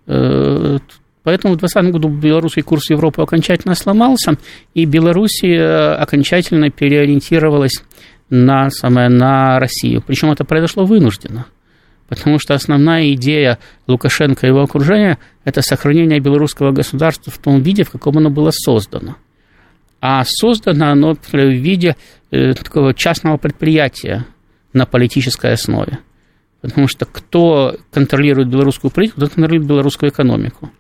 Э, 0.07 0.77
поэтому 1.23 1.55
в 1.55 1.57
2020 1.57 1.91
году 1.91 2.09
белорусский 2.09 2.61
курс 2.61 2.89
Европы 2.89 3.21
окончательно 3.21 3.75
сломался, 3.75 4.37
и 4.73 4.85
Белоруссия 4.85 5.59
э, 5.59 5.93
окончательно 5.95 6.69
переориентировалась 6.69 7.83
на, 8.29 8.69
самое, 8.69 9.09
на 9.09 9.59
Россию. 9.59 10.03
Причем 10.05 10.31
это 10.31 10.45
произошло 10.45 10.85
вынужденно. 10.85 11.45
Потому 12.07 12.37
что 12.37 12.53
основная 12.53 13.13
идея 13.13 13.57
Лукашенко 13.87 14.45
и 14.45 14.49
его 14.49 14.61
окружения– 14.61 15.17
это 15.43 15.61
сохранение 15.61 16.19
белорусского 16.19 16.71
государства 16.71 17.31
в 17.31 17.37
том 17.39 17.61
виде, 17.61 17.83
в 17.83 17.89
каком 17.89 18.17
оно 18.17 18.29
было 18.29 18.51
создано. 18.51 19.15
А 20.01 20.23
создано 20.23 20.91
оно 20.91 21.15
в 21.15 21.33
виде 21.33 21.95
э, 22.29 22.53
такого 22.53 22.93
частного 22.93 23.37
предприятия 23.37 24.25
на 24.71 24.85
политической 24.85 25.53
основе. 25.53 25.99
Потому 26.65 26.87
что 26.87 27.05
кто 27.05 27.77
контролирует 27.91 28.49
белорусскую 28.49 28.89
политику, 28.89 29.21
тот 29.21 29.33
контролирует 29.33 29.67
белорусскую 29.69 30.11
экономику. 30.11 30.71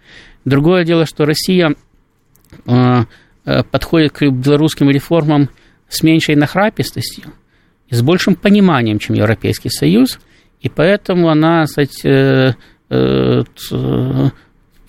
Другое 0.43 0.83
дело, 0.83 1.05
что 1.05 1.25
Россия 1.25 1.75
э, 2.65 3.03
э, 3.45 3.63
подходит 3.63 4.13
к 4.13 4.27
белорусским 4.27 4.89
реформам 4.89 5.49
с 5.87 6.01
меньшей 6.01 6.35
нахрапистостью 6.35 7.25
и 7.89 7.93
с 7.93 8.01
большим 8.01 8.33
пониманием, 8.35 8.97
чем 8.97 9.15
Европейский 9.15 9.69
Союз, 9.69 10.19
и 10.59 10.69
поэтому 10.69 11.29
она, 11.29 11.65
кстати, 11.65 12.55
э, 12.89 13.43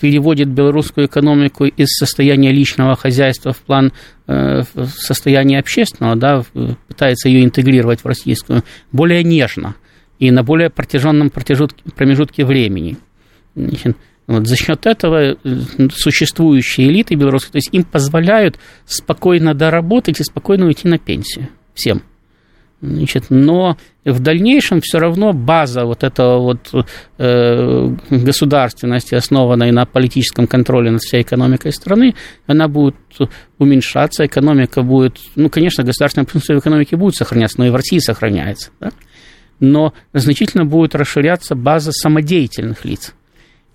переводит 0.00 0.48
белорусскую 0.48 1.08
экономику 1.08 1.66
из 1.66 1.88
состояния 1.88 2.52
личного 2.52 2.96
хозяйства 2.96 3.52
в 3.52 3.58
план 3.58 3.92
состояния 4.26 5.58
общественного, 5.58 6.16
да, 6.16 6.44
пытается 6.86 7.30
ее 7.30 7.44
интегрировать 7.44 8.00
в 8.04 8.06
российскую 8.06 8.62
более 8.92 9.24
нежно– 9.24 9.74
и 10.18 10.30
на 10.30 10.42
более 10.42 10.70
протяженном 10.70 11.30
промежутке 11.30 12.44
времени. 12.44 12.96
Вот 14.26 14.46
за 14.48 14.56
счет 14.56 14.86
этого 14.86 15.22
э, 15.22 15.36
существующие 15.94 16.88
элиты 16.88 17.14
белорусские, 17.14 17.52
то 17.52 17.58
есть 17.58 17.68
им 17.72 17.84
позволяют 17.84 18.58
спокойно 18.84 19.54
доработать 19.54 20.18
и 20.18 20.24
спокойно 20.24 20.66
уйти 20.66 20.88
на 20.88 20.98
пенсию 20.98 21.48
всем. 21.74 22.02
Значит, 22.82 23.26
но 23.30 23.78
в 24.04 24.20
дальнейшем 24.20 24.80
все 24.82 24.98
равно 24.98 25.32
база 25.32 25.86
вот 25.86 26.04
этого 26.04 26.40
вот 26.40 26.86
э, 27.18 27.96
государственности, 28.10 29.14
основанной 29.14 29.70
на 29.70 29.86
политическом 29.86 30.46
контроле 30.46 30.90
над 30.90 31.00
всей 31.00 31.22
экономикой 31.22 31.72
страны, 31.72 32.14
она 32.46 32.68
будет 32.68 32.96
уменьшаться, 33.58 34.26
экономика 34.26 34.82
будет, 34.82 35.18
ну, 35.36 35.48
конечно, 35.48 35.84
государственное 35.84 36.26
присутствие 36.26 36.58
в 36.58 36.60
экономике 36.60 36.96
будет 36.96 37.14
сохраняться, 37.14 37.58
но 37.58 37.66
и 37.66 37.70
в 37.70 37.76
России 37.76 37.98
сохраняется. 37.98 38.70
Да? 38.78 38.90
Но 39.60 39.92
значительно 40.12 40.64
будет 40.64 40.94
расширяться 40.94 41.54
база 41.54 41.92
самодеятельных 41.92 42.84
лиц. 42.84 43.14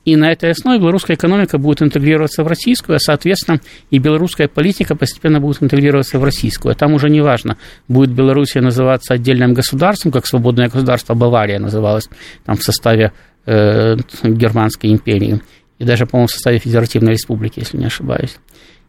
И 0.03 0.15
на 0.15 0.31
этой 0.31 0.49
основе 0.49 0.79
белорусская 0.79 1.13
экономика 1.13 1.59
будет 1.59 1.83
интегрироваться 1.83 2.43
в 2.43 2.47
российскую, 2.47 2.95
а, 2.95 2.99
соответственно, 2.99 3.61
и 3.91 3.99
белорусская 3.99 4.47
политика 4.47 4.95
постепенно 4.95 5.39
будет 5.39 5.61
интегрироваться 5.61 6.17
в 6.17 6.23
российскую. 6.23 6.71
А 6.71 6.75
там 6.75 6.93
уже 6.93 7.09
не 7.09 7.21
важно, 7.21 7.57
будет 7.87 8.09
Белоруссия 8.09 8.61
называться 8.61 9.13
отдельным 9.13 9.53
государством, 9.53 10.11
как 10.11 10.25
свободное 10.25 10.69
государство 10.69 11.13
Бавария 11.13 11.59
называлось 11.59 12.09
там 12.45 12.55
в 12.55 12.63
составе 12.63 13.11
э, 13.45 13.95
Германской 14.23 14.91
империи, 14.91 15.39
и 15.77 15.83
даже, 15.83 16.07
по-моему, 16.07 16.27
в 16.27 16.31
составе 16.31 16.57
Федеративной 16.57 17.13
Республики, 17.13 17.59
если 17.59 17.77
не 17.77 17.85
ошибаюсь. 17.85 18.37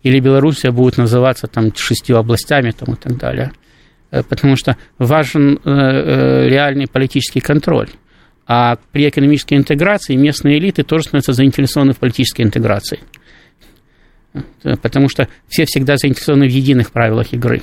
Или 0.02 0.18
Белоруссия 0.18 0.70
будет 0.70 0.96
называться 0.96 1.46
там 1.46 1.74
шестью 1.74 2.16
областями 2.16 2.70
там, 2.70 2.94
и 2.94 2.96
так 2.96 3.18
далее. 3.18 3.52
Э, 4.12 4.22
потому 4.22 4.56
что 4.56 4.76
важен 4.98 5.54
э, 5.54 5.58
э, 5.64 6.48
реальный 6.48 6.86
политический 6.86 7.40
контроль. 7.40 7.88
А 8.46 8.76
при 8.92 9.08
экономической 9.08 9.54
интеграции 9.54 10.14
местные 10.14 10.58
элиты 10.58 10.82
тоже 10.82 11.04
становятся 11.04 11.32
заинтересованы 11.32 11.94
в 11.94 11.98
политической 11.98 12.42
интеграции. 12.42 13.00
Потому 14.62 15.08
что 15.08 15.28
все 15.48 15.64
всегда 15.64 15.96
заинтересованы 15.96 16.46
в 16.46 16.50
единых 16.50 16.90
правилах 16.90 17.32
игры 17.32 17.62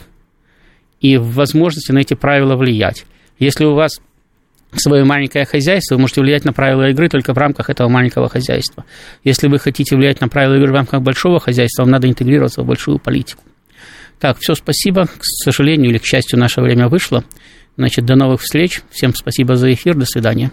и 1.01 1.17
в 1.17 1.33
возможности 1.33 1.91
на 1.91 1.99
эти 1.99 2.13
правила 2.13 2.55
влиять. 2.55 3.05
Если 3.39 3.65
у 3.65 3.73
вас 3.73 3.99
свое 4.75 5.03
маленькое 5.03 5.45
хозяйство, 5.45 5.95
вы 5.95 6.01
можете 6.01 6.21
влиять 6.21 6.45
на 6.45 6.53
правила 6.53 6.89
игры 6.89 7.09
только 7.09 7.33
в 7.33 7.37
рамках 7.37 7.69
этого 7.69 7.89
маленького 7.89 8.29
хозяйства. 8.29 8.85
Если 9.23 9.47
вы 9.47 9.59
хотите 9.59 9.95
влиять 9.95 10.21
на 10.21 10.27
правила 10.27 10.55
игры 10.55 10.71
в 10.71 10.75
рамках 10.75 11.01
большого 11.01 11.39
хозяйства, 11.39 11.83
вам 11.83 11.91
надо 11.91 12.07
интегрироваться 12.07 12.61
в 12.61 12.65
большую 12.65 12.99
политику. 12.99 13.43
Так, 14.19 14.37
все, 14.39 14.53
спасибо. 14.55 15.05
К 15.05 15.23
сожалению 15.23 15.91
или 15.91 15.97
к 15.97 16.05
счастью, 16.05 16.39
наше 16.39 16.61
время 16.61 16.89
вышло. 16.89 17.23
Значит, 17.77 18.05
до 18.05 18.15
новых 18.15 18.41
встреч. 18.41 18.81
Всем 18.91 19.15
спасибо 19.15 19.55
за 19.55 19.73
эфир. 19.73 19.95
До 19.95 20.05
свидания. 20.05 20.51